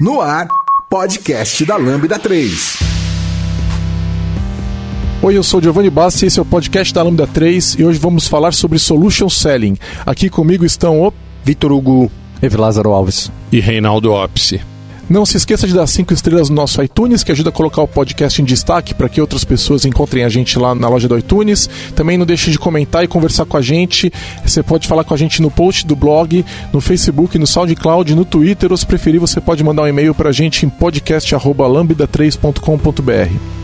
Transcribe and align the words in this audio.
No 0.00 0.20
ar, 0.20 0.48
podcast 0.90 1.64
da 1.64 1.76
Lambda 1.76 2.18
3. 2.18 2.78
Oi, 5.22 5.36
eu 5.36 5.42
sou 5.42 5.62
Giovanni 5.62 5.88
Bassi, 5.88 6.26
esse 6.26 6.38
é 6.38 6.42
o 6.42 6.44
podcast 6.44 6.92
da 6.92 7.02
Lambda 7.02 7.28
3 7.28 7.76
e 7.78 7.84
hoje 7.84 7.98
vamos 8.00 8.26
falar 8.26 8.52
sobre 8.52 8.78
Solution 8.80 9.28
Selling. 9.28 9.76
Aqui 10.04 10.28
comigo 10.28 10.64
estão 10.64 11.00
o 11.00 11.12
Vitor 11.44 11.70
Hugo, 11.70 12.10
Evilázaro 12.42 12.90
Alves 12.90 13.30
e 13.52 13.60
Reinaldo 13.60 14.12
Opsi. 14.12 14.60
Não 15.08 15.24
se 15.26 15.36
esqueça 15.36 15.66
de 15.66 15.74
dar 15.74 15.86
cinco 15.86 16.14
estrelas 16.14 16.48
no 16.48 16.56
nosso 16.56 16.82
iTunes, 16.82 17.22
que 17.22 17.30
ajuda 17.30 17.50
a 17.50 17.52
colocar 17.52 17.82
o 17.82 17.88
podcast 17.88 18.40
em 18.40 18.44
destaque 18.44 18.94
para 18.94 19.08
que 19.08 19.20
outras 19.20 19.44
pessoas 19.44 19.84
encontrem 19.84 20.24
a 20.24 20.28
gente 20.28 20.58
lá 20.58 20.74
na 20.74 20.88
loja 20.88 21.06
do 21.06 21.18
iTunes. 21.18 21.68
Também 21.94 22.16
não 22.16 22.26
deixe 22.26 22.50
de 22.50 22.58
comentar 22.58 23.04
e 23.04 23.08
conversar 23.08 23.44
com 23.44 23.56
a 23.56 23.62
gente. 23.62 24.12
Você 24.44 24.62
pode 24.62 24.88
falar 24.88 25.04
com 25.04 25.14
a 25.14 25.16
gente 25.16 25.42
no 25.42 25.50
post 25.50 25.86
do 25.86 25.94
blog, 25.94 26.44
no 26.72 26.80
Facebook, 26.80 27.38
no 27.38 27.46
SoundCloud, 27.46 28.14
no 28.14 28.24
Twitter, 28.24 28.70
ou 28.70 28.76
se 28.76 28.86
preferir, 28.86 29.20
você 29.20 29.40
pode 29.40 29.62
mandar 29.62 29.82
um 29.82 29.88
e-mail 29.88 30.14
para 30.14 30.30
a 30.30 30.32
gente 30.32 30.64
em 30.64 30.70
podcast@lambda3.com.br. 30.70 33.63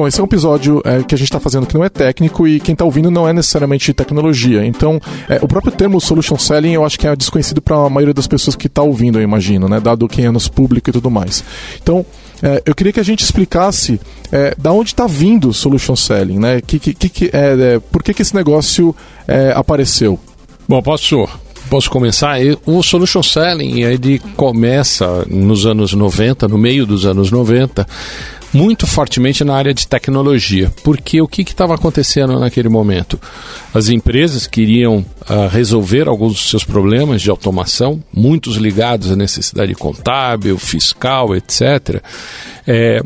Bom, 0.00 0.08
esse 0.08 0.18
é 0.18 0.22
um 0.22 0.26
episódio 0.26 0.80
é, 0.82 1.02
que 1.02 1.14
a 1.14 1.18
gente 1.18 1.26
está 1.26 1.38
fazendo 1.38 1.66
que 1.66 1.74
não 1.74 1.84
é 1.84 1.90
técnico 1.90 2.48
e 2.48 2.58
quem 2.58 2.72
está 2.72 2.86
ouvindo 2.86 3.10
não 3.10 3.28
é 3.28 3.34
necessariamente 3.34 3.92
tecnologia. 3.92 4.64
Então, 4.64 4.98
é, 5.28 5.38
o 5.42 5.46
próprio 5.46 5.70
termo 5.70 6.00
solution 6.00 6.38
selling 6.38 6.72
eu 6.72 6.86
acho 6.86 6.98
que 6.98 7.06
é 7.06 7.14
desconhecido 7.14 7.60
para 7.60 7.76
a 7.76 7.90
maioria 7.90 8.14
das 8.14 8.26
pessoas 8.26 8.56
que 8.56 8.66
está 8.66 8.80
ouvindo, 8.80 9.18
eu 9.18 9.22
imagino, 9.22 9.68
né? 9.68 9.78
Dado 9.78 10.08
quem 10.08 10.24
é 10.24 10.30
nosso 10.30 10.50
público 10.52 10.88
e 10.88 10.92
tudo 10.94 11.10
mais. 11.10 11.44
Então, 11.82 12.06
é, 12.42 12.62
eu 12.64 12.74
queria 12.74 12.94
que 12.94 13.00
a 13.00 13.02
gente 13.02 13.22
explicasse 13.22 14.00
é, 14.32 14.54
da 14.56 14.72
onde 14.72 14.88
está 14.88 15.06
vindo 15.06 15.52
solution 15.52 15.94
selling, 15.94 16.38
né? 16.38 16.62
Que, 16.62 16.78
que, 16.78 16.94
que, 16.94 17.24
é, 17.26 17.74
é, 17.74 17.78
por 17.78 18.02
que, 18.02 18.14
que 18.14 18.22
esse 18.22 18.34
negócio 18.34 18.96
é, 19.28 19.52
apareceu? 19.54 20.18
Bom, 20.66 20.80
posso 20.80 21.28
posso 21.68 21.88
começar? 21.88 22.38
O 22.66 22.82
Solution 22.82 23.22
Selling 23.22 23.82
ele 23.82 24.18
começa 24.34 25.24
nos 25.28 25.66
anos 25.66 25.92
90, 25.92 26.48
no 26.48 26.58
meio 26.58 26.84
dos 26.84 27.06
anos 27.06 27.30
90, 27.30 27.86
muito 28.52 28.86
fortemente 28.86 29.44
na 29.44 29.54
área 29.54 29.72
de 29.72 29.86
tecnologia, 29.86 30.72
porque 30.82 31.20
o 31.20 31.28
que 31.28 31.42
estava 31.42 31.74
acontecendo 31.74 32.38
naquele 32.38 32.68
momento? 32.68 33.20
As 33.72 33.88
empresas 33.88 34.46
queriam 34.46 34.98
uh, 34.98 35.48
resolver 35.50 36.08
alguns 36.08 36.34
dos 36.34 36.50
seus 36.50 36.64
problemas 36.64 37.22
de 37.22 37.30
automação, 37.30 38.02
muitos 38.12 38.56
ligados 38.56 39.10
à 39.12 39.16
necessidade 39.16 39.74
contábil, 39.74 40.58
fiscal, 40.58 41.34
etc. 41.36 42.02
É, 42.66 43.00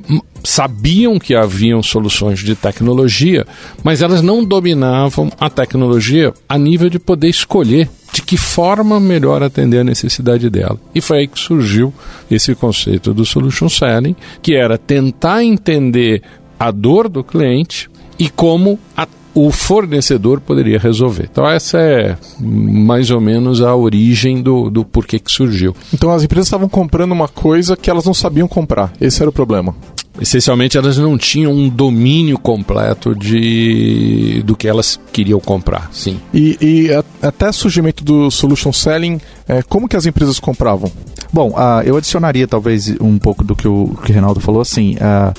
sabiam 0.45 1.19
que 1.19 1.34
haviam 1.34 1.83
soluções 1.83 2.41
de 2.41 2.55
tecnologia, 2.55 3.47
mas 3.83 4.03
elas 4.03 4.20
não 4.23 4.45
dominavam 4.45 5.33
a 5.41 5.48
tecnologia 5.48 6.33
a 6.48 6.59
nível 6.59 6.91
de 6.91 6.98
poder 6.98 7.28
escolher 7.28 7.89
de 8.12 8.23
que 8.23 8.37
forma 8.37 9.00
melhor 9.00 9.42
atender 9.42 9.81
a 9.81 9.84
necessidade 9.84 10.48
dela. 10.48 10.78
E 10.95 11.00
foi 11.00 11.20
aí 11.20 11.27
que 11.27 11.39
surgiu 11.39 11.92
esse 12.31 12.55
conceito 12.55 13.12
do 13.12 13.25
solution 13.25 13.69
selling, 13.69 14.15
que 14.41 14.55
era 14.55 14.78
tentar 14.78 15.42
entender 15.42 16.22
a 16.61 16.70
dor 16.70 17.09
do 17.09 17.25
cliente 17.25 17.91
e 18.19 18.28
como 18.28 18.78
a 18.97 19.09
o 19.34 19.50
fornecedor 19.50 20.41
poderia 20.41 20.78
resolver. 20.78 21.28
Então 21.31 21.47
essa 21.48 21.78
é 21.78 22.17
mais 22.41 23.11
ou 23.11 23.20
menos 23.20 23.61
a 23.61 23.75
origem 23.75 24.41
do, 24.41 24.70
do 24.70 24.84
porquê 24.84 25.19
que 25.19 25.31
surgiu. 25.31 25.75
Então 25.92 26.12
as 26.12 26.22
empresas 26.22 26.47
estavam 26.47 26.69
comprando 26.69 27.11
uma 27.11 27.27
coisa 27.27 27.77
que 27.77 27.91
elas 27.91 28.05
não 28.05 28.15
sabiam 28.15 28.47
comprar. 28.47 28.93
Esse 29.00 29.21
era 29.21 29.28
o 29.28 29.32
problema. 29.32 29.75
Essencialmente 30.20 30.78
elas 30.78 30.97
não 30.97 31.19
tinham 31.19 31.52
um 31.52 31.69
domínio 31.69 32.38
completo 32.38 33.14
de 33.14 34.42
do 34.44 34.54
que 34.56 34.69
elas 34.69 34.98
queriam 35.12 35.41
comprar, 35.41 35.88
sim. 35.92 36.20
E, 36.32 36.56
e 36.60 36.88
até 37.20 37.48
o 37.48 37.52
surgimento 37.52 38.04
do 38.04 38.30
solution 38.30 38.72
selling, 38.72 39.20
é, 39.48 39.62
como 39.62 39.88
que 39.88 39.97
as 39.97 40.06
empresas 40.06 40.38
compravam? 40.38 40.91
Bom, 41.32 41.50
uh, 41.50 41.82
eu 41.84 41.97
adicionaria 41.97 42.47
talvez 42.47 42.94
um 43.00 43.19
pouco 43.19 43.42
do 43.42 43.56
que 43.56 43.66
o, 43.66 43.97
que 44.04 44.10
o 44.10 44.14
Reinaldo 44.14 44.38
falou 44.38 44.60
assim. 44.60 44.94
Uh, 44.94 45.34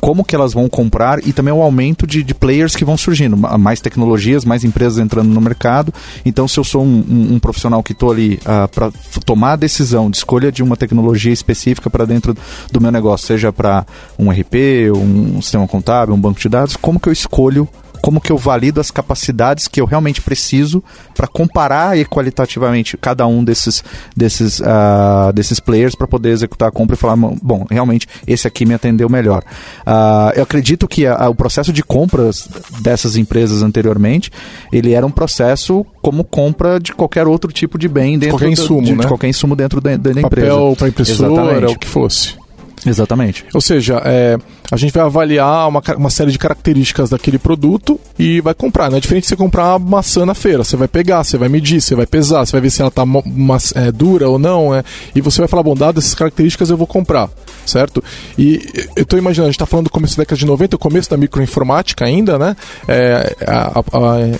como 0.00 0.24
que 0.24 0.34
elas 0.34 0.52
vão 0.52 0.68
comprar 0.68 1.26
e 1.26 1.32
também 1.32 1.52
o 1.52 1.62
aumento 1.62 2.06
de, 2.06 2.22
de 2.22 2.34
players 2.34 2.74
que 2.74 2.84
vão 2.84 2.96
surgindo, 2.96 3.36
mais 3.36 3.80
tecnologias, 3.80 4.44
mais 4.44 4.64
empresas 4.64 4.98
entrando 4.98 5.28
no 5.28 5.40
mercado. 5.40 5.92
Então, 6.24 6.48
se 6.48 6.58
eu 6.58 6.64
sou 6.64 6.82
um, 6.82 7.04
um, 7.08 7.34
um 7.34 7.38
profissional 7.38 7.82
que 7.82 7.92
estou 7.92 8.10
ali 8.10 8.34
uh, 8.34 8.64
ah, 8.64 8.68
para 8.68 8.90
tomar 9.24 9.52
a 9.52 9.56
decisão 9.56 10.10
de 10.10 10.16
escolha 10.16 10.50
de 10.50 10.62
uma 10.62 10.76
tecnologia 10.76 11.32
específica 11.32 11.90
para 11.90 12.04
dentro 12.04 12.36
do 12.72 12.80
meu 12.80 12.90
negócio, 12.90 13.26
seja 13.26 13.52
para 13.52 13.84
um 14.18 14.30
RP, 14.30 14.90
um 14.94 15.42
sistema 15.42 15.68
contábil, 15.68 16.14
um 16.14 16.20
banco 16.20 16.40
de 16.40 16.48
dados, 16.48 16.76
como 16.76 16.98
que 16.98 17.08
eu 17.08 17.12
escolho 17.12 17.68
como 18.00 18.20
que 18.20 18.32
eu 18.32 18.36
valido 18.36 18.80
as 18.80 18.90
capacidades 18.90 19.68
que 19.68 19.80
eu 19.80 19.84
realmente 19.84 20.20
preciso 20.20 20.82
para 21.14 21.26
comparar 21.26 21.96
equalitativamente 21.98 22.96
cada 22.96 23.26
um 23.26 23.44
desses, 23.44 23.84
desses, 24.16 24.60
uh, 24.60 25.32
desses 25.34 25.60
players 25.60 25.94
para 25.94 26.06
poder 26.06 26.30
executar 26.30 26.68
a 26.68 26.72
compra 26.72 26.94
e 26.94 26.98
falar, 26.98 27.16
bom, 27.16 27.66
realmente 27.70 28.06
esse 28.26 28.46
aqui 28.46 28.64
me 28.64 28.74
atendeu 28.74 29.08
melhor. 29.08 29.42
Uh, 29.86 30.32
eu 30.34 30.42
acredito 30.42 30.88
que 30.88 31.06
a, 31.06 31.14
a, 31.14 31.28
o 31.28 31.34
processo 31.34 31.72
de 31.72 31.82
compras 31.82 32.48
dessas 32.80 33.16
empresas 33.16 33.62
anteriormente, 33.62 34.30
ele 34.72 34.92
era 34.92 35.06
um 35.06 35.10
processo 35.10 35.84
como 36.00 36.24
compra 36.24 36.80
de 36.80 36.92
qualquer 36.92 37.26
outro 37.26 37.52
tipo 37.52 37.78
de 37.78 37.88
bem 37.88 38.18
dentro 38.18 38.38
qualquer 38.38 38.50
insumo, 38.50 38.82
de, 38.82 38.92
né? 38.92 38.98
de 38.98 39.06
qualquer 39.06 39.28
insumo 39.28 39.54
dentro 39.54 39.80
da, 39.80 39.96
da 39.96 40.10
Papel 40.10 40.26
empresa. 40.26 40.48
Papel 40.48 40.76
para 40.76 40.88
impressora, 40.88 41.32
Exatamente. 41.32 41.74
o 41.74 41.78
que 41.78 41.86
fosse. 41.86 42.39
Exatamente. 42.84 43.44
Ou 43.52 43.60
seja, 43.60 44.00
é, 44.04 44.38
a 44.70 44.76
gente 44.76 44.92
vai 44.92 45.02
avaliar 45.02 45.68
uma, 45.68 45.82
uma 45.96 46.10
série 46.10 46.30
de 46.30 46.38
características 46.38 47.10
daquele 47.10 47.38
produto 47.38 48.00
e 48.18 48.40
vai 48.40 48.54
comprar. 48.54 48.90
Não 48.90 48.96
é 48.96 49.00
diferente 49.00 49.24
de 49.24 49.28
você 49.28 49.36
comprar 49.36 49.76
uma 49.76 49.78
maçã 49.78 50.24
na 50.24 50.34
feira. 50.34 50.64
Você 50.64 50.76
vai 50.76 50.88
pegar, 50.88 51.22
você 51.22 51.36
vai 51.36 51.48
medir, 51.48 51.80
você 51.80 51.94
vai 51.94 52.06
pesar, 52.06 52.44
você 52.44 52.52
vai 52.52 52.60
ver 52.60 52.70
se 52.70 52.80
ela 52.80 52.88
está 52.88 53.02
é, 53.74 53.92
dura 53.92 54.28
ou 54.28 54.38
não. 54.38 54.74
É, 54.74 54.82
e 55.14 55.20
você 55.20 55.40
vai 55.40 55.48
falar, 55.48 55.62
bom, 55.62 55.74
dadas 55.74 56.04
essas 56.04 56.14
características 56.14 56.70
eu 56.70 56.76
vou 56.76 56.86
comprar, 56.86 57.28
certo? 57.66 58.02
E 58.38 58.60
eu 58.96 59.02
estou 59.02 59.18
imaginando, 59.18 59.48
a 59.48 59.50
gente 59.50 59.56
está 59.56 59.66
falando 59.66 59.86
do 59.86 59.90
começo 59.90 60.16
da 60.16 60.22
década 60.22 60.38
de 60.38 60.46
90, 60.46 60.76
o 60.76 60.78
começo 60.78 61.10
da 61.10 61.16
microinformática 61.16 62.04
ainda, 62.04 62.38
né? 62.38 62.56
É, 62.88 63.36
a, 63.46 63.78
a, 63.78 63.82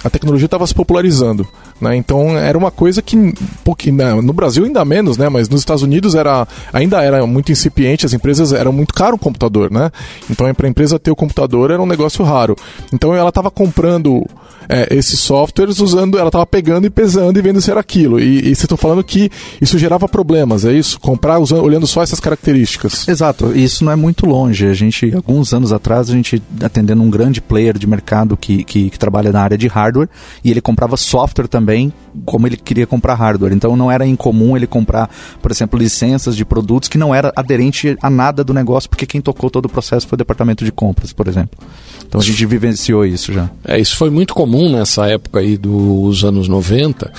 a 0.05 0.11
tecnologia 0.11 0.47
estava 0.47 0.67
se 0.67 0.75
popularizando. 0.75 1.47
Né? 1.81 1.97
Então 1.97 2.37
era 2.37 2.57
uma 2.57 2.71
coisa 2.71 3.01
que 3.01 3.17
né, 3.17 4.15
no 4.23 4.33
Brasil 4.33 4.65
ainda 4.65 4.85
menos, 4.85 5.17
né? 5.17 5.29
Mas 5.29 5.49
nos 5.49 5.61
Estados 5.61 5.83
Unidos 5.83 6.15
era 6.15 6.47
ainda 6.73 7.03
era 7.03 7.27
muito 7.27 7.51
incipiente, 7.51 8.05
as 8.05 8.13
empresas 8.13 8.53
eram 8.53 8.73
muito 8.73 8.93
caro 8.93 9.17
o 9.17 9.19
computador, 9.19 9.71
né? 9.71 9.91
Então 10.29 10.53
para 10.55 10.67
a 10.67 10.71
empresa 10.71 10.99
ter 10.99 11.11
o 11.11 11.17
computador 11.17 11.71
era 11.71 11.81
um 11.81 11.87
negócio 11.87 12.25
raro. 12.25 12.57
Então 12.93 13.15
ela 13.15 13.31
estava 13.31 13.51
comprando 13.51 14.27
é, 14.69 14.95
esses 14.95 15.19
softwares 15.19 15.81
usando, 15.81 16.17
ela 16.17 16.29
estava 16.29 16.47
pegando 16.47 16.87
e 16.87 16.91
pesando 16.91 17.39
e 17.39 17.43
vendo 17.43 17.61
se 17.61 17.71
era 17.71 17.81
aquilo. 17.81 18.21
E, 18.21 18.39
e 18.39 18.43
vocês 18.43 18.63
estão 18.63 18.77
falando 18.77 19.03
que 19.03 19.31
isso 19.61 19.79
gerava 19.79 20.09
problemas, 20.09 20.65
é 20.65 20.73
isso? 20.73 21.01
Comprar 21.01 21.39
usando, 21.41 21.63
olhando 21.65 21.87
só 21.87 22.03
essas 22.03 22.21
características. 22.21 23.09
Exato, 23.09 23.57
isso 23.57 23.85
não 23.85 23.93
é 23.93 23.97
muito 23.97 24.27
longe. 24.27 24.67
A 24.67 24.73
gente, 24.73 25.13
alguns 25.15 25.53
anos 25.53 25.73
atrás, 25.73 26.09
a 26.09 26.13
gente 26.13 26.41
atendendo 26.63 27.03
um 27.03 27.11
grande 27.11 27.41
player 27.41 27.77
de 27.77 27.87
mercado 27.87 28.37
que, 28.37 28.63
que, 28.63 28.91
que 28.91 28.99
trabalha 28.99 29.33
na 29.33 29.41
área 29.41 29.59
de 29.59 29.67
hardware 29.67 30.09
e 30.45 30.51
ele 30.51 30.61
comprava 30.61 30.97
software 30.97 31.49
também 31.49 31.70
também 31.71 31.93
como 32.27 32.47
ele 32.47 32.57
queria 32.57 32.87
comprar 32.87 33.15
hardware. 33.15 33.53
Então 33.53 33.77
não 33.77 33.91
era 33.91 34.05
incomum 34.05 34.57
ele 34.57 34.67
comprar, 34.67 35.09
por 35.41 35.51
exemplo, 35.51 35.79
licenças 35.79 36.37
de 36.37 36.45
produtos 36.45 36.89
que 36.89 36.99
não 36.99 37.15
era 37.15 37.33
aderente 37.37 37.97
a 38.03 38.11
nada 38.11 38.43
do 38.43 38.53
negócio, 38.53 38.91
porque 38.91 39.07
quem 39.07 39.21
tocou 39.21 39.49
todo 39.49 39.67
o 39.67 39.69
processo 39.69 40.09
foi 40.09 40.17
o 40.17 40.19
departamento 40.19 40.65
de 40.65 40.73
compras, 40.73 41.13
por 41.13 41.29
exemplo. 41.29 41.59
Então 42.07 42.21
a 42.21 42.25
gente 42.25 42.45
vivenciou 42.45 43.07
isso 43.07 43.33
já. 43.33 43.49
É, 43.65 43.79
isso 43.79 43.97
foi 43.97 44.11
muito 44.11 44.35
comum 44.35 44.71
nessa 44.71 45.07
época 45.07 45.39
aí 45.39 45.57
dos 45.57 46.25
anos 46.25 46.49
90 46.49 47.13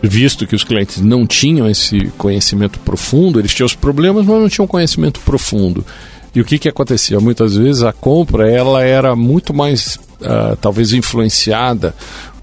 visto 0.00 0.46
que 0.46 0.54
os 0.54 0.62
clientes 0.62 1.00
não 1.00 1.26
tinham 1.26 1.68
esse 1.68 2.06
conhecimento 2.16 2.78
profundo, 2.78 3.40
eles 3.40 3.52
tinham 3.52 3.66
os 3.66 3.74
problemas, 3.74 4.24
mas 4.24 4.40
não 4.40 4.48
tinham 4.48 4.66
conhecimento 4.66 5.18
profundo. 5.20 5.84
E 6.32 6.40
o 6.40 6.44
que, 6.44 6.56
que 6.56 6.68
acontecia? 6.68 7.18
Muitas 7.18 7.56
vezes 7.56 7.82
a 7.82 7.92
compra 7.92 8.48
ela 8.48 8.84
era 8.84 9.16
muito 9.16 9.52
mais, 9.52 9.96
uh, 10.20 10.54
talvez, 10.60 10.92
influenciada 10.92 11.92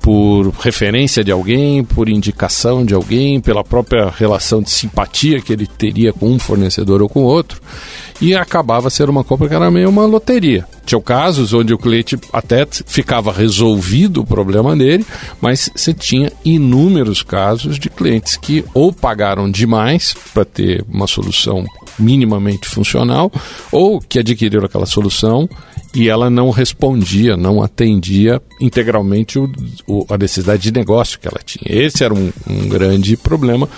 por 0.06 0.50
referência 0.60 1.24
de 1.24 1.32
alguém, 1.32 1.84
por 1.84 2.08
indicação 2.08 2.86
de 2.86 2.94
alguém, 2.94 3.42
pela 3.42 3.64
própria 3.64 4.08
relação 4.16 4.62
de 4.62 4.70
simpatia 4.70 5.42
que 5.42 5.52
ele 5.52 5.66
teria 5.66 6.14
com 6.14 6.28
um 6.28 6.38
fornecedor 6.38 7.02
ou 7.02 7.10
com 7.10 7.24
outro, 7.24 7.60
e 8.22 8.36
acabava 8.36 8.92
ser 8.92 9.10
uma 9.10 9.24
compra 9.24 9.48
que 9.48 9.56
era 9.56 9.72
meio 9.72 9.90
uma 9.90 10.06
loteria. 10.06 10.64
Tinha 10.86 11.02
casos 11.02 11.54
onde 11.54 11.74
o 11.74 11.78
cliente 11.78 12.18
até 12.32 12.66
ficava 12.86 13.32
resolvido 13.32 14.22
o 14.22 14.26
problema 14.26 14.76
dele, 14.76 15.06
mas 15.42 15.70
você 15.76 15.94
tinha 15.94 16.32
inúmeros 16.44 17.24
casos 17.24 17.80
de 17.80 17.90
clientes 17.90 18.38
que 18.38 18.64
ou 18.74 18.94
pagaram 18.94 19.50
demais 19.50 20.16
para 20.34 20.46
ter 20.46 20.84
uma 20.88 21.08
solução 21.08 21.66
minimamente 21.98 22.68
funcional, 22.68 23.32
ou 23.72 24.00
que 24.00 24.20
adquiriram 24.20 24.66
aquela 24.66 24.86
solução 24.86 25.50
e 25.94 26.10
ela 26.10 26.30
não 26.30 26.50
respondia, 26.50 27.38
não 27.38 27.64
atendia 27.64 28.42
integralmente 28.60 29.40
o, 29.40 29.50
o, 29.88 30.06
a 30.10 30.18
necessidade 30.18 30.64
de 30.64 30.72
negócio 30.72 31.18
que 31.18 31.28
ela 31.28 31.40
tinha. 31.44 31.64
Esse 31.66 32.04
era 32.04 32.14
um, 32.14 32.32
um 32.50 32.68
grande 32.68 33.16
problema, 33.16 33.70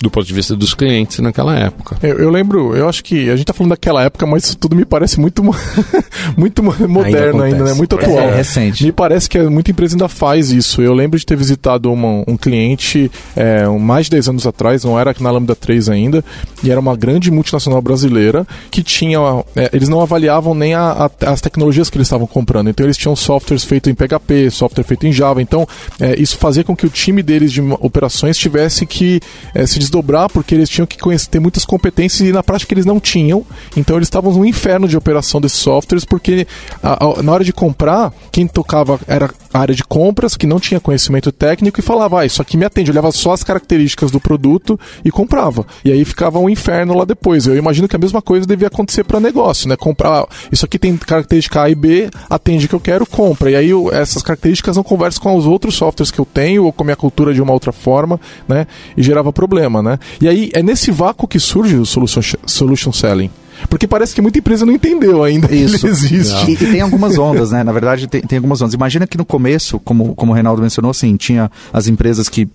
do 0.00 0.10
ponto 0.10 0.26
de 0.26 0.32
vista 0.32 0.56
dos 0.56 0.74
clientes 0.74 1.18
naquela 1.18 1.54
época. 1.58 1.98
Eu, 2.02 2.18
eu 2.18 2.30
lembro, 2.30 2.74
eu 2.74 2.88
acho 2.88 3.04
que 3.04 3.28
a 3.28 3.36
gente 3.36 3.42
está 3.42 3.52
falando 3.52 3.70
daquela 3.70 4.02
época, 4.02 4.26
mas 4.26 4.44
isso 4.44 4.56
tudo 4.56 4.74
me 4.74 4.84
parece 4.84 5.20
muito, 5.20 5.42
muito 6.36 6.55
moderno 6.62 7.42
ainda, 7.42 7.56
ainda, 7.56 7.64
né? 7.64 7.74
Muito 7.74 7.96
atual. 7.96 8.18
É, 8.18 8.32
é, 8.32 8.36
recente. 8.36 8.84
Me 8.84 8.92
parece 8.92 9.28
que 9.28 9.38
muita 9.42 9.70
empresa 9.70 9.94
ainda 9.94 10.08
faz 10.08 10.50
isso. 10.50 10.82
Eu 10.82 10.94
lembro 10.94 11.18
de 11.18 11.26
ter 11.26 11.36
visitado 11.36 11.92
uma, 11.92 12.24
um 12.26 12.36
cliente 12.36 13.10
é, 13.34 13.66
mais 13.66 14.06
de 14.06 14.12
10 14.12 14.28
anos 14.28 14.46
atrás, 14.46 14.84
não 14.84 14.98
era 14.98 15.10
aqui 15.10 15.22
na 15.22 15.30
Lambda 15.30 15.54
3 15.54 15.88
ainda, 15.88 16.24
e 16.62 16.70
era 16.70 16.80
uma 16.80 16.96
grande 16.96 17.30
multinacional 17.30 17.80
brasileira 17.80 18.46
que 18.70 18.82
tinha. 18.82 19.18
É, 19.54 19.70
eles 19.72 19.88
não 19.88 20.00
avaliavam 20.00 20.54
nem 20.54 20.74
a, 20.74 21.10
a, 21.20 21.30
as 21.30 21.40
tecnologias 21.40 21.90
que 21.90 21.96
eles 21.96 22.06
estavam 22.06 22.26
comprando. 22.26 22.68
Então 22.68 22.84
eles 22.84 22.96
tinham 22.96 23.14
softwares 23.14 23.64
feitos 23.64 23.90
em 23.90 23.94
PHP, 23.94 24.50
software 24.50 24.84
feito 24.84 25.06
em 25.06 25.12
Java. 25.12 25.42
Então 25.42 25.66
é, 26.00 26.20
isso 26.20 26.36
fazia 26.38 26.64
com 26.64 26.76
que 26.76 26.86
o 26.86 26.90
time 26.90 27.22
deles 27.22 27.52
de 27.52 27.60
operações 27.80 28.36
tivesse 28.36 28.86
que 28.86 29.20
é, 29.54 29.66
se 29.66 29.78
desdobrar 29.78 30.28
porque 30.30 30.54
eles 30.54 30.68
tinham 30.68 30.86
que 30.86 30.98
conhecer, 30.98 31.28
ter 31.28 31.40
muitas 31.40 31.64
competências 31.64 32.28
e 32.28 32.32
na 32.32 32.42
prática 32.42 32.72
eles 32.74 32.86
não 32.86 33.00
tinham. 33.00 33.44
Então 33.76 33.96
eles 33.96 34.06
estavam 34.06 34.32
no 34.32 34.44
inferno 34.44 34.88
de 34.88 34.96
operação 34.96 35.40
desses 35.40 35.58
softwares 35.58 36.04
porque 36.04 36.45
a, 36.82 37.04
a, 37.04 37.22
na 37.22 37.32
hora 37.32 37.44
de 37.44 37.52
comprar, 37.52 38.12
quem 38.30 38.46
tocava 38.46 38.98
era 39.06 39.30
a 39.52 39.58
área 39.58 39.74
de 39.74 39.84
compras 39.84 40.36
que 40.36 40.46
não 40.46 40.60
tinha 40.60 40.80
conhecimento 40.80 41.32
técnico 41.32 41.80
e 41.80 41.82
falava, 41.82 42.20
ah, 42.20 42.26
isso 42.26 42.42
aqui 42.42 42.56
me 42.56 42.64
atende. 42.64 42.90
Olhava 42.90 43.10
só 43.12 43.32
as 43.32 43.42
características 43.42 44.10
do 44.10 44.20
produto 44.20 44.78
e 45.04 45.10
comprava. 45.10 45.66
E 45.84 45.92
aí 45.92 46.04
ficava 46.04 46.38
um 46.38 46.48
inferno 46.48 46.96
lá 46.96 47.04
depois. 47.04 47.46
Eu 47.46 47.56
imagino 47.56 47.88
que 47.88 47.96
a 47.96 47.98
mesma 47.98 48.20
coisa 48.20 48.46
devia 48.46 48.68
acontecer 48.68 49.04
para 49.04 49.18
negócio, 49.20 49.68
né? 49.68 49.76
Comprar, 49.76 50.22
ah, 50.22 50.28
isso 50.50 50.64
aqui 50.64 50.78
tem 50.78 50.96
característica 50.96 51.62
A 51.62 51.70
e 51.70 51.74
B, 51.74 52.10
atende 52.28 52.66
o 52.66 52.68
que 52.68 52.74
eu 52.74 52.80
quero, 52.80 53.06
compra. 53.06 53.50
E 53.50 53.56
aí 53.56 53.70
eu, 53.70 53.92
essas 53.92 54.22
características 54.22 54.76
não 54.76 54.82
conversam 54.82 55.22
com 55.22 55.36
os 55.36 55.46
outros 55.46 55.74
softwares 55.74 56.10
que 56.10 56.18
eu 56.18 56.26
tenho 56.26 56.64
ou 56.64 56.72
com 56.72 56.82
a 56.82 56.86
minha 56.86 56.96
cultura 56.96 57.32
de 57.32 57.40
uma 57.40 57.52
outra 57.52 57.72
forma, 57.72 58.20
né? 58.48 58.66
E 58.96 59.02
gerava 59.02 59.32
problema, 59.32 59.82
né? 59.82 59.98
E 60.20 60.28
aí 60.28 60.50
é 60.52 60.62
nesse 60.62 60.90
vácuo 60.90 61.26
que 61.26 61.38
surge 61.38 61.76
o 61.76 61.86
solution, 61.86 62.22
solution 62.46 62.92
selling. 62.92 63.30
Porque 63.68 63.86
parece 63.86 64.14
que 64.14 64.20
muita 64.20 64.38
empresa 64.38 64.66
não 64.66 64.72
entendeu 64.72 65.22
ainda 65.22 65.52
Isso. 65.54 65.78
que 65.78 65.86
ele 65.86 65.92
existe. 65.92 66.50
E, 66.50 66.52
e, 66.52 66.56
tem 66.56 66.80
algumas 66.82 67.18
ondas, 67.18 67.50
né? 67.50 67.64
Na 67.64 67.72
verdade, 67.72 68.06
tem, 68.06 68.20
tem 68.20 68.36
algumas 68.36 68.60
ondas. 68.60 68.74
Imagina 68.74 69.06
que 69.06 69.16
no 69.16 69.24
começo, 69.24 69.78
como, 69.80 70.14
como 70.14 70.32
o 70.32 70.34
Reinaldo 70.34 70.62
mencionou, 70.62 70.90
assim, 70.90 71.16
tinha 71.16 71.50
as 71.72 71.88
empresas 71.88 72.28
que 72.28 72.48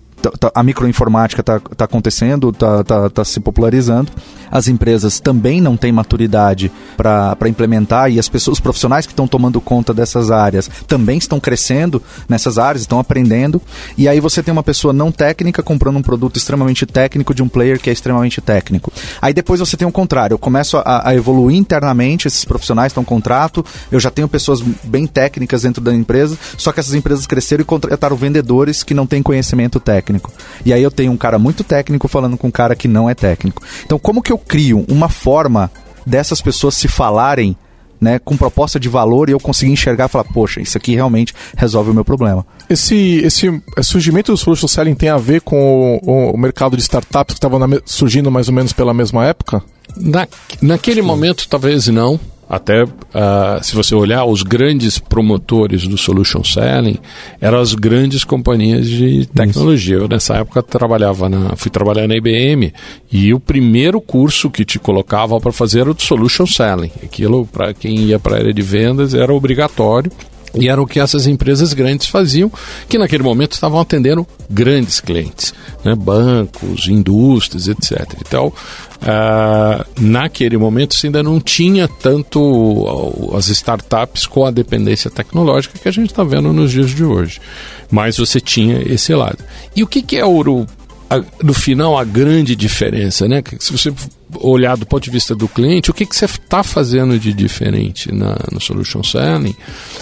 a 0.54 0.62
microinformática 0.62 1.40
está 1.40 1.60
tá 1.60 1.84
acontecendo, 1.84 2.50
está 2.50 2.84
tá, 2.84 3.10
tá 3.10 3.24
se 3.24 3.40
popularizando. 3.40 4.12
As 4.50 4.68
empresas 4.68 5.18
também 5.18 5.60
não 5.60 5.76
têm 5.76 5.90
maturidade 5.90 6.70
para 6.96 7.48
implementar 7.48 8.10
e 8.10 8.18
as 8.18 8.28
pessoas, 8.28 8.58
os 8.58 8.60
profissionais 8.60 9.06
que 9.06 9.12
estão 9.12 9.26
tomando 9.26 9.60
conta 9.60 9.94
dessas 9.94 10.30
áreas 10.30 10.70
também 10.86 11.16
estão 11.16 11.40
crescendo 11.40 12.02
nessas 12.28 12.58
áreas, 12.58 12.82
estão 12.82 12.98
aprendendo. 12.98 13.60
E 13.96 14.06
aí 14.06 14.20
você 14.20 14.42
tem 14.42 14.52
uma 14.52 14.62
pessoa 14.62 14.92
não 14.92 15.10
técnica 15.10 15.62
comprando 15.62 15.96
um 15.96 16.02
produto 16.02 16.36
extremamente 16.36 16.84
técnico 16.84 17.34
de 17.34 17.42
um 17.42 17.48
player 17.48 17.80
que 17.80 17.88
é 17.88 17.92
extremamente 17.92 18.40
técnico. 18.40 18.92
Aí 19.22 19.32
depois 19.32 19.60
você 19.60 19.76
tem 19.76 19.88
o 19.88 19.92
contrário, 19.92 20.34
eu 20.34 20.38
começo 20.38 20.76
a, 20.76 21.08
a 21.08 21.14
evoluir 21.14 21.56
internamente, 21.56 22.28
esses 22.28 22.44
profissionais 22.44 22.90
estão 22.90 23.04
contrato, 23.04 23.64
eu 23.90 23.98
já 23.98 24.10
tenho 24.10 24.28
pessoas 24.28 24.60
bem 24.60 25.06
técnicas 25.06 25.62
dentro 25.62 25.82
da 25.82 25.94
empresa, 25.94 26.36
só 26.58 26.72
que 26.72 26.80
essas 26.80 26.94
empresas 26.94 27.26
cresceram 27.26 27.62
e 27.62 27.64
contrataram 27.64 28.16
vendedores 28.16 28.82
que 28.82 28.92
não 28.92 29.06
têm 29.06 29.22
conhecimento 29.22 29.80
técnico 29.80 30.11
técnico. 30.12 30.32
E 30.64 30.72
aí 30.72 30.82
eu 30.82 30.90
tenho 30.90 31.12
um 31.12 31.16
cara 31.16 31.38
muito 31.38 31.64
técnico 31.64 32.08
falando 32.08 32.36
com 32.36 32.48
um 32.48 32.50
cara 32.50 32.74
que 32.74 32.88
não 32.88 33.08
é 33.08 33.14
técnico. 33.14 33.62
Então, 33.84 33.98
como 33.98 34.22
que 34.22 34.32
eu 34.32 34.38
crio 34.38 34.84
uma 34.88 35.08
forma 35.08 35.70
dessas 36.04 36.40
pessoas 36.40 36.74
se 36.74 36.88
falarem 36.88 37.56
né, 38.00 38.18
com 38.18 38.36
proposta 38.36 38.80
de 38.80 38.88
valor 38.88 39.28
e 39.28 39.32
eu 39.32 39.38
conseguir 39.38 39.72
enxergar 39.72 40.06
e 40.06 40.08
falar, 40.08 40.24
poxa, 40.24 40.60
isso 40.60 40.76
aqui 40.76 40.92
realmente 40.94 41.32
resolve 41.56 41.90
o 41.90 41.94
meu 41.94 42.04
problema. 42.04 42.44
Esse, 42.68 43.22
esse 43.24 43.62
surgimento 43.80 44.32
do 44.32 44.36
solution 44.36 44.66
selling 44.66 44.94
tem 44.94 45.08
a 45.08 45.16
ver 45.16 45.40
com 45.40 46.00
o, 46.02 46.32
o 46.32 46.36
mercado 46.36 46.76
de 46.76 46.82
startups 46.82 47.34
que 47.34 47.38
estava 47.38 47.58
surgindo 47.84 48.28
mais 48.28 48.48
ou 48.48 48.54
menos 48.54 48.72
pela 48.72 48.92
mesma 48.92 49.24
época? 49.24 49.62
Na, 49.96 50.26
naquele 50.60 51.00
momento, 51.00 51.46
talvez 51.48 51.86
não. 51.86 52.18
Até 52.52 52.84
uh, 52.84 52.88
se 53.62 53.74
você 53.74 53.94
olhar 53.94 54.26
os 54.26 54.42
grandes 54.42 54.98
promotores 54.98 55.86
do 55.86 55.96
solution 55.96 56.44
selling, 56.44 56.98
eram 57.40 57.58
as 57.58 57.74
grandes 57.74 58.24
companhias 58.24 58.86
de 58.86 59.24
tecnologia. 59.24 59.96
Isso. 59.96 60.04
Eu 60.04 60.06
nessa 60.06 60.34
época 60.34 60.62
trabalhava 60.62 61.30
na, 61.30 61.56
fui 61.56 61.70
trabalhar 61.70 62.06
na 62.06 62.14
IBM 62.14 62.70
e 63.10 63.32
o 63.32 63.40
primeiro 63.40 64.02
curso 64.02 64.50
que 64.50 64.66
te 64.66 64.78
colocava 64.78 65.40
para 65.40 65.50
fazer 65.50 65.80
era 65.80 65.92
o 65.92 65.94
de 65.94 66.02
solution 66.02 66.44
selling. 66.44 66.92
Aquilo 67.02 67.46
para 67.46 67.72
quem 67.72 67.96
ia 68.00 68.18
para 68.18 68.36
a 68.36 68.38
área 68.40 68.52
de 68.52 68.60
vendas 68.60 69.14
era 69.14 69.32
obrigatório. 69.32 70.12
E 70.54 70.68
era 70.68 70.80
o 70.80 70.86
que 70.86 71.00
essas 71.00 71.26
empresas 71.26 71.72
grandes 71.72 72.06
faziam, 72.06 72.52
que 72.88 72.98
naquele 72.98 73.22
momento 73.22 73.52
estavam 73.52 73.80
atendendo 73.80 74.26
grandes 74.50 75.00
clientes, 75.00 75.54
né? 75.84 75.94
bancos, 75.94 76.88
indústrias, 76.88 77.68
etc. 77.68 78.06
Então, 78.20 78.48
uh, 78.48 79.84
naquele 80.00 80.58
momento 80.58 80.96
ainda 81.02 81.22
não 81.22 81.40
tinha 81.40 81.88
tanto 81.88 83.32
as 83.34 83.48
startups 83.48 84.26
com 84.26 84.44
a 84.44 84.50
dependência 84.50 85.10
tecnológica 85.10 85.78
que 85.78 85.88
a 85.88 85.92
gente 85.92 86.10
está 86.10 86.22
vendo 86.22 86.52
nos 86.52 86.70
dias 86.70 86.90
de 86.90 87.04
hoje. 87.04 87.40
Mas 87.90 88.18
você 88.18 88.40
tinha 88.40 88.82
esse 88.82 89.14
lado. 89.14 89.38
E 89.74 89.82
o 89.82 89.86
que, 89.86 90.02
que 90.02 90.16
é 90.16 90.24
ouro 90.24 90.66
no 91.42 91.52
final 91.52 91.98
a 91.98 92.04
grande 92.04 92.56
diferença, 92.56 93.28
né? 93.28 93.42
Se 93.58 93.72
você 93.72 93.92
olhar 94.40 94.76
do 94.76 94.86
ponto 94.86 95.02
de 95.02 95.10
vista 95.10 95.34
do 95.34 95.48
cliente, 95.48 95.90
o 95.90 95.94
que, 95.94 96.06
que 96.06 96.14
você 96.14 96.26
está 96.26 96.62
fazendo 96.62 97.18
de 97.18 97.32
diferente 97.32 98.12
na, 98.12 98.36
no 98.50 98.60
Solution 98.60 99.02
Selling 99.02 99.54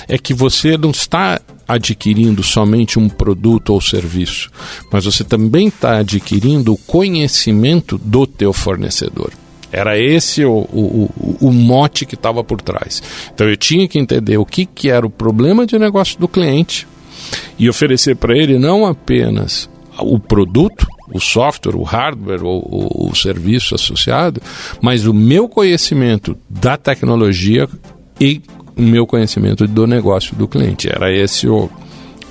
é 0.09 0.19
que 0.19 0.35
você 0.35 0.77
não 0.77 0.91
está 0.91 1.41
adquirindo 1.67 2.43
somente 2.43 2.99
um 2.99 3.09
produto 3.09 3.71
ou 3.71 3.81
serviço, 3.81 4.51
mas 4.91 5.05
você 5.05 5.23
também 5.23 5.69
está 5.69 5.99
adquirindo 5.99 6.73
o 6.73 6.77
conhecimento 6.79 7.97
do 7.99 8.27
teu 8.27 8.53
fornecedor. 8.53 9.33
Era 9.73 9.97
esse 9.97 10.45
o, 10.45 10.67
o, 10.73 11.37
o, 11.41 11.53
mote 11.53 12.05
que 12.05 12.17
estava 12.17 12.43
por 12.43 12.61
trás. 12.61 13.01
Então 13.33 13.49
eu 13.49 13.57
tinha 13.57 13.87
que 13.87 14.01
entender 14.01 14.37
o 14.37 14.45
que, 14.45 14.67
que 14.67 14.91
era 14.91 15.07
o 15.07 15.11
problema 15.11 15.65
de 15.65 15.79
negócio 15.79 16.19
do 16.19 16.27
cliente 16.27 16.89
e 17.57 17.69
oferecer 17.69 18.17
para 18.17 18.37
ele 18.37 18.59
não 18.59 18.85
apenas 18.85 19.71
o 20.01 20.19
produto, 20.19 20.87
o 21.13 21.21
software, 21.21 21.77
o 21.77 21.83
hardware 21.83 22.45
ou 22.45 23.09
o, 23.11 23.15
serviço 23.15 23.75
associado, 23.75 24.41
mas 24.81 25.07
o 25.07 25.13
meu 25.13 25.49
conhecimento 25.49 26.37
da 26.49 26.77
tecnologia 26.77 27.69
e 28.21 28.41
o 28.77 28.83
meu 28.83 29.07
conhecimento 29.07 29.67
do 29.67 29.87
negócio 29.87 30.35
do 30.37 30.47
cliente. 30.47 30.89
Era 30.89 31.13
esse 31.13 31.49
o, 31.49 31.69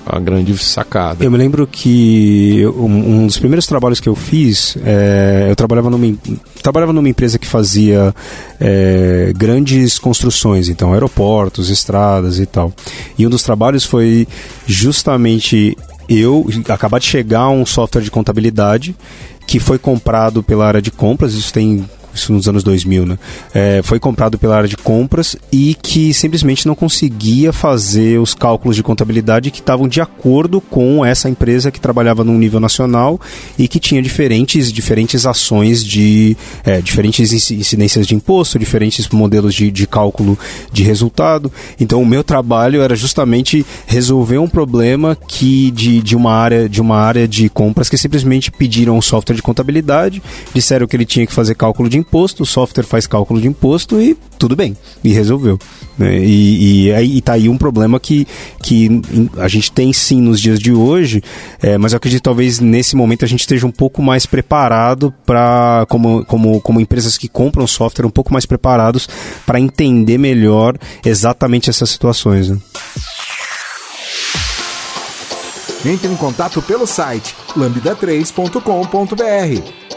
a 0.05 0.19
grande 0.19 0.57
sacada. 0.57 1.23
Eu 1.23 1.29
me 1.29 1.37
lembro 1.37 1.67
que 1.67 2.65
um, 2.75 3.21
um 3.21 3.27
dos 3.27 3.37
primeiros 3.37 3.67
trabalhos 3.67 3.99
que 3.99 4.09
eu 4.09 4.15
fiz, 4.15 4.75
é, 4.83 5.47
eu 5.49 5.55
trabalhava 5.55 5.89
numa, 5.89 6.17
trabalhava 6.61 6.91
numa 6.91 7.07
empresa 7.07 7.37
que 7.37 7.47
fazia 7.47 8.13
é, 8.59 9.31
grandes 9.35 9.99
construções, 9.99 10.69
então 10.69 10.93
aeroportos, 10.93 11.69
estradas 11.69 12.39
e 12.39 12.45
tal. 12.45 12.73
E 13.17 13.27
um 13.27 13.29
dos 13.29 13.43
trabalhos 13.43 13.83
foi 13.83 14.27
justamente 14.65 15.77
eu 16.09 16.45
acabar 16.67 16.99
de 16.99 17.05
chegar 17.05 17.49
um 17.49 17.65
software 17.65 18.01
de 18.01 18.11
contabilidade 18.11 18.95
que 19.45 19.59
foi 19.59 19.77
comprado 19.77 20.43
pela 20.43 20.67
área 20.67 20.81
de 20.81 20.91
compras, 20.91 21.33
isso 21.33 21.53
tem 21.53 21.87
isso 22.13 22.33
nos 22.33 22.47
anos 22.47 22.63
2000, 22.63 23.05
né? 23.05 23.19
É, 23.53 23.81
foi 23.83 23.99
comprado 23.99 24.37
pela 24.37 24.57
área 24.57 24.69
de 24.69 24.77
compras 24.77 25.35
e 25.51 25.75
que 25.81 26.13
simplesmente 26.13 26.67
não 26.67 26.75
conseguia 26.75 27.53
fazer 27.53 28.19
os 28.19 28.33
cálculos 28.33 28.75
de 28.75 28.83
contabilidade 28.83 29.51
que 29.51 29.59
estavam 29.59 29.87
de 29.87 30.01
acordo 30.01 30.59
com 30.59 31.05
essa 31.05 31.29
empresa 31.29 31.71
que 31.71 31.79
trabalhava 31.79 32.23
num 32.23 32.37
nível 32.37 32.59
nacional 32.59 33.19
e 33.57 33.67
que 33.67 33.79
tinha 33.79 34.01
diferentes, 34.01 34.71
diferentes 34.71 35.25
ações 35.25 35.83
de 35.85 36.35
é, 36.63 36.81
diferentes 36.81 37.51
incidências 37.51 38.07
de 38.07 38.15
imposto, 38.15 38.59
diferentes 38.59 39.07
modelos 39.09 39.53
de, 39.53 39.71
de 39.71 39.87
cálculo 39.87 40.37
de 40.71 40.83
resultado. 40.83 41.51
Então 41.79 42.01
o 42.01 42.05
meu 42.05 42.23
trabalho 42.23 42.81
era 42.81 42.95
justamente 42.95 43.65
resolver 43.85 44.37
um 44.37 44.47
problema 44.47 45.15
que 45.27 45.71
de, 45.71 46.01
de 46.01 46.15
uma 46.15 46.33
área 46.33 46.67
de 46.67 46.81
uma 46.81 46.97
área 46.97 47.27
de 47.27 47.49
compras 47.49 47.89
que 47.89 47.97
simplesmente 47.97 48.51
pediram 48.51 48.97
um 48.97 49.01
software 49.01 49.35
de 49.35 49.41
contabilidade, 49.41 50.21
disseram 50.53 50.87
que 50.87 50.95
ele 50.95 51.05
tinha 51.05 51.25
que 51.25 51.33
fazer 51.33 51.55
cálculo 51.55 51.89
de 51.89 51.97
imposto, 51.99 52.43
o 52.43 52.45
software 52.45 52.83
faz 52.83 53.05
cálculo 53.05 53.39
de 53.39 53.47
imposto 53.47 54.01
e 54.01 54.17
tudo 54.37 54.55
bem, 54.55 54.75
e 55.03 55.13
resolveu. 55.13 55.59
Né? 55.97 56.17
E, 56.19 56.85
e, 56.85 56.93
aí, 56.93 57.17
e 57.17 57.21
tá 57.21 57.33
aí 57.33 57.49
um 57.49 57.57
problema 57.57 57.99
que, 57.99 58.25
que 58.63 59.01
a 59.37 59.47
gente 59.47 59.71
tem 59.71 59.91
sim 59.91 60.21
nos 60.21 60.39
dias 60.39 60.59
de 60.59 60.71
hoje, 60.71 61.21
é, 61.61 61.77
mas 61.77 61.91
eu 61.91 61.97
acredito 61.97 62.23
talvez 62.23 62.59
nesse 62.59 62.95
momento 62.95 63.25
a 63.25 63.27
gente 63.27 63.41
esteja 63.41 63.67
um 63.67 63.71
pouco 63.71 64.01
mais 64.01 64.25
preparado 64.25 65.13
para, 65.25 65.85
como, 65.89 66.25
como, 66.25 66.61
como 66.61 66.79
empresas 66.79 67.17
que 67.17 67.27
compram 67.27 67.67
software, 67.67 68.05
um 68.05 68.11
pouco 68.11 68.31
mais 68.31 68.45
preparados 68.45 69.07
para 69.45 69.59
entender 69.59 70.17
melhor 70.17 70.77
exatamente 71.05 71.69
essas 71.69 71.89
situações. 71.89 72.49
Né? 72.49 72.57
Entre 75.85 76.11
em 76.11 76.15
contato 76.15 76.61
pelo 76.61 76.85
site 76.85 77.33
lambda3.com.br. 77.55 79.88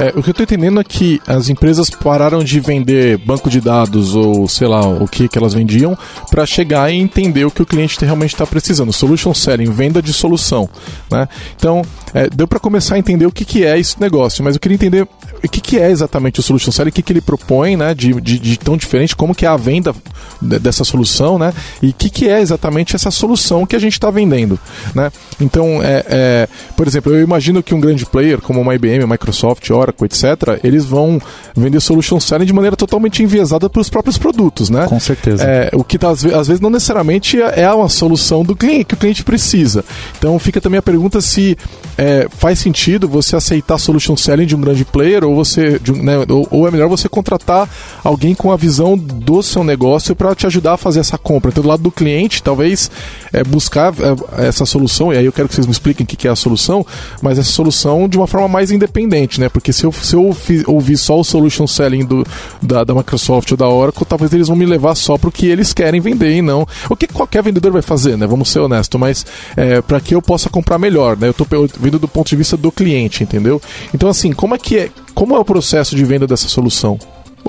É, 0.00 0.12
o 0.16 0.22
que 0.22 0.30
eu 0.30 0.34
tô 0.34 0.44
entendendo 0.44 0.80
é 0.80 0.84
que 0.84 1.20
as 1.26 1.48
empresas 1.48 1.90
pararam 1.90 2.44
de 2.44 2.60
vender 2.60 3.18
banco 3.18 3.50
de 3.50 3.60
dados 3.60 4.14
ou 4.14 4.48
sei 4.48 4.68
lá 4.68 4.86
o 4.86 5.08
que 5.08 5.28
que 5.28 5.36
elas 5.36 5.54
vendiam 5.54 5.98
para 6.30 6.46
chegar 6.46 6.92
e 6.92 6.96
entender 6.96 7.44
o 7.44 7.50
que 7.50 7.62
o 7.62 7.66
cliente 7.66 7.98
realmente 8.04 8.32
está 8.32 8.46
precisando. 8.46 8.92
Solution 8.92 9.34
selling, 9.34 9.70
venda 9.72 10.00
de 10.00 10.12
solução, 10.12 10.68
né? 11.10 11.28
Então 11.56 11.82
é, 12.14 12.30
deu 12.30 12.46
para 12.46 12.60
começar 12.60 12.94
a 12.94 12.98
entender 12.98 13.26
o 13.26 13.32
que, 13.32 13.44
que 13.44 13.64
é 13.64 13.76
esse 13.76 14.00
negócio, 14.00 14.44
mas 14.44 14.54
eu 14.54 14.60
queria 14.60 14.76
entender 14.76 15.02
o 15.02 15.48
que, 15.48 15.60
que 15.60 15.78
é 15.78 15.90
exatamente 15.90 16.38
o 16.38 16.42
solution 16.44 16.70
selling, 16.70 16.90
o 16.90 16.92
que, 16.92 17.02
que 17.02 17.12
ele 17.12 17.20
propõe, 17.20 17.76
né? 17.76 17.92
De, 17.92 18.20
de, 18.20 18.38
de 18.38 18.56
tão 18.56 18.76
diferente, 18.76 19.16
como 19.16 19.34
que 19.34 19.44
é 19.44 19.48
a 19.48 19.56
venda 19.56 19.92
dessa 20.40 20.84
solução, 20.84 21.40
né? 21.40 21.52
E 21.82 21.88
o 21.88 21.92
que, 21.92 22.08
que 22.08 22.28
é 22.28 22.40
exatamente 22.40 22.94
essa 22.94 23.10
solução 23.10 23.66
que 23.66 23.74
a 23.74 23.80
gente 23.80 23.94
está 23.94 24.12
vendendo, 24.12 24.60
né? 24.94 25.10
Então, 25.40 25.82
é, 25.82 26.04
é, 26.06 26.48
por 26.76 26.86
exemplo, 26.86 27.12
eu 27.12 27.20
imagino 27.20 27.64
que 27.64 27.74
um 27.74 27.80
grande 27.80 28.06
player 28.06 28.40
como 28.40 28.60
uma 28.60 28.76
IBM, 28.76 29.04
Microsoft, 29.04 29.68
Oracle 29.70 29.87
Oracle, 29.88 30.06
etc., 30.06 30.60
eles 30.62 30.84
vão 30.84 31.20
vender 31.56 31.80
solution 31.80 32.20
selling 32.20 32.44
de 32.44 32.52
maneira 32.52 32.76
totalmente 32.76 33.22
enviesada 33.22 33.68
para 33.68 33.80
os 33.80 33.88
próprios 33.88 34.18
produtos, 34.18 34.70
né? 34.70 34.86
Com 34.86 35.00
certeza. 35.00 35.42
É, 35.42 35.70
o 35.74 35.82
que 35.82 35.98
tá, 35.98 36.10
às 36.10 36.22
vezes 36.22 36.60
não 36.60 36.70
necessariamente 36.70 37.40
é, 37.40 37.68
uma 37.72 37.88
solução 37.88 38.42
do 38.42 38.54
cliente 38.54 38.86
que 38.86 38.94
o 38.94 38.96
cliente 38.96 39.24
precisa. 39.24 39.84
Então 40.18 40.38
fica 40.38 40.60
também 40.60 40.78
a 40.78 40.82
pergunta 40.82 41.20
se 41.20 41.56
é, 41.96 42.28
faz 42.30 42.58
sentido 42.58 43.08
você 43.08 43.36
aceitar 43.36 43.78
solution 43.78 44.16
selling 44.16 44.46
de 44.46 44.54
um 44.54 44.60
grande 44.60 44.84
player 44.84 45.24
ou 45.24 45.34
você, 45.34 45.78
de, 45.78 45.92
né, 45.92 46.18
ou, 46.28 46.46
ou, 46.50 46.68
é 46.68 46.70
melhor 46.70 46.88
você 46.88 47.08
contratar 47.08 47.68
alguém 48.04 48.34
com 48.34 48.52
a 48.52 48.56
visão 48.56 48.96
do 48.96 49.42
seu 49.42 49.64
negócio 49.64 50.14
para 50.14 50.34
te 50.34 50.46
ajudar 50.46 50.74
a 50.74 50.76
fazer 50.76 51.00
essa 51.00 51.18
compra. 51.18 51.50
Então 51.50 51.62
do 51.62 51.68
lado 51.68 51.82
do 51.82 51.90
cliente, 51.90 52.42
talvez 52.42 52.90
é, 53.32 53.42
buscar 53.42 53.92
é, 54.38 54.46
essa 54.46 54.64
solução 54.64 55.12
e 55.12 55.16
aí 55.16 55.24
eu 55.24 55.32
quero 55.32 55.48
que 55.48 55.54
vocês 55.54 55.66
me 55.66 55.72
expliquem 55.72 56.04
o 56.04 56.06
que 56.06 56.28
é 56.28 56.30
a 56.30 56.36
solução, 56.36 56.84
mas 57.22 57.38
essa 57.38 57.50
solução 57.50 58.08
de 58.08 58.16
uma 58.16 58.26
forma 58.26 58.48
mais 58.48 58.70
independente, 58.70 59.40
né? 59.40 59.48
Porque 59.48 59.72
se 59.78 59.86
eu, 59.86 59.92
se 59.92 60.14
eu 60.16 60.36
ouvir 60.66 60.96
só 60.96 61.18
o 61.18 61.24
solution 61.24 61.66
selling 61.66 62.04
do, 62.04 62.26
da, 62.60 62.84
da 62.84 62.94
Microsoft 62.94 63.50
ou 63.52 63.56
da 63.56 63.68
Oracle, 63.68 64.04
talvez 64.04 64.32
eles 64.32 64.48
vão 64.48 64.56
me 64.56 64.66
levar 64.66 64.94
só 64.94 65.16
para 65.16 65.28
o 65.28 65.32
que 65.32 65.46
eles 65.46 65.72
querem 65.72 66.00
vender 66.00 66.36
e 66.36 66.42
não 66.42 66.66
o 66.88 66.96
que 66.96 67.06
qualquer 67.06 67.42
vendedor 67.42 67.72
vai 67.72 67.82
fazer, 67.82 68.16
né? 68.16 68.26
Vamos 68.26 68.50
ser 68.50 68.60
honestos, 68.60 68.98
mas 69.00 69.26
é, 69.56 69.80
para 69.80 70.00
que 70.00 70.14
eu 70.14 70.22
possa 70.22 70.50
comprar 70.50 70.78
melhor, 70.78 71.16
né? 71.16 71.28
Eu 71.28 71.30
estou 71.30 71.46
vendo 71.78 71.98
do 71.98 72.08
ponto 72.08 72.28
de 72.28 72.36
vista 72.36 72.56
do 72.56 72.72
cliente, 72.72 73.22
entendeu? 73.22 73.60
Então 73.94 74.08
assim, 74.08 74.32
como 74.32 74.54
é 74.54 74.58
que 74.58 74.76
é, 74.76 74.90
como 75.14 75.36
é 75.36 75.38
o 75.38 75.44
processo 75.44 75.94
de 75.94 76.04
venda 76.04 76.26
dessa 76.26 76.48
solução? 76.48 76.98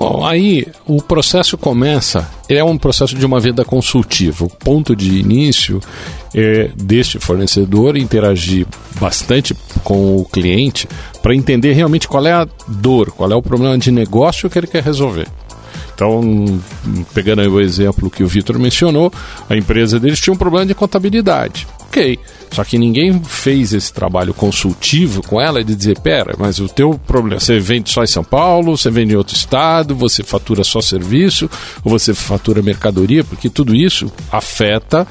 Bom, 0.00 0.24
aí 0.24 0.66
o 0.86 1.02
processo 1.02 1.58
começa, 1.58 2.26
é 2.48 2.64
um 2.64 2.78
processo 2.78 3.14
de 3.14 3.26
uma 3.26 3.38
venda 3.38 3.66
consultiva. 3.66 4.46
O 4.46 4.48
ponto 4.48 4.96
de 4.96 5.18
início 5.18 5.78
é 6.34 6.70
deste 6.74 7.18
fornecedor 7.18 7.98
interagir 7.98 8.66
bastante 8.98 9.54
com 9.84 10.16
o 10.16 10.24
cliente 10.24 10.88
para 11.22 11.34
entender 11.34 11.74
realmente 11.74 12.08
qual 12.08 12.26
é 12.26 12.32
a 12.32 12.48
dor, 12.66 13.10
qual 13.10 13.30
é 13.30 13.34
o 13.34 13.42
problema 13.42 13.76
de 13.76 13.90
negócio 13.90 14.48
que 14.48 14.58
ele 14.58 14.66
quer 14.66 14.82
resolver. 14.82 15.28
Então, 15.94 16.22
pegando 17.12 17.42
o 17.42 17.60
exemplo 17.60 18.08
que 18.08 18.24
o 18.24 18.26
Vitor 18.26 18.58
mencionou, 18.58 19.12
a 19.50 19.54
empresa 19.54 20.00
deles 20.00 20.18
tinha 20.18 20.32
um 20.32 20.38
problema 20.38 20.64
de 20.64 20.74
contabilidade. 20.74 21.66
Ok, 21.90 22.20
só 22.52 22.62
que 22.62 22.78
ninguém 22.78 23.20
fez 23.24 23.72
esse 23.72 23.92
trabalho 23.92 24.32
consultivo 24.32 25.24
com 25.24 25.40
ela 25.40 25.64
de 25.64 25.74
dizer, 25.74 25.98
pera, 25.98 26.36
mas 26.38 26.60
o 26.60 26.68
teu 26.68 26.96
problema, 27.04 27.40
você 27.40 27.58
vende 27.58 27.90
só 27.90 28.04
em 28.04 28.06
São 28.06 28.22
Paulo, 28.22 28.76
você 28.76 28.88
vende 28.92 29.12
em 29.12 29.16
outro 29.16 29.34
estado, 29.34 29.92
você 29.92 30.22
fatura 30.22 30.62
só 30.62 30.80
serviço, 30.80 31.50
ou 31.84 31.90
você 31.90 32.14
fatura 32.14 32.62
mercadoria, 32.62 33.24
porque 33.24 33.50
tudo 33.50 33.74
isso 33.74 34.10
afeta 34.30 35.04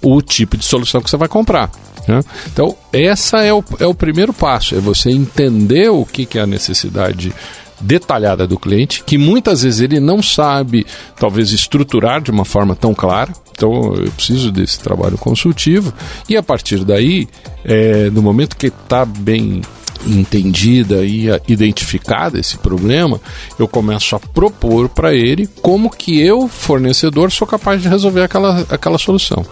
o 0.00 0.22
tipo 0.22 0.56
de 0.56 0.64
solução 0.64 1.00
que 1.00 1.10
você 1.10 1.16
vai 1.16 1.28
comprar. 1.28 1.68
Né? 2.06 2.22
Então, 2.46 2.76
essa 2.92 3.38
é 3.38 3.52
o, 3.52 3.64
é 3.80 3.86
o 3.86 3.94
primeiro 3.94 4.32
passo, 4.32 4.76
é 4.76 4.78
você 4.78 5.10
entender 5.10 5.88
o 5.90 6.06
que, 6.06 6.24
que 6.24 6.38
é 6.38 6.42
a 6.42 6.46
necessidade 6.46 7.32
detalhada 7.80 8.46
do 8.46 8.58
cliente, 8.58 9.02
que 9.04 9.16
muitas 9.16 9.62
vezes 9.62 9.80
ele 9.80 9.98
não 9.98 10.22
sabe, 10.22 10.86
talvez, 11.18 11.52
estruturar 11.52 12.20
de 12.20 12.30
uma 12.30 12.44
forma 12.44 12.76
tão 12.76 12.94
clara. 12.94 13.32
Então, 13.52 13.94
eu 13.94 14.10
preciso 14.12 14.50
desse 14.50 14.80
trabalho 14.80 15.18
consultivo. 15.18 15.92
E 16.28 16.36
a 16.36 16.42
partir 16.42 16.84
daí, 16.84 17.28
é, 17.64 18.10
no 18.10 18.22
momento 18.22 18.56
que 18.56 18.68
está 18.68 19.04
bem 19.04 19.62
entendida 20.06 21.04
e 21.04 21.28
identificada 21.46 22.38
esse 22.38 22.56
problema, 22.58 23.20
eu 23.58 23.68
começo 23.68 24.16
a 24.16 24.20
propor 24.20 24.88
para 24.88 25.14
ele 25.14 25.48
como 25.60 25.90
que 25.90 26.20
eu, 26.20 26.48
fornecedor, 26.48 27.30
sou 27.30 27.46
capaz 27.46 27.82
de 27.82 27.88
resolver 27.88 28.22
aquela, 28.22 28.64
aquela 28.70 28.98
solução. 28.98 29.44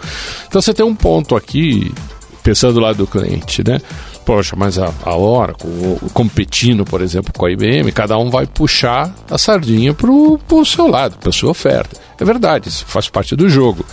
Então 0.47 0.61
você 0.61 0.73
tem 0.73 0.85
um 0.85 0.95
ponto 0.95 1.37
aqui, 1.37 1.93
pensando 2.43 2.75
do 2.75 2.81
lado 2.81 2.97
do 2.97 3.07
cliente, 3.07 3.63
né? 3.67 3.81
Poxa, 4.29 4.55
mas 4.55 4.79
a, 4.79 4.93
a 5.07 5.17
Oracle, 5.17 5.71
competindo, 6.13 6.85
por 6.85 7.01
exemplo, 7.01 7.33
com 7.33 7.47
a 7.47 7.51
IBM, 7.51 7.91
cada 7.93 8.19
um 8.19 8.29
vai 8.29 8.47
puxar 8.47 9.11
a 9.31 9.39
sardinha 9.39 9.95
para 9.95 10.11
o 10.11 10.65
seu 10.67 10.87
lado, 10.87 11.17
para 11.17 11.33
sua 11.33 11.51
oferta. 11.51 11.99
É 12.21 12.25
verdade, 12.27 12.69
isso 12.69 12.85
faz 12.87 13.09
parte 13.09 13.35
do 13.35 13.49
jogo. 13.49 13.87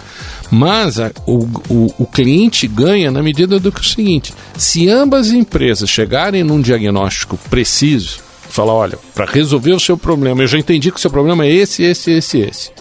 Mas 0.51 0.99
a, 0.99 1.09
o, 1.25 1.45
o, 1.69 1.95
o, 1.99 2.05
cliente 2.05 2.67
ganha 2.67 3.09
na 3.09 3.23
medida 3.23 3.61
do 3.61 3.71
que 3.71 3.79
é 3.79 3.81
o 3.81 3.85
seguinte: 3.85 4.33
se 4.57 4.89
ambas 4.89 5.31
empresas 5.31 5.89
chegarem 5.89 6.43
num 6.43 6.59
diagnóstico 6.59 7.39
preciso, 7.49 8.19
falar, 8.49 8.73
olha, 8.73 8.99
para 9.13 9.25
resolver 9.25 9.71
o 9.71 9.79
seu 9.79 9.97
problema, 9.97 10.43
eu 10.43 10.47
já 10.47 10.57
entendi 10.57 10.91
que 10.91 10.97
o 10.97 11.01
seu 11.01 11.11
problema 11.11 11.45
é 11.45 11.49
esse, 11.49 11.81
esse, 11.81 12.11
esse, 12.11 12.39
esse. 12.39 12.71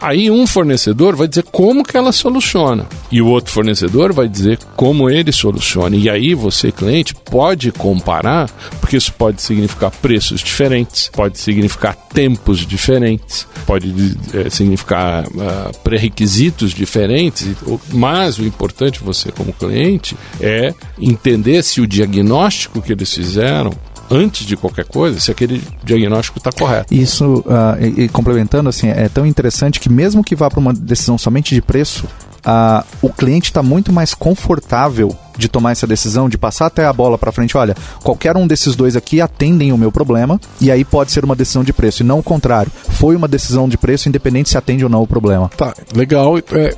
Aí 0.00 0.30
um 0.30 0.46
fornecedor 0.46 1.14
vai 1.14 1.28
dizer 1.28 1.44
como 1.50 1.84
que 1.84 1.96
ela 1.96 2.12
soluciona 2.12 2.86
e 3.10 3.20
o 3.20 3.26
outro 3.26 3.52
fornecedor 3.52 4.12
vai 4.12 4.28
dizer 4.28 4.58
como 4.76 5.10
ele 5.10 5.32
soluciona. 5.32 5.96
E 5.96 6.08
aí 6.08 6.34
você, 6.34 6.72
cliente, 6.72 7.14
pode 7.14 7.70
comparar, 7.72 8.48
porque 8.80 8.96
isso 8.96 9.12
pode 9.12 9.42
significar 9.42 9.90
preços 9.90 10.40
diferentes, 10.40 11.10
pode 11.12 11.38
significar 11.38 11.94
tempos 11.94 12.66
diferentes, 12.66 13.46
pode 13.66 13.92
é, 14.32 14.48
significar 14.48 15.26
uh, 15.26 15.78
pré-requisitos 15.84 16.72
diferentes, 16.72 17.48
mas 17.92 18.38
o 18.38 18.44
importante 18.44 19.02
você 19.02 19.30
como 19.30 19.52
cliente 19.52 20.16
é 20.40 20.74
entender 20.98 21.62
se 21.62 21.80
o 21.80 21.86
diagnóstico 21.86 22.80
que 22.80 22.92
eles 22.92 23.12
fizeram 23.12 23.72
antes 24.10 24.44
de 24.44 24.56
qualquer 24.56 24.84
coisa, 24.84 25.20
se 25.20 25.30
aquele 25.30 25.62
diagnóstico 25.84 26.38
está 26.38 26.50
correto. 26.50 26.92
Isso, 26.92 27.44
uh, 27.46 27.80
e, 27.80 28.04
e, 28.04 28.08
complementando, 28.08 28.68
assim, 28.68 28.88
é 28.88 29.08
tão 29.08 29.24
interessante 29.24 29.78
que 29.78 29.88
mesmo 29.88 30.24
que 30.24 30.34
vá 30.34 30.50
para 30.50 30.58
uma 30.58 30.72
decisão 30.72 31.16
somente 31.16 31.54
de 31.54 31.62
preço, 31.62 32.06
uh, 32.06 32.84
o 33.00 33.10
cliente 33.10 33.50
está 33.50 33.62
muito 33.62 33.92
mais 33.92 34.12
confortável 34.12 35.16
de 35.40 35.48
tomar 35.48 35.72
essa 35.72 35.86
decisão, 35.86 36.28
de 36.28 36.38
passar 36.38 36.66
até 36.66 36.84
a 36.84 36.92
bola 36.92 37.18
para 37.18 37.32
frente, 37.32 37.56
olha, 37.56 37.74
qualquer 38.02 38.36
um 38.36 38.46
desses 38.46 38.76
dois 38.76 38.94
aqui 38.94 39.20
atendem 39.20 39.72
o 39.72 39.78
meu 39.78 39.90
problema, 39.90 40.40
e 40.60 40.70
aí 40.70 40.84
pode 40.84 41.10
ser 41.10 41.24
uma 41.24 41.34
decisão 41.34 41.64
de 41.64 41.72
preço, 41.72 42.02
e 42.02 42.06
não 42.06 42.18
o 42.20 42.22
contrário. 42.22 42.70
Foi 42.90 43.16
uma 43.16 43.26
decisão 43.26 43.68
de 43.68 43.76
preço, 43.76 44.08
independente 44.08 44.50
se 44.50 44.58
atende 44.58 44.84
ou 44.84 44.90
não 44.90 45.02
o 45.02 45.06
problema. 45.06 45.50
Tá, 45.56 45.74
legal. 45.94 46.38
É, 46.38 46.76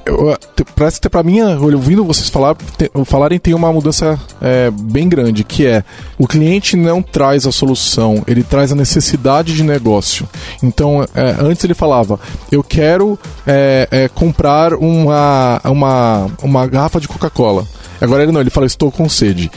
parece 0.75 1.00
que 1.00 1.09
para 1.09 1.23
mim, 1.23 1.40
ouvindo 1.40 2.04
vocês 2.04 2.28
falar, 2.28 2.54
te, 2.54 2.90
falarem, 3.04 3.38
tem 3.38 3.54
uma 3.54 3.73
mudança 3.73 4.19
é, 4.40 4.71
bem 4.71 5.09
grande, 5.09 5.45
que 5.45 5.66
é 5.66 5.85
o 6.19 6.26
cliente 6.26 6.76
não 6.76 7.02
traz 7.02 7.47
a 7.47 7.52
solução, 7.52 8.23
ele 8.26 8.42
traz 8.42 8.73
a 8.73 8.75
necessidade 8.75 9.54
de 9.54 9.62
negócio. 9.62 10.28
Então, 10.62 11.04
é, 11.14 11.37
antes 11.40 11.64
ele 11.64 11.75
falava, 11.75 12.19
eu 12.50 12.62
quero 12.62 13.19
é, 13.47 13.88
é, 13.90 14.09
comprar 14.09 14.75
uma, 14.75 15.61
uma, 15.64 16.31
uma 16.42 16.66
garrafa 16.66 17.00
de 17.00 17.09
Coca-Cola. 17.09 17.66
Agora 18.03 18.25
ele 18.25 18.33
não, 18.33 18.41
ele 18.41 18.51
fala, 18.51 18.67
estou 18.67 18.91
com 18.91 19.09
sede. 19.09 19.51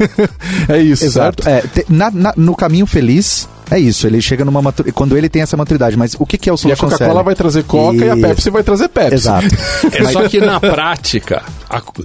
é 0.68 0.78
isso, 0.78 1.04
Exato. 1.04 1.48
É, 1.48 1.62
te, 1.62 1.86
na, 1.88 2.10
na, 2.10 2.34
no 2.36 2.54
caminho 2.54 2.86
feliz, 2.86 3.48
é 3.70 3.78
isso, 3.78 4.06
ele 4.06 4.20
chega 4.20 4.44
numa 4.44 4.60
maturidade. 4.60 4.94
Quando 4.94 5.16
ele 5.16 5.28
tem 5.28 5.40
essa 5.40 5.56
maturidade, 5.56 5.96
mas 5.96 6.14
o 6.18 6.26
que, 6.26 6.36
que 6.36 6.50
é 6.50 6.52
o 6.52 6.56
solution 6.56 6.84
E 6.84 6.88
a 6.88 6.90
Coca-Cola 6.90 7.22
vai 7.22 7.34
trazer 7.34 7.62
Coca 7.64 7.96
e... 7.96 8.08
e... 8.08 8.10
a 8.10 8.16
Pepsi 8.16 8.50
vai 8.50 8.62
trazer 8.62 8.88
Pepsi. 8.88 9.14
Exato. 9.14 9.46
é 9.92 10.12
só 10.12 10.28
que 10.28 10.40
na 10.40 10.60
prática, 10.60 11.42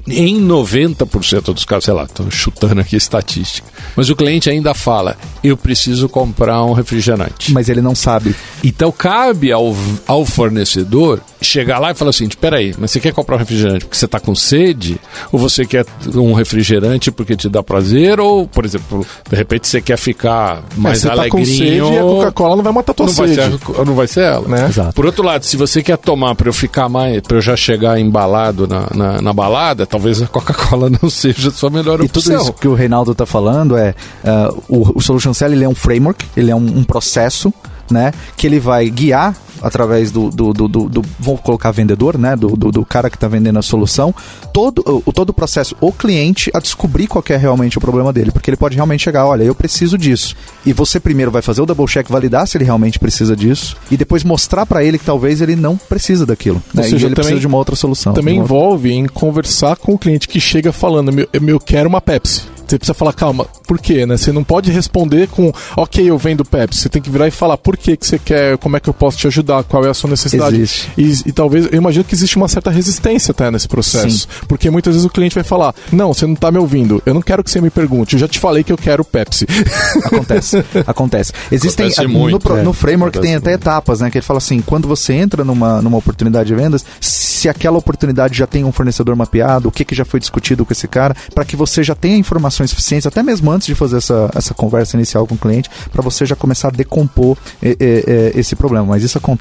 em 0.08 0.40
90% 0.40 1.54
dos 1.54 1.66
casos, 1.66 1.86
sei 1.86 1.94
lá, 1.94 2.04
estou 2.04 2.30
chutando 2.30 2.82
aqui 2.82 2.96
a 2.96 2.98
estatística, 2.98 3.68
mas 3.96 4.10
o 4.10 4.16
cliente 4.16 4.50
ainda 4.50 4.74
fala: 4.74 5.18
eu 5.44 5.58
preciso 5.58 6.08
comprar 6.08 6.64
um 6.64 6.74
refrigerante. 6.74 7.52
Mas 7.52 7.70
ele 7.70 7.82
não 7.82 7.96
sabe. 7.96 8.36
Então 8.64 8.92
cabe 8.92 9.52
ao, 9.52 9.76
ao 10.08 10.26
fornecedor 10.26 11.22
chegar 11.42 11.80
lá 11.80 11.92
e 11.92 11.96
falar 11.96 12.10
assim: 12.10 12.28
peraí, 12.28 12.74
mas 12.78 12.92
você 12.92 13.00
quer 13.00 13.14
comprar 13.14 13.36
um 13.36 13.40
refrigerante 13.40 13.86
porque 13.86 13.98
você 13.98 14.06
está 14.06 14.20
com 14.20 14.36
sede? 14.36 15.00
Ou 15.32 15.40
você 15.40 15.66
quer 15.66 15.86
um 16.14 16.34
refrigerante 16.34 17.12
porque 17.12 17.36
te 17.36 17.50
dá 17.50 17.64
prazer? 17.64 18.20
Ou, 18.20 18.48
por 18.48 18.66
exemplo, 18.66 19.06
de 19.30 19.36
repente 19.36 19.68
você 19.68 19.82
quer 19.82 19.98
ficar 19.98 20.64
mais 20.76 21.00
você 21.00 21.10
tá 21.10 21.16
com 21.16 21.38
alegrinho? 21.38 21.46
sede 21.46 21.94
e 21.94 21.98
a 21.98 22.02
Coca-Cola 22.02 22.56
não 22.56 22.64
vai 22.64 22.74
matar 22.74 22.94
tua 22.94 23.06
não 23.06 23.14
vai, 23.14 23.28
sede. 23.28 23.60
ser, 23.60 23.86
não 23.86 23.96
vai 23.96 24.08
ser 24.08 24.22
ela. 24.22 24.48
Né? 24.48 24.68
Exato. 24.68 24.94
Por 24.94 25.06
outro 25.06 25.24
lado, 25.24 25.44
se 25.44 25.58
você 25.58 25.82
quer 25.82 25.98
tomar 25.98 26.36
para 26.36 26.50
eu 26.50 26.54
ficar 26.54 26.90
mais, 26.90 27.22
para 27.22 27.38
eu 27.38 27.42
já 27.42 27.56
chegar 27.56 28.00
embalado 28.00 28.68
na, 28.68 28.88
na, 28.94 29.22
na 29.22 29.34
balada, 29.34 29.55
talvez 29.88 30.22
a 30.22 30.28
Coca-Cola 30.28 30.90
não 31.02 31.10
seja 31.10 31.50
a 31.50 31.52
sua 31.52 31.70
melhor 31.70 32.04
E 32.04 32.08
tudo 32.08 32.20
opção. 32.28 32.42
isso 32.42 32.54
que 32.54 32.68
o 32.68 32.74
Reinaldo 32.74 33.12
está 33.14 33.26
falando 33.26 33.78
é 33.78 33.96
ah, 34.24 34.54
o, 34.68 34.98
o 34.98 35.02
Solution 35.02 35.34
Cell 35.34 35.52
ele 35.52 35.64
é 35.64 35.70
um 35.70 35.76
framework, 35.76 36.26
ele 36.36 36.52
é 36.52 36.56
um, 36.56 36.80
um 36.80 36.84
processo, 36.84 37.54
né, 37.90 38.12
que 38.36 38.46
ele 38.48 38.60
vai 38.60 38.90
guiar 38.90 39.36
através 39.62 40.12
do, 40.12 40.30
do, 40.30 40.54
do, 40.54 40.68
do, 40.68 40.90
do- 40.90 41.02
vou 41.20 41.38
colocar 41.38 41.72
vendedor, 41.72 42.18
né, 42.18 42.36
do, 42.36 42.50
do, 42.56 42.72
do 42.72 42.86
cara 42.86 43.10
que 43.10 43.18
está 43.18 43.28
vendendo 43.28 43.60
a 43.60 43.62
solução, 43.62 44.14
todo 44.54 44.84
o, 45.06 45.12
todo 45.14 45.30
o 45.30 45.34
processo, 45.34 45.76
o 45.82 45.92
cliente 45.92 46.50
a 46.54 46.60
descobrir 46.60 47.08
qual 47.08 47.24
é 47.30 47.36
realmente 47.38 47.78
o 47.78 47.82
problema 47.82 48.12
dele, 48.14 48.32
porque 48.32 48.50
ele 48.50 48.58
pode 48.58 48.76
realmente 48.76 49.04
chegar, 49.04 49.26
olha, 49.26 49.44
eu 49.44 49.56
preciso 49.56 49.98
disso, 49.98 50.36
e 50.66 50.74
você 50.74 51.00
primeiro 51.00 51.32
vai 51.32 51.42
fazer 51.42 51.62
o 51.62 51.66
double 51.66 51.86
check, 51.88 52.08
validar 52.10 52.48
se 52.48 52.58
ele 52.58 52.66
realmente 52.66 53.00
precisa 53.00 53.36
disso, 53.36 53.76
e 53.90 53.98
depois 53.98 54.24
mostrar 54.24 54.66
para 54.66 54.84
ele 54.84 54.98
que 54.98 55.06
talvez 55.06 55.42
ele 55.42 55.56
não 55.56 55.76
precisa 55.78 56.26
daquilo, 56.26 56.62
Ou 56.74 56.82
né, 56.82 56.88
e 56.88 56.90
seja, 56.92 57.08
ele 57.08 57.16
também- 57.16 57.16
precisa 57.16 57.40
de 57.40 57.48
uma 57.48 57.58
outra 57.58 57.76
solução. 57.76 58.14
Também 58.14 58.40
outra- 58.40 58.54
envolve 58.56 58.92
em 58.92 59.06
conversar 59.08 59.76
com 59.78 59.94
o 59.94 59.98
cliente 59.98 60.28
que 60.28 60.40
chega 60.40 60.72
falando, 60.72 61.12
meu, 61.12 61.28
eu 61.34 61.60
quero 61.60 61.90
uma 61.90 62.02
Pepsi. 62.02 62.44
Você 62.68 62.80
precisa 62.80 62.96
falar, 62.96 63.14
calma, 63.14 63.46
por 63.68 63.78
quê, 63.80 64.08
né? 64.08 64.18
Você 64.18 64.32
não 64.32 64.44
pode 64.44 64.72
responder 64.72 65.28
com, 65.28 65.54
ok, 65.78 66.04
eu 66.10 66.18
vendo 66.18 66.44
Pepsi. 66.44 66.82
Você 66.82 66.90
tem 66.90 67.00
que 67.00 67.12
virar 67.12 67.28
e 67.28 67.32
falar 67.32 67.58
por 67.60 67.78
que, 67.78 67.96
que 67.96 68.08
você 68.08 68.18
quer, 68.18 68.58
como 68.58 68.76
é 68.76 68.80
que 68.80 68.90
eu 68.90 68.94
posso 68.94 69.20
te 69.20 69.28
ajudar, 69.28 69.45
qual 69.68 69.86
é 69.86 69.90
a 69.90 69.94
sua 69.94 70.10
necessidade. 70.10 70.56
Existe. 70.56 70.92
E, 70.98 71.30
e 71.30 71.32
talvez, 71.32 71.68
eu 71.72 71.78
imagino 71.78 72.04
que 72.04 72.14
existe 72.14 72.38
uma 72.38 72.48
certa 72.48 72.70
resistência 72.70 73.32
até 73.32 73.50
nesse 73.52 73.68
processo. 73.68 74.28
Porque 74.48 74.70
muitas 74.70 74.94
vezes 74.94 75.06
o 75.06 75.10
cliente 75.10 75.36
vai 75.36 75.44
falar, 75.44 75.74
não, 75.92 76.14
você 76.14 76.26
não 76.26 76.36
tá 76.36 76.52
me 76.52 76.58
ouvindo, 76.58 77.02
eu 77.06 77.14
não 77.14 77.22
quero 77.22 77.44
que 77.44 77.50
você 77.50 77.62
me 77.62 77.70
pergunte, 77.70 78.16
eu 78.16 78.20
já 78.20 78.28
te 78.28 78.40
falei 78.40 78.64
que 78.64 78.72
eu 78.72 78.78
quero 78.78 79.04
Pepsi. 79.04 79.46
Acontece, 80.06 80.64
acontece. 80.86 81.34
Existem 81.52 81.88
Acontece 81.88 82.06
ah, 82.06 82.08
muito, 82.08 82.50
no, 82.50 82.58
é. 82.58 82.64
no 82.64 82.74
framework 82.74 83.20
tem 83.20 83.36
Acontece 83.36 83.54
até 83.54 83.54
etapas, 83.54 84.00
né? 84.02 84.10
Que 84.10 84.18
ele 84.18 84.26
fala 84.26 84.38
assim, 84.38 84.62
quando 84.62 84.88
você 84.88 85.14
entra 85.14 85.44
numa, 85.44 85.82
numa 85.82 85.98
oportunidade 85.98 86.48
de 86.48 86.56
vendas, 86.56 86.86
se 87.00 87.50
aquela 87.50 87.78
oportunidade 87.78 88.38
já 88.38 88.48
tem 88.48 88.64
um 88.64 88.72
fornecedor 88.72 89.16
mapeado, 89.16 89.70
o 89.70 89.72
que, 89.72 89.86
que 89.86 89.96
já 89.96 90.06
foi 90.06 90.20
discutido 90.20 90.66
com 90.66 90.74
esse 90.74 90.88
cara, 90.88 91.16
para 91.34 91.46
que 91.46 91.56
você 91.56 91.84
já 91.84 91.96
tenha 91.96 92.18
informações 92.18 92.70
suficientes, 92.70 93.06
até 93.06 93.22
mesmo 93.22 93.52
antes 93.52 93.68
de 93.68 93.76
fazer 93.76 93.98
essa, 93.98 94.30
essa 94.36 94.54
conversa 94.54 94.98
inicial 94.98 95.26
com 95.28 95.36
o 95.36 95.38
cliente, 95.38 95.70
para 95.92 96.02
você 96.02 96.26
já 96.26 96.36
começar 96.36 96.70
a 96.70 96.72
decompor 96.72 97.38
eh, 97.62 97.76
eh, 97.80 98.32
esse 98.36 98.56
problema. 98.56 98.86
Mas 98.88 99.04
isso 99.04 99.18
acontece 99.18 99.35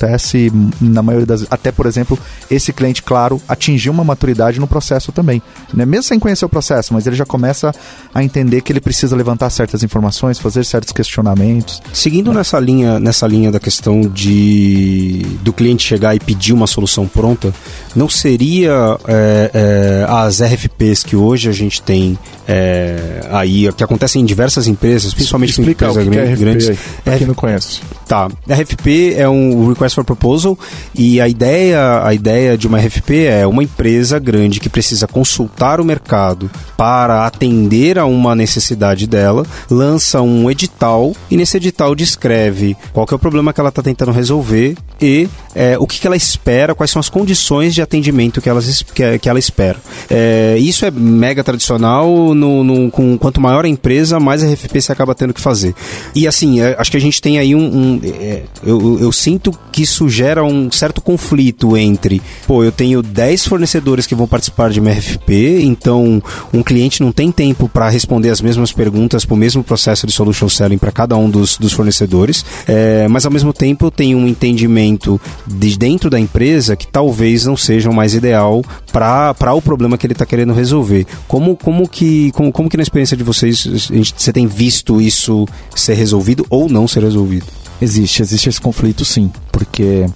hum, 0.53 0.71
na 0.81 1.03
maioria 1.03 1.27
das 1.27 1.47
até 1.51 1.71
por 1.71 1.87
exemplo, 1.87 2.19
esse 2.51 2.73
cliente, 2.73 3.03
claro, 3.03 3.41
atingir 3.49 3.91
uma 3.91 4.05
maturidade 4.05 4.59
no 4.61 4.67
processo 4.67 5.13
também, 5.13 5.43
né? 5.73 5.85
Mesmo 5.85 6.05
sem 6.05 6.19
conhecer 6.19 6.45
o 6.45 6.49
processo, 6.49 6.95
mas 6.95 7.07
ele 7.07 7.17
já 7.17 7.27
começa 7.27 7.73
a 8.15 8.23
entender 8.23 8.61
que 8.61 8.73
ele 8.73 8.81
precisa 8.81 9.15
levantar 9.17 9.51
certas 9.51 9.83
informações, 9.83 10.39
fazer 10.39 10.65
certos 10.65 10.93
questionamentos. 10.93 11.83
Seguindo 11.93 12.33
nessa 12.33 12.59
linha, 12.59 12.99
nessa 12.99 13.27
linha 13.27 13.51
da 13.51 13.61
questão 13.61 14.03
de 14.03 15.25
do 15.43 15.53
cliente 15.53 15.87
chegar 15.87 16.15
e 16.15 16.21
pedir 16.21 16.53
uma 16.53 16.67
solução 16.67 17.07
pronta, 17.07 17.53
não 17.95 18.09
seria 18.09 18.99
é, 19.07 19.51
é, 19.55 20.07
as 20.09 20.41
RFPs 20.41 21.03
que 21.03 21.17
hoje 21.17 21.49
a 21.49 21.53
gente 21.53 21.83
tem 21.83 22.19
é, 22.47 23.27
aí, 23.31 23.73
que 23.73 23.83
acontecem 23.83 24.23
em 24.23 24.25
diversas 24.25 24.67
empresas, 24.67 25.15
principalmente 25.15 25.51
Explica 25.51 25.91
o 25.91 26.01
empresas 26.01 26.09
que 26.09 26.19
é 26.19 26.23
grandes, 26.23 26.33
RFP 26.33 26.45
grandes 26.45 26.69
aí, 26.69 26.79
pra 27.05 27.19
quem 27.19 27.27
não 27.27 27.35
conhece. 27.35 27.81
Tá. 28.07 28.29
RFP 28.49 29.15
é 29.17 29.29
um 29.29 29.75
Request 29.85 29.95
for 29.97 30.05
Proposal 30.05 30.59
e 30.95 31.21
a 31.21 31.29
ideia, 31.29 32.03
a 32.05 32.15
ideia 32.15 32.57
de 32.57 32.67
uma 32.67 32.79
RFP 32.79 33.25
é 33.27 33.47
uma 33.47 33.63
empresa 33.63 34.19
grande 34.19 34.59
que 34.61 34.69
precisa 34.69 35.07
consultar 35.07 35.81
o 35.81 35.85
mercado 35.85 36.51
para 36.77 37.27
atender 37.27 37.99
a 37.99 38.07
uma 38.07 38.35
necessidade 38.35 39.07
dela, 39.07 39.45
lança 39.71 40.21
um 40.23 40.51
edital 40.51 41.15
e 41.31 41.37
nesse 41.37 41.57
edital 41.59 41.95
descreve 41.95 42.77
qual 42.93 43.07
é 43.11 43.15
o 43.15 43.19
problema 43.19 43.53
que 43.53 43.61
ela 43.61 43.69
está 43.69 43.83
tentando 43.83 44.11
resolver 44.13 44.77
e 45.01 45.29
é, 45.55 45.77
o 45.79 45.87
que, 45.87 46.01
que 46.01 46.07
ela 46.07 46.17
espera, 46.17 46.75
quais 46.75 46.91
são 46.91 46.99
as 47.01 47.09
condições 47.09 47.75
de 47.75 47.83
atendimento 47.83 48.41
que, 48.41 48.49
elas, 48.49 48.83
que, 48.83 49.29
ela 49.29 49.39
espera. 49.39 49.77
É, 50.11 50.57
isso 50.59 50.85
é 50.85 50.91
mega 50.91 51.45
tradicional, 51.45 52.35
no, 52.35 52.65
no- 52.65 52.91
com, 52.91 53.17
quanto 53.19 53.41
maior 53.41 53.65
a 53.65 53.69
empresa, 53.69 54.19
mais 54.19 54.43
RFP 54.43 54.81
você 54.81 54.93
acaba 54.93 55.15
tendo 55.15 55.35
que 55.35 55.41
fazer. 55.41 55.75
E 56.15 56.27
assim, 56.27 56.61
é, 56.61 56.75
acho 56.79 56.91
que 56.91 56.97
a 56.97 57.01
gente 57.01 57.21
tem 57.21 57.39
aí 57.39 57.55
um. 57.55 57.61
um, 57.65 58.01
é, 58.03 58.43
eu- 58.65 58.99
eu 59.01 59.13
sinto 59.13 59.53
que 59.75 59.83
isso 59.83 60.09
gera 60.09 60.45
um 60.45 60.71
certo 60.71 61.01
conflito 61.01 61.77
entre, 61.77 62.23
pô, 62.47 62.63
eu 62.63 62.71
tenho 62.71 63.03
10 63.03 63.45
fornecedores 63.45 64.07
que 64.07 64.15
vão 64.15 64.29
participar 64.29 64.71
de 64.71 64.79
uma 64.79 64.93
RFP, 64.93 65.63
então 65.65 66.23
um 66.53 66.63
cliente 66.63 67.03
não 67.03 67.11
tem 67.11 67.33
tempo 67.33 67.69
para 67.69 67.89
responder 67.89 68.31
as 68.31 68.41
mesmas 68.41 68.71
perguntas 68.71 69.25
para 69.25 69.35
o 69.35 69.37
mesmo 69.37 69.65
processo 69.65 70.07
de 70.07 70.13
solution 70.13 70.49
selling 70.49 70.79
para 70.79 70.93
cada 70.93 71.17
um 71.17 71.29
dos, 71.29 71.59
dos 71.59 71.73
fornecedores, 71.73 72.45
é, 72.69 73.09
mas 73.09 73.27
ao 73.27 73.33
mesmo 73.33 73.53
tempo 73.53 73.91
tenho 73.91 74.17
um 74.17 74.29
entendimento 74.29 75.21
de 75.45 75.77
dentro 75.77 76.09
da 76.09 76.21
empresa 76.21 76.77
que 76.77 76.87
talvez 76.87 77.45
não 77.45 77.57
seja 77.57 77.91
o 77.91 77.95
mais 77.95 78.15
ideal 78.15 78.63
para 78.93 79.55
o 79.55 79.61
problema 79.61 79.99
que 79.99 80.07
ele 80.07 80.13
está 80.13 80.25
querendo 80.25 80.53
resolver. 80.53 81.05
Como, 81.27 81.57
como, 81.57 81.89
que, 81.89 82.31
como, 82.31 82.53
como 82.53 82.71
que 82.71 82.77
na 82.77 82.85
experiência 82.85 83.17
de 83.17 83.25
vocês 83.25 83.91
você 84.17 84.33
tem 84.33 84.47
visto 84.47 85.01
isso 85.01 85.49
ser 85.75 85.95
resolvido 85.95 86.47
ou 86.49 86.69
não 86.69 86.87
ser 86.87 87.03
resolvido? 87.03 87.47
Existe, 87.83 88.23
existe 88.23 88.49
esse 88.49 88.61
conflito 88.61 89.05
sim, 89.05 89.33
porque 89.55 90.07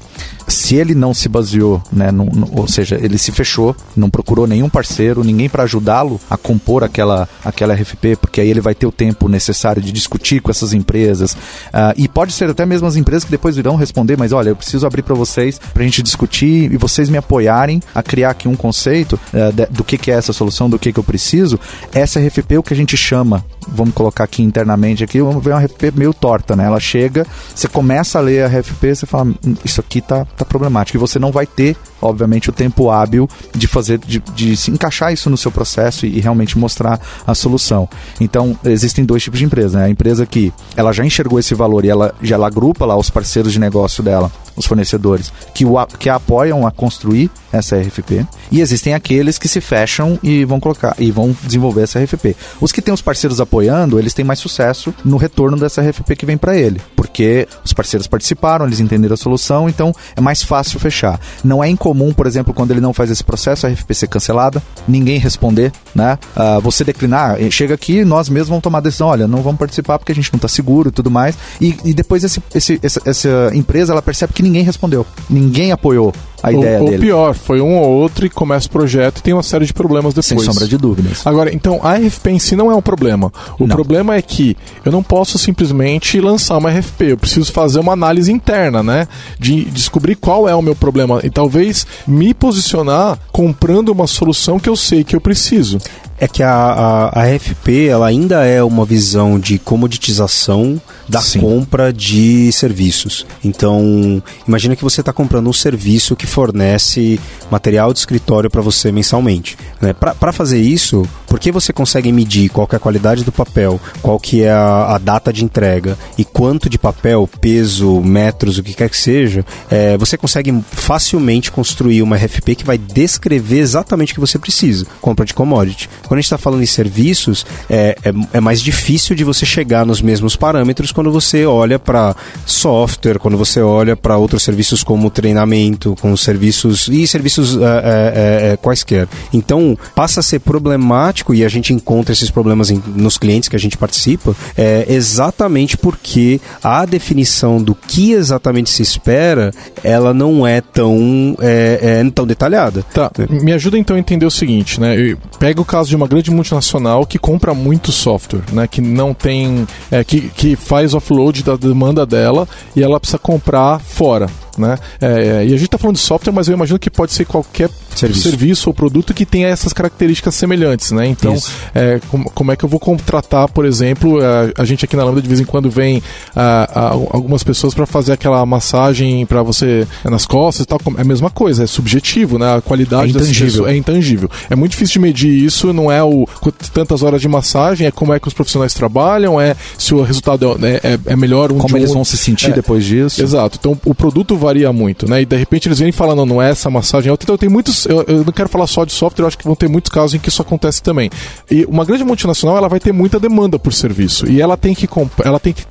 se 0.48 0.74
ele 0.76 0.94
não 0.94 1.12
se 1.14 1.28
baseou, 1.28 1.80
né, 1.92 2.10
no- 2.10 2.24
no- 2.24 2.48
ou 2.58 2.66
seja, 2.66 2.98
ele 3.00 3.18
se 3.18 3.30
fechou, 3.30 3.76
não 3.94 4.08
procurou 4.08 4.46
nenhum 4.46 4.68
parceiro, 4.68 5.22
ninguém 5.22 5.46
para 5.48 5.62
ajudá-lo 5.64 6.18
a 6.28 6.36
compor 6.38 6.82
aquela, 6.82 7.28
aquela 7.44 7.74
RFP, 7.74 8.16
porque 8.16 8.40
aí 8.40 8.48
ele 8.48 8.60
vai 8.60 8.74
ter 8.74 8.86
o 8.86 8.90
tempo 8.92 9.28
necessário 9.28 9.80
de 9.82 9.92
discutir 9.92 10.40
com 10.40 10.50
essas 10.50 10.72
empresas. 10.72 11.36
ah, 11.72 11.92
e 11.96 12.08
pode 12.08 12.32
ser 12.32 12.48
até 12.50 12.64
mesmo 12.66 12.86
as 12.88 12.96
empresas 12.96 13.24
que 13.24 13.30
depois 13.30 13.54
virão 13.56 13.76
responder, 13.76 14.16
mas 14.16 14.32
olha, 14.32 14.48
eu 14.50 14.56
preciso 14.56 14.86
abrir 14.86 15.02
para 15.02 15.14
vocês, 15.14 15.60
para 15.72 15.82
a 15.82 15.86
gente 15.86 16.02
discutir 16.02 16.72
e 16.72 16.76
vocês 16.78 17.08
me 17.10 17.18
apoiarem 17.18 17.80
a 17.94 18.02
criar 18.02 18.30
aqui 18.30 18.48
um 18.48 18.56
conceito 18.56 19.20
ah, 19.34 19.52
de- 19.52 19.66
do 19.66 19.84
que, 19.84 19.96
que 19.98 20.10
é 20.10 20.14
essa 20.14 20.32
solução, 20.32 20.68
do 20.68 20.78
que, 20.78 20.92
que 20.92 20.98
eu 20.98 21.04
preciso. 21.04 21.60
Essa 21.92 22.18
RFP 22.20 22.54
é 22.54 22.58
o 22.58 22.62
que 22.62 22.72
a 22.72 22.76
gente 22.76 22.96
chama, 22.96 23.44
vamos 23.68 23.92
colocar 23.94 24.24
aqui 24.24 24.42
internamente 24.42 25.04
aqui, 25.04 25.20
vamos 25.20 25.44
ver 25.44 25.50
uma 25.52 25.60
RFP 25.60 25.92
meio 25.94 26.14
torta, 26.14 26.56
né? 26.56 26.64
Ela 26.64 26.80
chega, 26.80 27.26
você 27.54 27.68
começa 27.68 28.18
a 28.18 28.22
ler 28.22 28.44
a 28.44 28.48
RFP, 28.48 28.94
você 28.94 29.04
fala, 29.06 29.24
"Hum, 29.24 29.27
isso 29.64 29.80
aqui 29.80 30.00
tá, 30.00 30.24
tá 30.24 30.44
problemático. 30.44 30.96
E 30.96 31.00
você 31.00 31.18
não 31.18 31.32
vai 31.32 31.46
ter, 31.46 31.76
obviamente, 32.00 32.50
o 32.50 32.52
tempo 32.52 32.90
hábil 32.90 33.28
de 33.54 33.66
fazer, 33.66 33.98
de, 33.98 34.20
de 34.34 34.56
se 34.56 34.70
encaixar 34.70 35.12
isso 35.12 35.28
no 35.28 35.36
seu 35.36 35.50
processo 35.50 36.06
e, 36.06 36.18
e 36.18 36.20
realmente 36.20 36.56
mostrar 36.56 37.00
a 37.26 37.34
solução. 37.34 37.88
Então, 38.20 38.58
existem 38.64 39.04
dois 39.04 39.22
tipos 39.22 39.38
de 39.38 39.44
empresa, 39.44 39.78
né? 39.78 39.84
A 39.86 39.90
empresa 39.90 40.24
que 40.24 40.52
ela 40.76 40.92
já 40.92 41.04
enxergou 41.04 41.38
esse 41.38 41.54
valor 41.54 41.84
e 41.84 41.88
ela 41.88 42.14
já 42.22 42.36
ela 42.36 42.46
agrupa 42.46 42.86
lá 42.86 42.96
os 42.96 43.10
parceiros 43.10 43.52
de 43.52 43.58
negócio 43.58 44.02
dela, 44.02 44.30
os 44.56 44.66
fornecedores, 44.66 45.32
que, 45.52 45.64
o, 45.64 45.84
que 45.98 46.08
a 46.08 46.18
apoiam 46.28 46.66
a 46.66 46.70
construir 46.70 47.30
essa 47.50 47.76
RFP. 47.76 48.26
E 48.52 48.60
existem 48.60 48.92
aqueles 48.92 49.38
que 49.38 49.48
se 49.48 49.60
fecham 49.60 50.18
e 50.22 50.44
vão 50.44 50.60
colocar 50.60 50.94
e 50.98 51.10
vão 51.10 51.34
desenvolver 51.42 51.82
essa 51.82 51.98
RFP. 51.98 52.36
Os 52.60 52.70
que 52.70 52.82
têm 52.82 52.92
os 52.92 53.00
parceiros 53.00 53.40
apoiando, 53.40 53.98
eles 53.98 54.12
têm 54.12 54.24
mais 54.24 54.38
sucesso 54.38 54.94
no 55.04 55.16
retorno 55.16 55.56
dessa 55.56 55.80
RFP 55.80 56.16
que 56.16 56.26
vem 56.26 56.36
para 56.36 56.56
ele, 56.56 56.80
porque 56.94 57.48
os 57.64 57.72
parceiros 57.72 58.06
participaram, 58.06 58.66
eles 58.66 58.80
entenderam 58.80 59.16
solução, 59.18 59.68
então 59.68 59.92
é 60.16 60.20
mais 60.20 60.42
fácil 60.42 60.78
fechar. 60.80 61.20
Não 61.44 61.62
é 61.62 61.68
incomum, 61.68 62.12
por 62.12 62.26
exemplo, 62.26 62.54
quando 62.54 62.70
ele 62.70 62.80
não 62.80 62.92
faz 62.92 63.10
esse 63.10 63.22
processo, 63.24 63.66
a 63.66 63.70
RFP 63.70 63.94
ser 63.94 64.06
cancelada, 64.08 64.62
ninguém 64.86 65.18
responder, 65.18 65.72
né? 65.94 66.18
Ah, 66.36 66.58
você 66.60 66.84
declinar, 66.84 67.36
eh, 67.42 67.50
chega 67.50 67.74
aqui, 67.74 68.04
nós 68.04 68.28
mesmos 68.28 68.48
vamos 68.48 68.62
tomar 68.62 68.78
a 68.78 68.82
decisão, 68.82 69.08
olha, 69.08 69.28
não 69.28 69.42
vamos 69.42 69.58
participar 69.58 69.98
porque 69.98 70.12
a 70.12 70.14
gente 70.14 70.32
não 70.32 70.38
está 70.38 70.48
seguro 70.48 70.88
e 70.88 70.92
tudo 70.92 71.10
mais. 71.10 71.36
E, 71.60 71.76
e 71.84 71.92
depois 71.94 72.22
esse, 72.24 72.42
esse- 72.54 72.78
essa, 72.82 73.00
essa 73.04 73.50
empresa 73.54 73.92
ela 73.92 74.02
percebe 74.02 74.32
que 74.32 74.42
ninguém 74.42 74.62
respondeu, 74.62 75.06
ninguém 75.28 75.72
apoiou 75.72 76.12
a 76.42 76.52
ideia 76.52 76.78
ou, 76.78 76.84
ou 76.84 76.90
dele. 76.90 77.02
pior, 77.02 77.34
foi 77.34 77.60
um 77.60 77.76
ou 77.76 77.88
outro 77.88 78.26
e 78.26 78.30
começa 78.30 78.66
o 78.66 78.70
projeto 78.70 79.18
e 79.18 79.22
tem 79.22 79.34
uma 79.34 79.42
série 79.42 79.66
de 79.66 79.72
problemas 79.72 80.14
depois. 80.14 80.26
Sem 80.26 80.38
sombra 80.40 80.66
de 80.66 80.76
dúvidas. 80.76 81.26
Agora, 81.26 81.52
então, 81.52 81.80
a 81.82 81.94
RFP 81.94 82.30
em 82.30 82.38
si 82.38 82.54
não 82.56 82.70
é 82.70 82.74
um 82.74 82.82
problema. 82.82 83.32
O 83.58 83.66
Não. 83.66 83.74
problema 83.74 84.14
é 84.14 84.22
que 84.22 84.56
eu 84.84 84.92
não 84.92 85.02
posso 85.02 85.38
simplesmente 85.38 86.20
lançar 86.20 86.56
uma 86.56 86.70
RFP. 86.70 87.12
Eu 87.12 87.18
preciso 87.18 87.52
fazer 87.52 87.80
uma 87.80 87.92
análise 87.92 88.30
interna, 88.32 88.82
né? 88.82 89.08
De 89.38 89.64
descobrir 89.64 90.14
qual 90.16 90.48
é 90.48 90.54
o 90.54 90.62
meu 90.62 90.74
problema 90.74 91.20
e 91.24 91.30
talvez 91.30 91.86
me 92.06 92.32
posicionar 92.32 93.18
comprando 93.32 93.88
uma 93.90 94.06
solução 94.06 94.58
que 94.58 94.68
eu 94.68 94.76
sei 94.76 95.02
que 95.04 95.16
eu 95.16 95.20
preciso. 95.20 95.78
É 96.20 96.26
que 96.26 96.42
a, 96.42 96.50
a, 96.52 97.22
a 97.22 97.36
RFP 97.36 97.88
ela 97.88 98.06
ainda 98.06 98.44
é 98.44 98.62
uma 98.62 98.84
visão 98.84 99.38
de 99.38 99.58
comoditização 99.58 100.80
da 101.08 101.20
Sim. 101.20 101.40
compra 101.40 101.92
de 101.92 102.50
serviços. 102.52 103.26
Então, 103.42 104.22
imagina 104.46 104.76
que 104.76 104.82
você 104.82 105.00
está 105.00 105.12
comprando 105.12 105.48
um 105.48 105.52
serviço 105.52 106.16
que 106.16 106.26
fornece 106.26 107.18
material 107.50 107.92
de 107.92 108.00
escritório 108.00 108.50
para 108.50 108.60
você 108.60 108.92
mensalmente. 108.92 109.56
Né? 109.80 109.92
Para 109.92 110.32
fazer 110.32 110.60
isso, 110.60 111.08
porque 111.26 111.50
você 111.50 111.72
consegue 111.72 112.12
medir 112.12 112.50
qual 112.50 112.68
é 112.70 112.76
a 112.76 112.80
qualidade 112.80 113.24
do 113.24 113.32
papel, 113.32 113.80
qual 114.02 114.18
que 114.18 114.42
é 114.42 114.50
a, 114.50 114.94
a 114.94 114.98
data 114.98 115.32
de 115.32 115.44
entrega 115.44 115.96
e 116.16 116.24
quanto 116.24 116.68
de 116.68 116.78
papel, 116.78 117.28
peso, 117.40 118.00
metros, 118.00 118.58
o 118.58 118.62
que 118.62 118.74
quer 118.74 118.90
que 118.90 118.96
seja, 118.96 119.44
é, 119.70 119.96
você 119.96 120.16
consegue 120.16 120.62
facilmente 120.70 121.50
construir 121.50 122.02
uma 122.02 122.16
RFP 122.16 122.56
que 122.56 122.64
vai 122.64 122.76
descrever 122.76 123.60
exatamente 123.60 124.12
o 124.12 124.14
que 124.14 124.20
você 124.20 124.38
precisa. 124.38 124.86
Compra 125.00 125.24
de 125.24 125.32
commodity. 125.32 125.88
Quando 126.08 126.18
a 126.18 126.20
gente 126.20 126.24
está 126.26 126.38
falando 126.38 126.62
em 126.62 126.66
serviços, 126.66 127.44
é, 127.68 127.96
é, 128.02 128.12
é 128.38 128.40
mais 128.40 128.62
difícil 128.62 129.14
de 129.14 129.22
você 129.24 129.44
chegar 129.44 129.84
nos 129.84 130.00
mesmos 130.00 130.36
parâmetros 130.36 130.90
quando 130.90 131.12
você 131.12 131.44
olha 131.44 131.78
para 131.78 132.16
software, 132.46 133.18
quando 133.18 133.36
você 133.36 133.60
olha 133.60 133.94
para 133.94 134.16
outros 134.16 134.42
serviços 134.42 134.82
como 134.82 135.10
treinamento, 135.10 135.94
com 136.00 136.16
serviços 136.16 136.88
e 136.88 137.06
serviços 137.06 137.56
é, 137.56 137.60
é, 137.60 138.52
é, 138.52 138.56
quaisquer. 138.56 139.06
Então 139.32 139.76
passa 139.94 140.20
a 140.20 140.22
ser 140.22 140.38
problemático 140.40 141.34
e 141.34 141.44
a 141.44 141.48
gente 141.48 141.74
encontra 141.74 142.12
esses 142.14 142.30
problemas 142.30 142.70
em, 142.70 142.82
nos 142.86 143.18
clientes 143.18 143.48
que 143.50 143.56
a 143.56 143.58
gente 143.58 143.76
participa, 143.76 144.34
é, 144.56 144.86
exatamente 144.88 145.76
porque 145.76 146.40
a 146.64 146.86
definição 146.86 147.62
do 147.62 147.74
que 147.74 148.12
exatamente 148.12 148.70
se 148.70 148.82
espera, 148.82 149.52
ela 149.84 150.14
não 150.14 150.46
é 150.46 150.62
tão, 150.62 151.36
é, 151.40 152.00
é 152.00 152.10
tão 152.10 152.26
detalhada. 152.26 152.82
Tá, 152.94 153.10
me 153.28 153.52
ajuda 153.52 153.76
então 153.76 153.94
a 153.94 153.98
entender 153.98 154.24
o 154.24 154.30
seguinte, 154.30 154.80
né? 154.80 155.16
Pega 155.38 155.60
o 155.60 155.64
caso 155.64 155.90
de 155.90 155.97
uma 155.98 156.06
grande 156.06 156.30
multinacional 156.30 157.04
que 157.04 157.18
compra 157.18 157.52
muito 157.52 157.90
software, 157.90 158.42
né? 158.52 158.66
Que 158.66 158.80
não 158.80 159.12
tem, 159.12 159.66
é, 159.90 160.04
que, 160.04 160.28
que 160.30 160.56
faz 160.56 160.94
offload 160.94 161.42
da 161.42 161.56
demanda 161.56 162.06
dela 162.06 162.48
e 162.74 162.82
ela 162.82 163.00
precisa 163.00 163.18
comprar 163.18 163.80
fora. 163.80 164.28
Né? 164.58 164.76
É, 165.00 165.44
e 165.44 165.48
a 165.48 165.56
gente 165.56 165.66
está 165.66 165.78
falando 165.78 165.96
de 165.96 166.02
software, 166.02 166.32
mas 166.32 166.48
eu 166.48 166.54
imagino 166.54 166.78
que 166.78 166.90
pode 166.90 167.12
ser 167.12 167.24
qualquer 167.24 167.70
serviço, 167.94 168.22
serviço 168.22 168.70
ou 168.70 168.74
produto 168.74 169.14
que 169.14 169.24
tenha 169.24 169.48
essas 169.48 169.72
características 169.72 170.34
semelhantes, 170.34 170.90
né? 170.90 171.06
Então, 171.06 171.36
é, 171.74 172.00
como, 172.08 172.30
como, 172.30 172.52
é 172.52 172.56
que 172.56 172.64
eu 172.64 172.68
vou 172.68 172.80
contratar, 172.80 173.48
por 173.48 173.64
exemplo, 173.64 174.18
a, 174.20 174.62
a 174.62 174.64
gente 174.64 174.84
aqui 174.84 174.96
na 174.96 175.04
Lambda 175.04 175.20
de 175.20 175.28
vez 175.28 175.40
em 175.40 175.44
quando 175.44 175.70
vem 175.70 176.02
a, 176.34 176.68
a, 176.72 176.88
algumas 176.90 177.42
pessoas 177.42 177.74
para 177.74 177.86
fazer 177.86 178.12
aquela 178.12 178.44
massagem 178.46 179.24
para 179.26 179.42
você 179.42 179.86
é, 180.04 180.10
nas 180.10 180.26
costas 180.26 180.64
e 180.64 180.66
tal. 180.66 180.78
É 180.96 181.00
a 181.00 181.04
mesma 181.04 181.30
coisa, 181.30 181.64
é 181.64 181.66
subjetivo, 181.66 182.38
né? 182.38 182.56
A 182.56 182.60
qualidade 182.60 183.08
é 183.08 183.10
intangível. 183.10 183.66
é 183.66 183.76
intangível. 183.76 184.30
É 184.50 184.56
muito 184.56 184.72
difícil 184.72 184.94
de 184.94 184.98
medir 185.00 185.44
isso, 185.44 185.72
não 185.72 185.90
é 185.90 186.02
o 186.02 186.26
tantas 186.72 187.02
horas 187.02 187.20
de 187.20 187.28
massagem, 187.28 187.86
é 187.86 187.90
como 187.90 188.12
é 188.12 188.20
que 188.20 188.28
os 188.28 188.34
profissionais 188.34 188.74
trabalham, 188.74 189.40
é 189.40 189.56
se 189.76 189.94
o 189.94 190.02
resultado 190.02 190.58
é, 190.62 190.94
é, 190.94 190.98
é 191.06 191.16
melhor 191.16 191.52
um 191.52 191.58
como 191.58 191.76
eles 191.76 191.92
vão 191.92 192.04
se 192.04 192.16
sentir 192.16 192.52
depois 192.52 192.84
disso. 192.84 193.22
Exato. 193.22 193.58
Então 193.58 193.78
o 193.84 193.94
produto 193.94 194.36
varia 194.48 194.72
muito, 194.72 195.08
né? 195.08 195.22
E 195.22 195.26
de 195.26 195.36
repente 195.36 195.68
eles 195.68 195.78
vêm 195.78 195.92
falando, 195.92 196.24
não 196.24 196.40
é 196.40 196.50
essa 196.50 196.70
massagem. 196.70 197.12
Então 197.12 197.36
tem 197.36 197.48
muitos. 197.48 197.86
Eu, 197.86 198.02
eu, 198.08 198.24
não 198.24 198.32
quero 198.32 198.48
falar 198.48 198.66
só 198.66 198.84
de 198.84 198.92
software, 198.92 199.24
eu 199.24 199.28
acho 199.28 199.38
que 199.38 199.44
vão 199.44 199.54
ter 199.54 199.68
muitos 199.68 199.90
casos 199.90 200.14
em 200.14 200.18
que 200.18 200.28
isso 200.28 200.42
acontece 200.42 200.82
também. 200.82 201.10
E 201.50 201.64
uma 201.66 201.84
grande 201.84 202.04
multinacional 202.04 202.56
ela 202.56 202.68
vai 202.68 202.80
ter 202.80 202.92
muita 202.92 203.20
demanda 203.20 203.58
por 203.58 203.72
serviço. 203.72 204.30
E 204.30 204.40
ela 204.40 204.56
tem 204.56 204.74
que 204.74 204.88
ela 205.24 205.38
tem 205.38 205.52
que. 205.52 205.64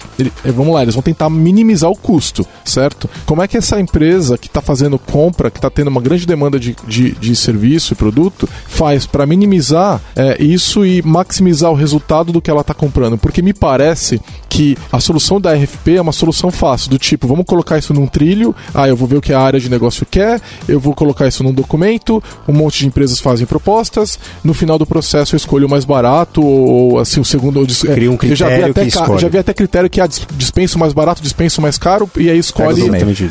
Vamos 0.45 0.73
lá, 0.73 0.83
eles 0.83 0.93
vão 0.93 1.01
tentar 1.01 1.29
minimizar 1.29 1.89
o 1.89 1.95
custo, 1.95 2.45
certo? 2.63 3.09
Como 3.25 3.41
é 3.41 3.47
que 3.47 3.57
essa 3.57 3.79
empresa 3.79 4.37
que 4.37 4.47
está 4.47 4.61
fazendo 4.61 4.99
compra, 4.99 5.49
que 5.49 5.57
está 5.57 5.69
tendo 5.69 5.87
uma 5.87 6.01
grande 6.01 6.25
demanda 6.25 6.59
de, 6.59 6.75
de, 6.87 7.11
de 7.11 7.35
serviço 7.35 7.93
e 7.93 7.95
produto, 7.95 8.47
faz 8.67 9.05
para 9.05 9.25
minimizar 9.25 10.01
é, 10.15 10.41
isso 10.41 10.85
e 10.85 11.01
maximizar 11.01 11.71
o 11.71 11.75
resultado 11.75 12.31
do 12.31 12.41
que 12.41 12.49
ela 12.49 12.61
está 12.61 12.73
comprando? 12.73 13.17
Porque 13.17 13.41
me 13.41 13.53
parece 13.53 14.21
que 14.49 14.77
a 14.91 14.99
solução 14.99 15.41
da 15.41 15.53
RFP 15.53 15.95
é 15.95 16.01
uma 16.01 16.11
solução 16.11 16.51
fácil, 16.51 16.89
do 16.89 16.97
tipo, 16.97 17.27
vamos 17.27 17.45
colocar 17.45 17.77
isso 17.77 17.93
num 17.93 18.07
trilho, 18.07 18.55
ah, 18.73 18.87
eu 18.87 18.95
vou 18.95 19.07
ver 19.07 19.17
o 19.17 19.21
que 19.21 19.33
a 19.33 19.39
área 19.39 19.59
de 19.59 19.69
negócio 19.69 20.05
quer, 20.09 20.41
eu 20.67 20.79
vou 20.79 20.93
colocar 20.93 21.27
isso 21.27 21.43
num 21.43 21.53
documento, 21.53 22.21
um 22.47 22.53
monte 22.53 22.79
de 22.79 22.87
empresas 22.87 23.19
fazem 23.19 23.45
propostas, 23.45 24.19
no 24.43 24.53
final 24.53 24.77
do 24.77 24.85
processo 24.85 25.35
eu 25.35 25.37
escolho 25.37 25.67
o 25.67 25.69
mais 25.69 25.85
barato, 25.85 26.43
ou 26.43 26.99
assim, 26.99 27.19
o 27.19 27.25
segundo. 27.25 27.65
Cria 27.67 28.11
um 28.11 28.17
critério 28.17 28.31
eu 28.31 28.35
já 28.35 28.49
vi 28.49 28.63
até, 28.63 28.85
que 28.85 29.19
já 29.19 29.27
vi 29.27 29.37
até 29.37 29.53
critério 29.53 29.89
que 29.89 30.01
ah, 30.01 30.07
dispensa 30.35 30.77
o 30.77 30.79
mais 30.79 30.93
barato, 30.93 31.21
dispensa 31.21 31.59
o 31.59 31.61
mais 31.61 31.77
caro, 31.77 32.09
e 32.17 32.29
aí 32.29 32.37
escolhe 32.37 32.83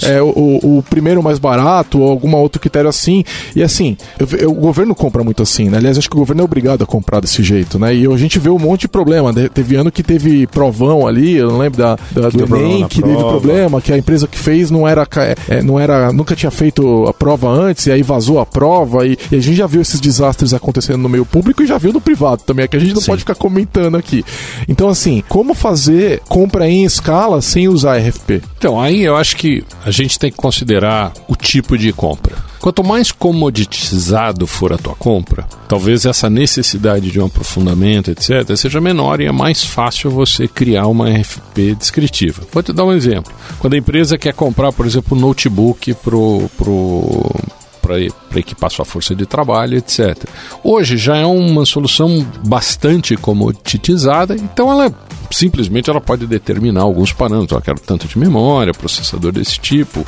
é, 0.03 0.23
o, 0.23 0.29
o, 0.63 0.85
primeiro 0.89 1.23
mais 1.23 1.39
barato, 1.39 2.01
ou 2.01 2.11
algum 2.11 2.35
outro 2.37 2.61
critério 2.61 2.89
assim. 2.89 3.25
E 3.55 3.63
assim, 3.63 3.97
eu, 4.19 4.29
eu, 4.39 4.51
o 4.51 4.55
governo 4.55 4.95
compra 4.95 5.23
muito 5.23 5.43
assim, 5.43 5.69
né? 5.69 5.79
Aliás, 5.79 5.99
acho 5.99 6.09
que 6.09 6.17
o 6.17 6.19
governo 6.19 6.43
é 6.43 6.45
obrigado 6.45 6.83
a 6.83 6.87
comprar 6.87 7.21
desse 7.21 7.43
jeito, 7.43 7.79
né? 7.79 7.95
E 7.95 8.07
a 8.07 8.17
gente 8.17 8.39
vê 8.39 8.49
um 8.49 8.59
monte 8.59 8.83
de 8.83 8.89
problema. 8.89 9.33
né? 9.33 9.49
Teve 9.53 9.77
ano 9.77 9.91
que 9.91 10.03
teve 10.03 10.47
provão 10.47 11.07
ali, 11.07 11.37
eu 11.37 11.51
não 11.51 11.59
lembro 11.59 11.79
da, 11.79 11.97
da 12.13 12.29
do 12.29 12.47
deu 12.47 12.57
Enem, 12.57 12.87
que 12.89 13.03
teve 13.03 13.15
prova. 13.15 13.31
problema, 13.31 13.81
que 13.81 13.93
a 13.93 13.99
empresa 13.99 14.27
que 14.27 14.39
fez 14.39 14.71
não 14.71 14.87
era, 14.87 15.05
ca- 15.17 15.35
é, 15.49 15.63
não 15.63 15.79
era, 15.81 16.13
nunca 16.13 16.37
tinha 16.37 16.51
feito 16.51 17.07
a 17.07 17.13
prova 17.15 17.49
antes, 17.49 17.87
e 17.87 17.93
aí 17.93 18.03
vazou 18.03 18.39
a 18.39 18.47
prova, 18.47 19.07
e, 19.07 19.19
e 19.33 19.37
a 19.37 19.41
gente 19.41 19.57
já 19.57 19.67
viu 19.67 19.81
esses 19.81 19.99
desastres 20.01 20.53
acontecendo 20.53 20.99
no 20.99 21.09
meio 21.09 21.25
público 21.25 21.63
e 21.63 21.67
já 21.67 21.79
viu 21.79 21.93
no 21.93 22.01
privado 22.01 22.43
também, 22.45 22.65
é 22.65 22.69
que 22.69 22.77
a 22.77 22.81
gente 22.81 22.95
não 22.95 23.01
Sim. 23.01 23.07
pode 23.13 23.21
ficar 23.21 23.35
comentando 23.35 23.97
aqui. 23.97 24.25
Então, 24.69 24.89
assim, 24.89 25.23
como 25.29 25.55
fazer 25.55 26.21
compra 26.29 26.69
em 26.69 26.85
escala 26.85 27.41
sem 27.41 27.69
usar 27.69 27.97
RFP? 27.99 28.43
Então, 28.59 28.81
aí 28.81 29.03
eu 29.03 29.17
acho 29.17 29.37
que 29.37 29.65
a 29.85 29.91
gente 29.91 30.19
tem 30.19 30.31
que 30.31 30.37
considerar 30.37 31.13
o 31.29 31.35
tipo 31.35 31.79
de 31.79 31.93
compra. 31.93 32.35
Quanto 32.61 32.83
mais 32.85 33.13
comoditizado 33.13 34.47
for 34.47 34.73
a 34.73 34.79
tua 34.79 34.95
compra, 34.95 35.47
talvez 35.69 36.07
essa 36.07 36.31
necessidade 36.31 37.11
de 37.11 37.21
um 37.21 37.27
aprofundamento, 37.27 38.11
etc., 38.11 38.57
seja 38.57 38.81
menor 38.81 39.21
e 39.21 39.27
é 39.27 39.33
mais 39.33 39.65
fácil 39.65 40.11
você 40.11 40.47
criar 40.49 40.87
uma 40.87 41.09
RFP 41.09 41.75
descritiva. 41.75 42.43
Vou 42.53 42.63
te 42.63 42.73
dar 42.73 42.85
um 42.85 42.93
exemplo. 42.93 43.33
Quando 43.59 43.75
a 43.75 43.79
empresa 43.79 44.19
quer 44.19 44.33
comprar, 44.33 44.73
por 44.73 44.87
exemplo, 44.87 45.17
um 45.17 45.21
notebook 45.21 45.95
pro, 45.95 46.49
pro, 46.57 47.35
para 47.83 48.41
equipar 48.41 48.71
sua 48.71 48.85
força 48.85 49.15
de 49.15 49.27
trabalho, 49.27 49.77
etc. 49.77 50.25
Hoje 50.63 50.97
já 50.97 51.17
é 51.17 51.27
uma 51.27 51.65
solução 51.65 52.27
bastante 52.45 53.17
comoditizada, 53.17 54.35
então 54.35 54.71
ela 54.71 54.93
simplesmente 55.31 55.91
ela 55.91 56.01
pode 56.01 56.27
determinar 56.27 56.83
alguns 56.83 57.13
parâmetros. 57.13 57.53
Eu 57.53 57.63
quero 57.63 57.81
tanto 57.81 58.07
de 58.07 58.19
memória, 58.19 58.73
processador 58.73 59.33
desse 59.33 59.59
tipo, 59.59 60.07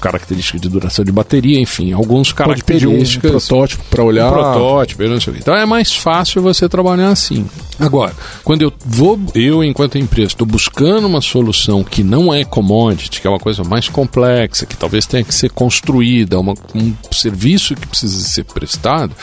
característica 0.00 0.58
de 0.58 0.68
duração 0.68 1.04
de 1.04 1.12
bateria, 1.12 1.60
enfim, 1.60 1.92
alguns 1.92 2.32
Pode 2.32 2.64
pedir 2.64 2.86
um 2.86 2.90
características 2.90 3.30
protótipo 3.30 3.84
para 3.90 4.02
olhar. 4.02 4.28
um 4.28 4.32
protótipo, 4.32 5.02
não 5.04 5.20
sei 5.20 5.32
o 5.32 5.34
quê. 5.34 5.40
Então 5.42 5.54
é 5.54 5.66
mais 5.66 5.94
fácil 5.94 6.40
você 6.40 6.68
trabalhar 6.68 7.08
assim. 7.08 7.46
Agora, 7.78 8.12
quando 8.42 8.62
eu 8.62 8.72
vou, 8.84 9.18
eu 9.34 9.62
enquanto 9.62 9.98
empresa, 9.98 10.28
estou 10.28 10.46
buscando 10.46 11.06
uma 11.06 11.20
solução 11.20 11.84
que 11.84 12.02
não 12.02 12.34
é 12.34 12.44
commodity, 12.44 13.20
que 13.20 13.26
é 13.26 13.30
uma 13.30 13.38
coisa 13.38 13.62
mais 13.62 13.88
complexa, 13.88 14.66
que 14.66 14.76
talvez 14.76 15.06
tenha 15.06 15.22
que 15.22 15.34
ser 15.34 15.50
construída, 15.50 16.40
uma, 16.40 16.54
um 16.74 16.92
serviço 17.12 17.76
que 17.76 17.86
precisa 17.86 18.18
ser 18.26 18.44
prestado, 18.44 19.14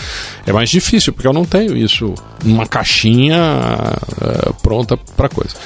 é 0.45 0.53
mais 0.53 0.69
difícil, 0.69 1.11
porque 1.11 1.27
eu 1.27 1.33
não 1.33 1.43
tenho 1.43 1.75
isso 1.75 2.13
numa 2.43 2.65
caixinha 2.65 3.37
eh, 4.21 4.51
pronta 4.61 4.95
para 4.97 5.27
coisa. 5.35 5.57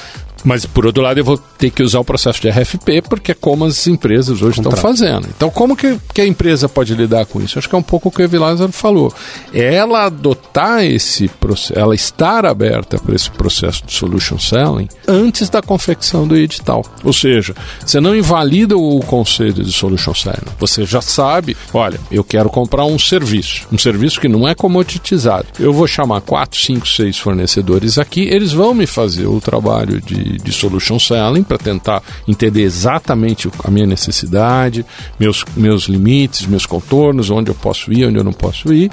Mas, 0.44 0.64
por 0.66 0.86
outro 0.86 1.02
lado, 1.02 1.18
eu 1.18 1.24
vou 1.24 1.38
ter 1.38 1.70
que 1.70 1.82
usar 1.82 2.00
o 2.00 2.04
processo 2.04 2.40
de 2.40 2.48
RFP, 2.48 3.02
porque 3.08 3.32
é 3.32 3.34
como 3.34 3.64
as 3.64 3.86
empresas 3.86 4.42
hoje 4.42 4.58
estão 4.60 4.72
fazendo. 4.72 5.28
Então, 5.36 5.50
como 5.50 5.76
que, 5.76 5.98
que 6.14 6.20
a 6.20 6.26
empresa 6.26 6.68
pode 6.68 6.94
lidar 6.94 7.26
com 7.26 7.40
isso? 7.40 7.58
Acho 7.58 7.68
que 7.68 7.74
é 7.74 7.78
um 7.78 7.82
pouco 7.82 8.08
o 8.08 8.12
que 8.12 8.22
o 8.22 8.24
Evilázaro 8.24 8.72
falou. 8.72 9.12
Ela 9.52 10.06
adotar 10.06 10.84
esse 10.84 11.28
processo, 11.28 11.78
ela 11.78 11.94
estar 11.94 12.46
aberta 12.46 12.98
para 12.98 13.14
esse 13.14 13.30
processo 13.30 13.84
de 13.84 13.92
solution 13.92 14.38
selling 14.38 14.88
antes 15.06 15.48
da 15.48 15.62
confecção 15.62 16.26
do 16.26 16.36
edital. 16.36 16.84
Ou 17.04 17.12
seja, 17.12 17.54
você 17.84 18.00
não 18.00 18.14
invalida 18.14 18.76
o 18.76 19.00
conceito 19.00 19.62
de 19.62 19.72
solution 19.72 20.14
selling. 20.14 20.36
Você 20.58 20.84
já 20.84 21.00
sabe, 21.00 21.56
olha, 21.72 22.00
eu 22.10 22.24
quero 22.24 22.48
comprar 22.48 22.84
um 22.84 22.98
serviço, 22.98 23.66
um 23.72 23.78
serviço 23.78 24.20
que 24.20 24.28
não 24.28 24.48
é 24.48 24.54
comoditizado. 24.54 25.46
Eu 25.58 25.72
vou 25.72 25.86
chamar 25.86 26.20
quatro, 26.20 26.58
cinco, 26.58 26.88
seis 26.88 27.18
fornecedores 27.18 27.98
aqui, 27.98 28.22
eles 28.22 28.52
vão 28.52 28.74
me 28.74 28.86
fazer 28.86 29.26
o 29.26 29.40
trabalho 29.40 30.00
de, 30.00 30.29
de 30.38 30.52
solution 30.52 30.98
selling 30.98 31.42
para 31.42 31.58
tentar 31.58 32.02
entender 32.26 32.62
exatamente 32.62 33.50
a 33.64 33.70
minha 33.70 33.86
necessidade, 33.86 34.84
meus, 35.18 35.44
meus 35.56 35.84
limites, 35.84 36.46
meus 36.46 36.66
contornos, 36.66 37.30
onde 37.30 37.50
eu 37.50 37.54
posso 37.54 37.92
ir, 37.92 38.06
onde 38.06 38.18
eu 38.18 38.24
não 38.24 38.32
posso 38.32 38.72
ir. 38.72 38.90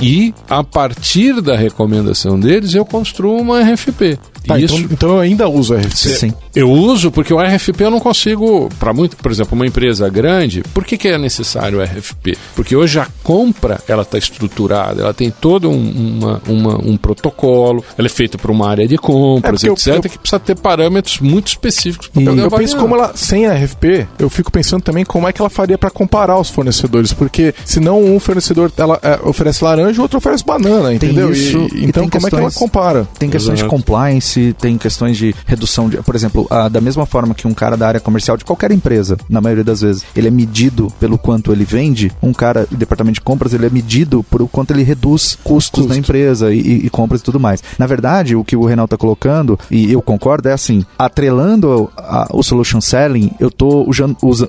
E 0.00 0.34
a 0.48 0.62
partir 0.64 1.40
da 1.40 1.56
recomendação 1.56 2.38
deles, 2.38 2.74
eu 2.74 2.84
construo 2.84 3.40
uma 3.40 3.60
RFP. 3.60 4.18
Tá, 4.46 4.58
Isso. 4.58 4.74
Então, 4.76 4.88
então 4.92 5.08
eu 5.14 5.20
ainda 5.20 5.48
uso 5.48 5.74
RFP. 5.74 5.94
Sim. 5.96 6.34
Eu 6.54 6.70
uso 6.70 7.10
porque 7.10 7.32
o 7.32 7.38
RFP 7.40 7.84
eu 7.84 7.90
não 7.90 8.00
consigo, 8.00 8.68
para 8.78 8.92
muito, 8.92 9.16
por 9.16 9.30
exemplo, 9.30 9.54
uma 9.54 9.66
empresa 9.66 10.08
grande, 10.08 10.62
por 10.74 10.84
que, 10.84 10.96
que 10.96 11.08
é 11.08 11.18
necessário 11.18 11.78
o 11.78 11.82
RFP? 11.82 12.36
Porque 12.56 12.74
hoje 12.74 12.98
a 12.98 13.06
compra 13.22 13.80
ela 13.86 14.02
está 14.02 14.18
estruturada, 14.18 15.02
ela 15.02 15.14
tem 15.14 15.30
todo 15.30 15.68
um, 15.70 16.18
uma, 16.18 16.42
uma- 16.48 16.78
um 16.84 16.96
protocolo, 16.96 17.84
ela 17.96 18.06
é 18.06 18.10
feita 18.10 18.36
para 18.38 18.50
uma 18.50 18.68
área 18.68 18.86
de 18.88 18.96
compras, 18.96 19.62
É, 19.62 19.68
porque 19.68 19.88
eu- 19.90 19.94
etc, 19.94 20.04
eu- 20.04 20.10
que 20.10 20.18
precisa 20.18 20.40
ter 20.40 20.56
parâmetros 20.56 21.20
muito 21.20 21.48
específicos 21.48 22.08
para 22.08 22.22
poder 22.22 22.40
eu 22.40 22.46
avaliar. 22.46 22.58
penso 22.70 22.76
como 22.76 22.94
ela, 22.96 23.12
sem 23.14 23.46
a 23.46 23.52
RFP, 23.54 24.06
eu 24.18 24.28
fico 24.30 24.50
pensando 24.50 24.82
também 24.82 25.04
como 25.04 25.28
é 25.28 25.32
que 25.32 25.40
ela 25.40 25.50
faria 25.50 25.78
para 25.78 25.90
comparar 25.90 26.38
os 26.38 26.48
fornecedores, 26.50 27.12
porque 27.12 27.54
senão 27.64 28.02
um 28.02 28.18
fornecedor 28.18 28.72
ela 28.76 28.98
é, 29.02 29.20
oferece 29.24 29.62
laranja 29.62 29.96
e 29.96 29.98
o 29.98 30.02
outro 30.02 30.18
oferece 30.18 30.44
banana, 30.44 30.92
entendeu? 30.92 31.30
isso, 31.32 31.68
E- 31.74 31.80
e 31.80 31.84
então 31.84 32.08
como 32.08 32.26
é 32.26 32.30
que 32.30 32.36
ela 32.36 32.44
questões- 32.46 32.54
compara? 32.54 33.06
Tem 33.18 33.28
questões 33.30 33.60
Exato. 33.60 33.70
de 33.70 33.76
compliance, 33.76 34.29
tem 34.58 34.76
questões 34.78 35.16
de 35.16 35.34
redução 35.46 35.88
de. 35.88 35.96
Por 35.98 36.14
exemplo, 36.14 36.46
ah, 36.50 36.68
da 36.68 36.80
mesma 36.80 37.06
forma 37.06 37.34
que 37.34 37.46
um 37.46 37.54
cara 37.54 37.76
da 37.76 37.86
área 37.88 38.00
comercial 38.00 38.36
de 38.36 38.44
qualquer 38.44 38.70
empresa, 38.72 39.16
na 39.28 39.40
maioria 39.40 39.64
das 39.64 39.80
vezes, 39.80 40.04
ele 40.14 40.28
é 40.28 40.30
medido 40.30 40.92
pelo 41.00 41.18
quanto 41.18 41.52
ele 41.52 41.64
vende, 41.64 42.12
um 42.22 42.32
cara 42.32 42.66
do 42.70 42.76
departamento 42.76 43.14
de 43.14 43.20
compras, 43.20 43.52
ele 43.52 43.66
é 43.66 43.70
medido 43.70 44.22
por 44.24 44.42
o 44.42 44.48
quanto 44.48 44.70
ele 44.72 44.82
reduz 44.82 45.36
custos 45.42 45.80
Custo. 45.82 45.88
na 45.92 45.96
empresa 45.98 46.52
e, 46.52 46.60
e- 46.60 46.86
e 46.86 46.90
compras 46.90 47.20
e 47.20 47.24
tudo 47.24 47.38
mais. 47.40 47.62
Na 47.78 47.86
verdade, 47.86 48.34
o 48.36 48.44
que 48.44 48.56
o 48.56 48.64
Renato 48.64 48.94
está 48.94 48.96
colocando, 48.96 49.58
e 49.70 49.92
eu 49.92 50.00
concordo, 50.02 50.48
é 50.48 50.52
assim: 50.52 50.84
atrelando 50.98 51.90
a- 51.96 52.28
o 52.32 52.42
solution 52.42 52.80
selling, 52.80 53.30
eu 53.38 53.48
estou 53.48 53.86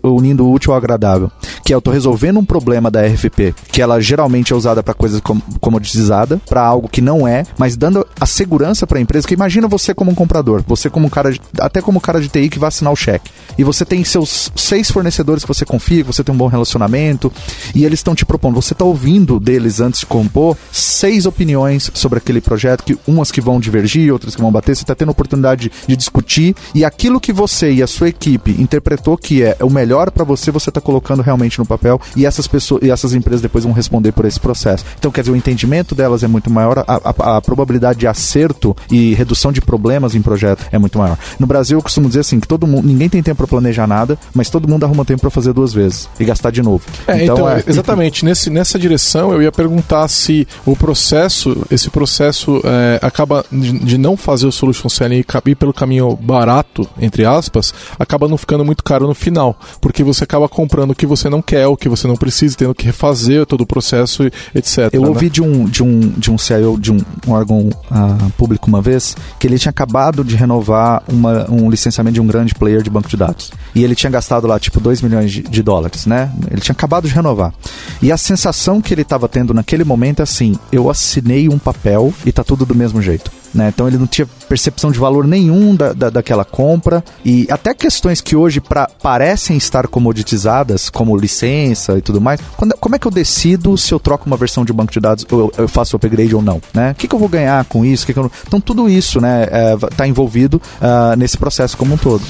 unindo 0.04 0.46
o 0.46 0.52
útil 0.54 0.72
ao 0.72 0.78
agradável. 0.78 1.32
Que 1.63 1.74
é 1.74 1.76
eu 1.76 1.80
estou 1.80 1.94
resolvendo 1.94 2.39
um 2.39 2.46
problema 2.46 2.89
da 2.89 3.02
RFP, 3.06 3.54
que 3.72 3.82
ela 3.82 4.00
geralmente 4.02 4.54
é 4.54 4.56
usada 4.56 4.82
para 4.84 4.94
coisas 4.94 5.20
com, 5.22 5.39
comoditizada, 5.60 6.39
para 6.50 6.62
algo 6.62 6.88
que 6.89 7.02
não 7.02 7.28
é, 7.28 7.44
mas 7.58 7.76
dando 7.76 8.06
a 8.20 8.26
segurança 8.26 8.86
para 8.88 8.98
a 8.98 9.02
empresa. 9.02 9.28
Que 9.28 9.34
imagina 9.34 9.67
você 9.71 9.93
como 9.93 10.12
um 10.12 10.15
comprador, 10.15 10.63
você 10.67 10.89
como 10.89 11.07
um 11.07 11.10
cara, 11.10 11.31
de- 11.31 11.41
até 11.60 11.81
como 11.81 11.99
cara 11.99 12.21
de 12.21 12.27
TI 12.29 12.49
que 12.49 12.60
vai 12.60 12.67
assinar 12.67 12.91
o 12.93 12.95
cheque. 12.95 13.31
E 13.57 13.63
você 13.63 13.84
tem 13.86 14.03
seus 14.03 14.51
seis 14.55 14.91
fornecedores 14.91 15.43
que 15.43 15.47
você 15.47 15.65
confia, 15.65 16.03
que 16.03 16.07
você 16.13 16.23
tem 16.23 16.34
um 16.36 16.38
bom 16.38 16.47
relacionamento, 16.47 17.31
e 17.73 17.86
eles 17.86 17.99
estão 17.99 18.13
te 18.13 18.25
propondo, 18.25 18.62
você 18.62 18.73
está 18.73 18.86
ouvindo 18.86 19.39
deles 19.39 19.79
antes 19.79 20.01
de 20.01 20.05
compor 20.05 20.55
seis 20.71 21.25
opiniões 21.25 21.89
sobre 21.93 22.17
aquele 22.19 22.41
projeto, 22.41 22.84
que 22.84 22.97
umas 23.07 23.31
que 23.31 23.41
vão 23.41 23.60
divergir, 23.60 24.12
outras 24.12 24.36
que 24.36 24.41
vão 24.41 24.51
bater, 24.51 24.75
você 24.75 24.84
está 24.84 24.93
tendo 24.95 25.12
oportunidade 25.12 25.71
de 25.88 25.95
discutir, 25.95 26.55
e 26.75 26.84
aquilo 26.86 27.19
que 27.19 27.31
você 27.34 27.71
e 27.71 27.81
a 27.84 27.88
sua 27.88 28.10
equipe 28.10 28.51
interpretou 28.60 29.17
que 29.17 29.41
é 29.43 29.57
o 29.62 29.69
melhor 29.69 30.12
para 30.12 30.23
você, 30.23 30.51
você 30.51 30.69
está 30.69 30.81
colocando 30.81 31.21
realmente 31.21 31.57
no 31.60 31.65
papel, 31.65 31.99
e 32.15 32.25
essas 32.25 32.47
pessoas 32.47 32.81
e 32.84 32.91
essas 32.91 33.13
empresas 33.13 33.41
depois 33.41 33.63
vão 33.63 33.73
responder 33.73 34.12
por 34.12 34.25
esse 34.25 34.39
processo. 34.39 34.84
Então, 34.99 35.12
quer 35.12 35.21
dizer, 35.21 35.31
o 35.31 35.36
entendimento 35.36 35.93
delas 35.95 36.23
é 36.23 36.27
muito 36.27 36.49
maior, 36.49 36.79
a, 36.79 36.84
a- 36.88 37.38
a 37.38 37.41
probabilidade 37.41 37.99
de 37.99 38.07
acerto 38.07 38.75
e 38.89 39.13
redução 39.13 39.51
de 39.51 39.61
problemas 39.62 40.15
em 40.15 40.21
projeto 40.21 40.65
é 40.71 40.78
muito 40.78 40.97
maior. 40.97 41.17
No 41.39 41.47
Brasil, 41.47 41.78
eu 41.78 41.84
costumo 41.84 42.08
dizer 42.08 42.21
assim, 42.21 42.39
que 42.39 42.47
todo 42.47 42.67
mundo, 42.67 42.88
ninguém 42.88 43.10
tem 43.10 43.21
tempo 43.21 43.38
para 43.38 43.47
planejar 43.47 43.88
nada, 43.88 44.17
mas 44.34 44.50
todo 44.50 44.67
mundo 44.67 44.84
arruma 44.84 45.06
tempo 45.06 45.21
para 45.21 45.30
fazer 45.30 45.54
duas 45.54 45.74
vezes 45.74 46.10
e 46.19 46.26
gastar 46.26 46.52
de 46.52 46.62
novo. 46.62 46.84
É, 47.08 47.24
então, 47.24 47.45
exatamente, 47.67 48.26
nesse, 48.26 48.50
nessa 48.50 48.78
direção 48.78 49.32
eu 49.32 49.41
ia 49.41 49.52
perguntar 49.52 50.08
se 50.08 50.47
o 50.65 50.76
processo, 50.76 51.65
esse 51.69 51.89
processo 51.89 52.62
é, 52.63 53.00
acaba 53.02 53.45
de, 53.52 53.80
de 53.80 53.97
não 53.97 54.15
fazer 54.17 54.47
o 54.47 54.52
solution 54.52 54.89
selling 54.89 55.24
e 55.24 55.50
ir 55.52 55.56
pelo 55.56 55.74
caminho 55.74 56.15
barato, 56.15 56.88
entre 57.00 57.26
aspas, 57.26 57.74
acaba 58.00 58.28
não 58.28 58.38
ficando 58.38 58.63
muito 58.63 58.84
caro 58.84 59.08
no 59.08 59.13
final, 59.13 59.58
porque 59.80 60.04
você 60.04 60.24
acaba 60.24 60.47
comprando 60.47 60.91
o 60.91 60.95
que 60.95 61.06
você 61.06 61.30
não 61.30 61.41
quer, 61.41 61.67
o 61.67 61.78
que 61.78 61.89
você 61.89 62.08
não 62.08 62.15
precisa, 62.15 62.56
tendo 62.58 62.76
que 62.76 62.86
refazer 62.86 63.45
todo 63.45 63.62
o 63.62 63.65
processo, 63.65 64.24
etc. 64.54 64.89
Eu 64.91 65.02
né? 65.02 65.08
ouvi 65.08 65.30
de 65.30 65.41
um, 65.41 65.65
de 65.65 65.84
um, 65.84 66.00
de 66.00 66.32
um 66.32 66.38
CIO 66.38 66.78
de 66.80 66.91
um, 66.91 66.97
um 67.28 67.32
órgão 67.32 67.69
ah, 67.89 68.17
público 68.38 68.67
uma 68.67 68.82
vez 68.82 69.15
que 69.39 69.47
ele 69.52 69.60
tinha 69.60 69.70
acabado 69.70 70.24
de 70.24 70.36
renovar 70.36 71.04
uma, 71.08 71.50
um 71.50 71.70
licenciamento 71.70 72.16
de 72.16 72.22
um 72.22 72.28
grande 72.28 72.56
player 72.56 72.82
de 72.82 72.90
banco 72.90 73.10
de 73.10 73.18
dados. 73.18 73.52
E 73.76 73.84
ele 73.84 73.96
tinha 73.96 74.10
gastado 74.10 74.48
lá 74.48 74.60
tipo 74.60 74.80
2 74.80 75.02
milhões 75.02 75.32
de, 75.32 75.42
de 75.42 75.64
dólares, 75.64 76.06
né? 76.06 76.32
Ele 76.50 76.62
tinha 76.62 76.74
acabado 76.74 77.08
de 77.08 77.14
renovar. 77.14 77.54
E 78.02 78.12
a 78.12 78.18
sensação 78.18 78.82
que 78.82 78.94
ele 78.94 79.02
estava 79.02 79.28
tendo 79.28 79.54
naquele 79.54 79.84
momento 79.84 80.22
é 80.22 80.24
assim: 80.24 80.58
eu 80.72 80.90
assinei 80.90 81.50
um 81.50 81.60
papel 81.60 82.14
e 82.26 82.32
tá 82.32 82.44
tudo 82.44 82.66
do 82.66 82.76
mesmo 82.76 83.02
jeito. 83.02 83.32
Né? 83.54 83.68
Então 83.68 83.88
ele 83.88 83.98
não 83.98 84.08
tinha 84.08 84.26
percepção 84.48 84.92
de 84.92 85.00
valor 85.00 85.28
nenhum 85.28 85.76
da, 85.76 85.92
da, 85.92 86.10
daquela 86.10 86.46
compra 86.46 87.04
e 87.26 87.46
até 87.50 87.74
questões 87.74 88.22
que 88.22 88.36
hoje 88.36 88.62
pra, 88.62 88.88
parecem 89.02 89.58
estar 89.58 89.88
comoditizadas, 89.88 90.90
como 90.90 91.16
licença 91.18 91.98
e 91.98 92.02
tudo 92.02 92.22
mais. 92.22 92.40
Quando- 92.56 92.76
como 92.80 92.96
é 92.96 93.00
que 93.00 93.06
eu 93.08 93.12
decido 93.12 93.78
se 93.78 93.94
eu 93.94 94.00
troco 94.00 94.26
uma 94.26 94.38
versão 94.38 94.64
de 94.64 94.72
banco 94.72 94.92
de 94.94 95.00
dados 95.02 95.26
ou 95.30 95.40
eu, 95.40 95.52
eu 95.58 95.68
faço 95.68 95.96
upgrade 95.98 96.34
ou 96.34 96.42
não? 96.42 96.62
Né? 96.74 96.92
O 96.92 96.96
que, 96.96 97.08
que 97.08 97.16
eu 97.16 97.20
vou 97.20 97.28
ganhar 97.30 97.66
com 97.66 97.84
isso? 97.84 98.06
Que 98.06 98.14
que 98.14 98.20
Então 98.48 98.62
tudo 98.62 98.90
isso 98.90 99.20
né, 99.20 99.48
está 99.92 100.08
envolvido 100.08 100.62
ah, 100.80 101.16
nesse 101.18 101.38
processo 101.38 101.76
como 101.78 101.96
um 101.96 101.98
todo. 101.98 102.24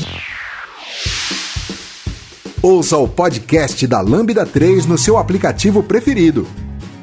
Ouça 2.62 2.98
o 2.98 3.08
podcast 3.08 3.86
da 3.88 4.02
Lambda 4.02 4.46
3 4.46 4.86
no 4.86 4.98
seu 4.98 5.18
aplicativo 5.18 5.82
preferido. 5.82 6.48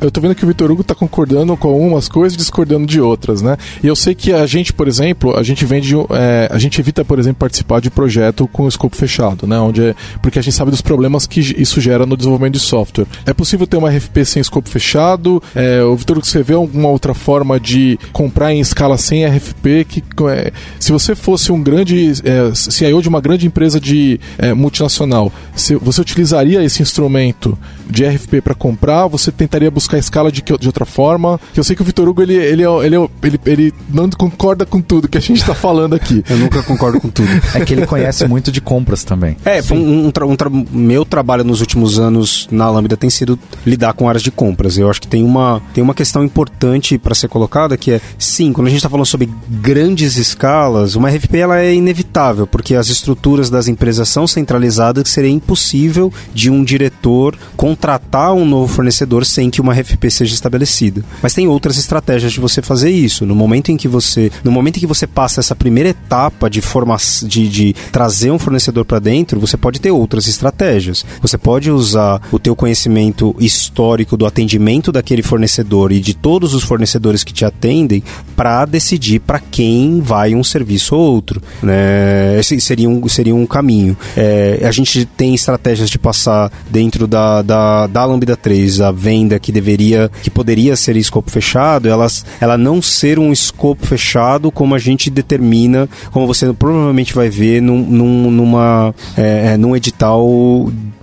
Eu 0.00 0.10
tô 0.10 0.20
vendo 0.20 0.34
que 0.34 0.44
o 0.44 0.48
Vitor 0.48 0.70
Hugo 0.70 0.84
tá 0.84 0.94
concordando 0.94 1.56
com 1.56 1.68
algumas 1.68 2.08
coisas 2.08 2.34
e 2.34 2.38
discordando 2.38 2.86
de 2.86 3.00
outras, 3.00 3.42
né? 3.42 3.56
E 3.82 3.86
eu 3.86 3.96
sei 3.96 4.14
que 4.14 4.32
a 4.32 4.46
gente, 4.46 4.72
por 4.72 4.86
exemplo, 4.86 5.36
a 5.36 5.42
gente 5.42 5.64
vende. 5.64 5.94
é, 6.10 6.48
a 6.50 6.58
gente 6.58 6.80
evita, 6.80 7.04
por 7.04 7.18
exemplo, 7.18 7.40
participar 7.40 7.80
de 7.80 7.90
projeto 7.90 8.46
com 8.46 8.68
escopo 8.68 8.96
fechado, 8.96 9.46
né? 9.46 9.58
Onde 9.58 9.82
é, 9.82 9.94
porque 10.22 10.38
a 10.38 10.42
gente 10.42 10.54
sabe 10.54 10.70
dos 10.70 10.80
problemas 10.80 11.26
que 11.26 11.40
isso 11.40 11.80
gera 11.80 12.06
no 12.06 12.16
desenvolvimento 12.16 12.54
de 12.54 12.60
software. 12.60 13.06
É 13.26 13.32
possível 13.32 13.66
ter 13.66 13.76
uma 13.76 13.90
RFP 13.90 14.24
sem 14.24 14.40
escopo 14.40 14.68
fechado? 14.68 15.42
É, 15.54 15.82
o 15.82 15.96
Vitor 15.96 16.18
Hugo, 16.18 16.26
você 16.26 16.42
vê 16.42 16.54
alguma 16.54 16.88
outra 16.88 17.12
forma 17.12 17.58
de 17.58 17.98
comprar 18.12 18.52
em 18.52 18.60
escala 18.60 18.96
sem 18.96 19.26
RFP? 19.26 19.84
Que, 19.84 20.04
é, 20.30 20.52
se 20.78 20.92
você 20.92 21.16
fosse 21.16 21.50
um 21.50 21.60
grande 21.62 22.12
é, 22.24 22.54
CIO 22.54 23.02
de 23.02 23.08
uma 23.08 23.20
grande 23.20 23.46
empresa 23.46 23.80
de 23.80 24.20
é, 24.38 24.54
multinacional, 24.54 25.32
você 25.54 26.00
utilizaria 26.00 26.62
esse 26.62 26.82
instrumento 26.82 27.58
de 27.90 28.04
RFP 28.04 28.40
para 28.40 28.54
comprar? 28.54 29.06
Você 29.08 29.30
tentaria 29.32 29.70
buscar 29.70 29.96
a 29.96 30.00
escala 30.00 30.30
de, 30.32 30.42
que- 30.42 30.56
de 30.58 30.66
outra 30.66 30.84
forma? 30.84 31.40
Que 31.52 31.60
eu 31.60 31.64
sei 31.64 31.74
que 31.76 31.82
o 31.82 31.84
Vitor 31.84 32.08
Hugo 32.08 32.22
ele, 32.22 32.34
ele, 32.34 32.62
é- 32.64 32.86
ele, 32.86 32.96
é- 32.96 33.08
ele, 33.22 33.40
ele 33.46 33.74
não 33.88 34.08
concorda 34.10 34.64
com 34.66 34.80
tudo 34.80 35.08
que 35.08 35.18
a 35.18 35.20
gente 35.20 35.40
está 35.40 35.54
falando 35.54 35.94
aqui. 35.94 36.22
Eu 36.28 36.36
nunca 36.36 36.62
concordo 36.62 37.00
com 37.00 37.08
tudo. 37.08 37.28
É 37.54 37.64
que 37.64 37.72
ele 37.72 37.86
conhece 37.86 38.26
muito 38.26 38.50
de 38.52 38.60
compras 38.60 39.04
também. 39.04 39.36
É, 39.44 39.60
um, 39.72 40.06
um 40.06 40.10
tra- 40.10 40.26
um 40.26 40.36
tra- 40.36 40.50
meu 40.50 41.04
trabalho 41.04 41.44
nos 41.44 41.60
últimos 41.60 41.98
anos 41.98 42.46
na 42.50 42.68
Lambda 42.70 42.96
tem 42.96 43.10
sido 43.10 43.38
lidar 43.66 43.92
com 43.94 44.08
áreas 44.08 44.22
de 44.22 44.30
compras. 44.30 44.76
Eu 44.78 44.88
acho 44.90 45.00
que 45.00 45.08
tem 45.08 45.24
uma, 45.24 45.60
tem 45.74 45.82
uma 45.82 45.94
questão 45.94 46.24
importante 46.24 46.98
para 46.98 47.14
ser 47.14 47.28
colocada 47.28 47.76
que 47.76 47.92
é, 47.92 48.00
sim, 48.18 48.52
quando 48.52 48.66
a 48.66 48.70
gente 48.70 48.78
está 48.78 48.88
falando 48.90 49.06
sobre 49.06 49.28
grandes 49.48 50.16
escalas, 50.16 50.94
uma 50.94 51.08
RFP 51.10 51.38
ela 51.38 51.60
é 51.60 51.74
inevitável, 51.74 52.46
porque 52.46 52.74
as 52.74 52.88
estruturas 52.88 53.50
das 53.50 53.68
empresas 53.68 54.08
são 54.08 54.26
centralizadas 54.26 55.02
que 55.04 55.10
seria 55.10 55.30
impossível 55.30 56.12
de 56.34 56.50
um 56.50 56.62
diretor 56.64 57.36
contratar 57.78 58.34
um 58.34 58.44
novo 58.44 58.72
fornecedor 58.72 59.24
sem 59.24 59.48
que 59.48 59.60
uma 59.60 59.72
RFP 59.72 60.10
seja 60.10 60.34
estabelecida. 60.34 61.04
Mas 61.22 61.32
tem 61.32 61.46
outras 61.46 61.78
estratégias 61.78 62.32
de 62.32 62.40
você 62.40 62.60
fazer 62.60 62.90
isso. 62.90 63.24
No 63.24 63.36
momento 63.36 63.70
em 63.70 63.76
que 63.76 63.86
você, 63.86 64.32
no 64.42 64.50
momento 64.50 64.78
em 64.78 64.80
que 64.80 64.86
você 64.86 65.06
passa 65.06 65.40
essa 65.40 65.54
primeira 65.54 65.90
etapa 65.90 66.50
de 66.50 66.60
formação, 66.60 67.28
de, 67.28 67.48
de 67.48 67.74
trazer 67.92 68.32
um 68.32 68.38
fornecedor 68.38 68.84
para 68.84 68.98
dentro, 68.98 69.38
você 69.38 69.56
pode 69.56 69.80
ter 69.80 69.92
outras 69.92 70.26
estratégias. 70.26 71.04
Você 71.22 71.38
pode 71.38 71.70
usar 71.70 72.20
o 72.32 72.38
teu 72.38 72.56
conhecimento 72.56 73.34
histórico 73.38 74.16
do 74.16 74.26
atendimento 74.26 74.90
daquele 74.90 75.22
fornecedor 75.22 75.92
e 75.92 76.00
de 76.00 76.14
todos 76.14 76.54
os 76.54 76.64
fornecedores 76.64 77.22
que 77.22 77.32
te 77.32 77.44
atendem 77.44 78.02
para 78.34 78.64
decidir 78.64 79.20
para 79.20 79.38
quem 79.38 80.00
vai 80.00 80.34
um 80.34 80.42
serviço 80.42 80.96
ou 80.96 81.14
outro. 81.14 81.40
Né? 81.62 82.38
Esse 82.40 82.60
seria 82.60 82.88
um, 82.88 83.08
seria 83.08 83.34
um 83.34 83.46
caminho. 83.46 83.96
É, 84.16 84.62
a 84.64 84.72
gente 84.72 85.04
tem 85.04 85.34
estratégias 85.34 85.88
de 85.88 85.98
passar 85.98 86.50
dentro 86.70 87.06
da, 87.06 87.42
da, 87.42 87.67
da 87.86 88.04
Lambda 88.04 88.36
3 88.36 88.80
a 88.80 88.90
venda 88.90 89.38
que 89.38 89.52
deveria, 89.52 90.10
que 90.22 90.30
poderia 90.30 90.76
ser 90.76 90.96
escopo 90.96 91.30
fechado, 91.30 91.88
elas, 91.88 92.24
ela 92.40 92.56
não 92.56 92.80
ser 92.82 93.18
um 93.18 93.32
escopo 93.32 93.86
fechado 93.86 94.50
como 94.50 94.74
a 94.74 94.78
gente 94.78 95.10
determina, 95.10 95.88
como 96.10 96.26
você 96.26 96.52
provavelmente 96.52 97.14
vai 97.14 97.28
ver 97.28 97.60
num, 97.60 97.78
num, 97.78 98.30
numa, 98.30 98.94
é, 99.16 99.52
é, 99.52 99.56
num 99.56 99.74
edital 99.76 100.26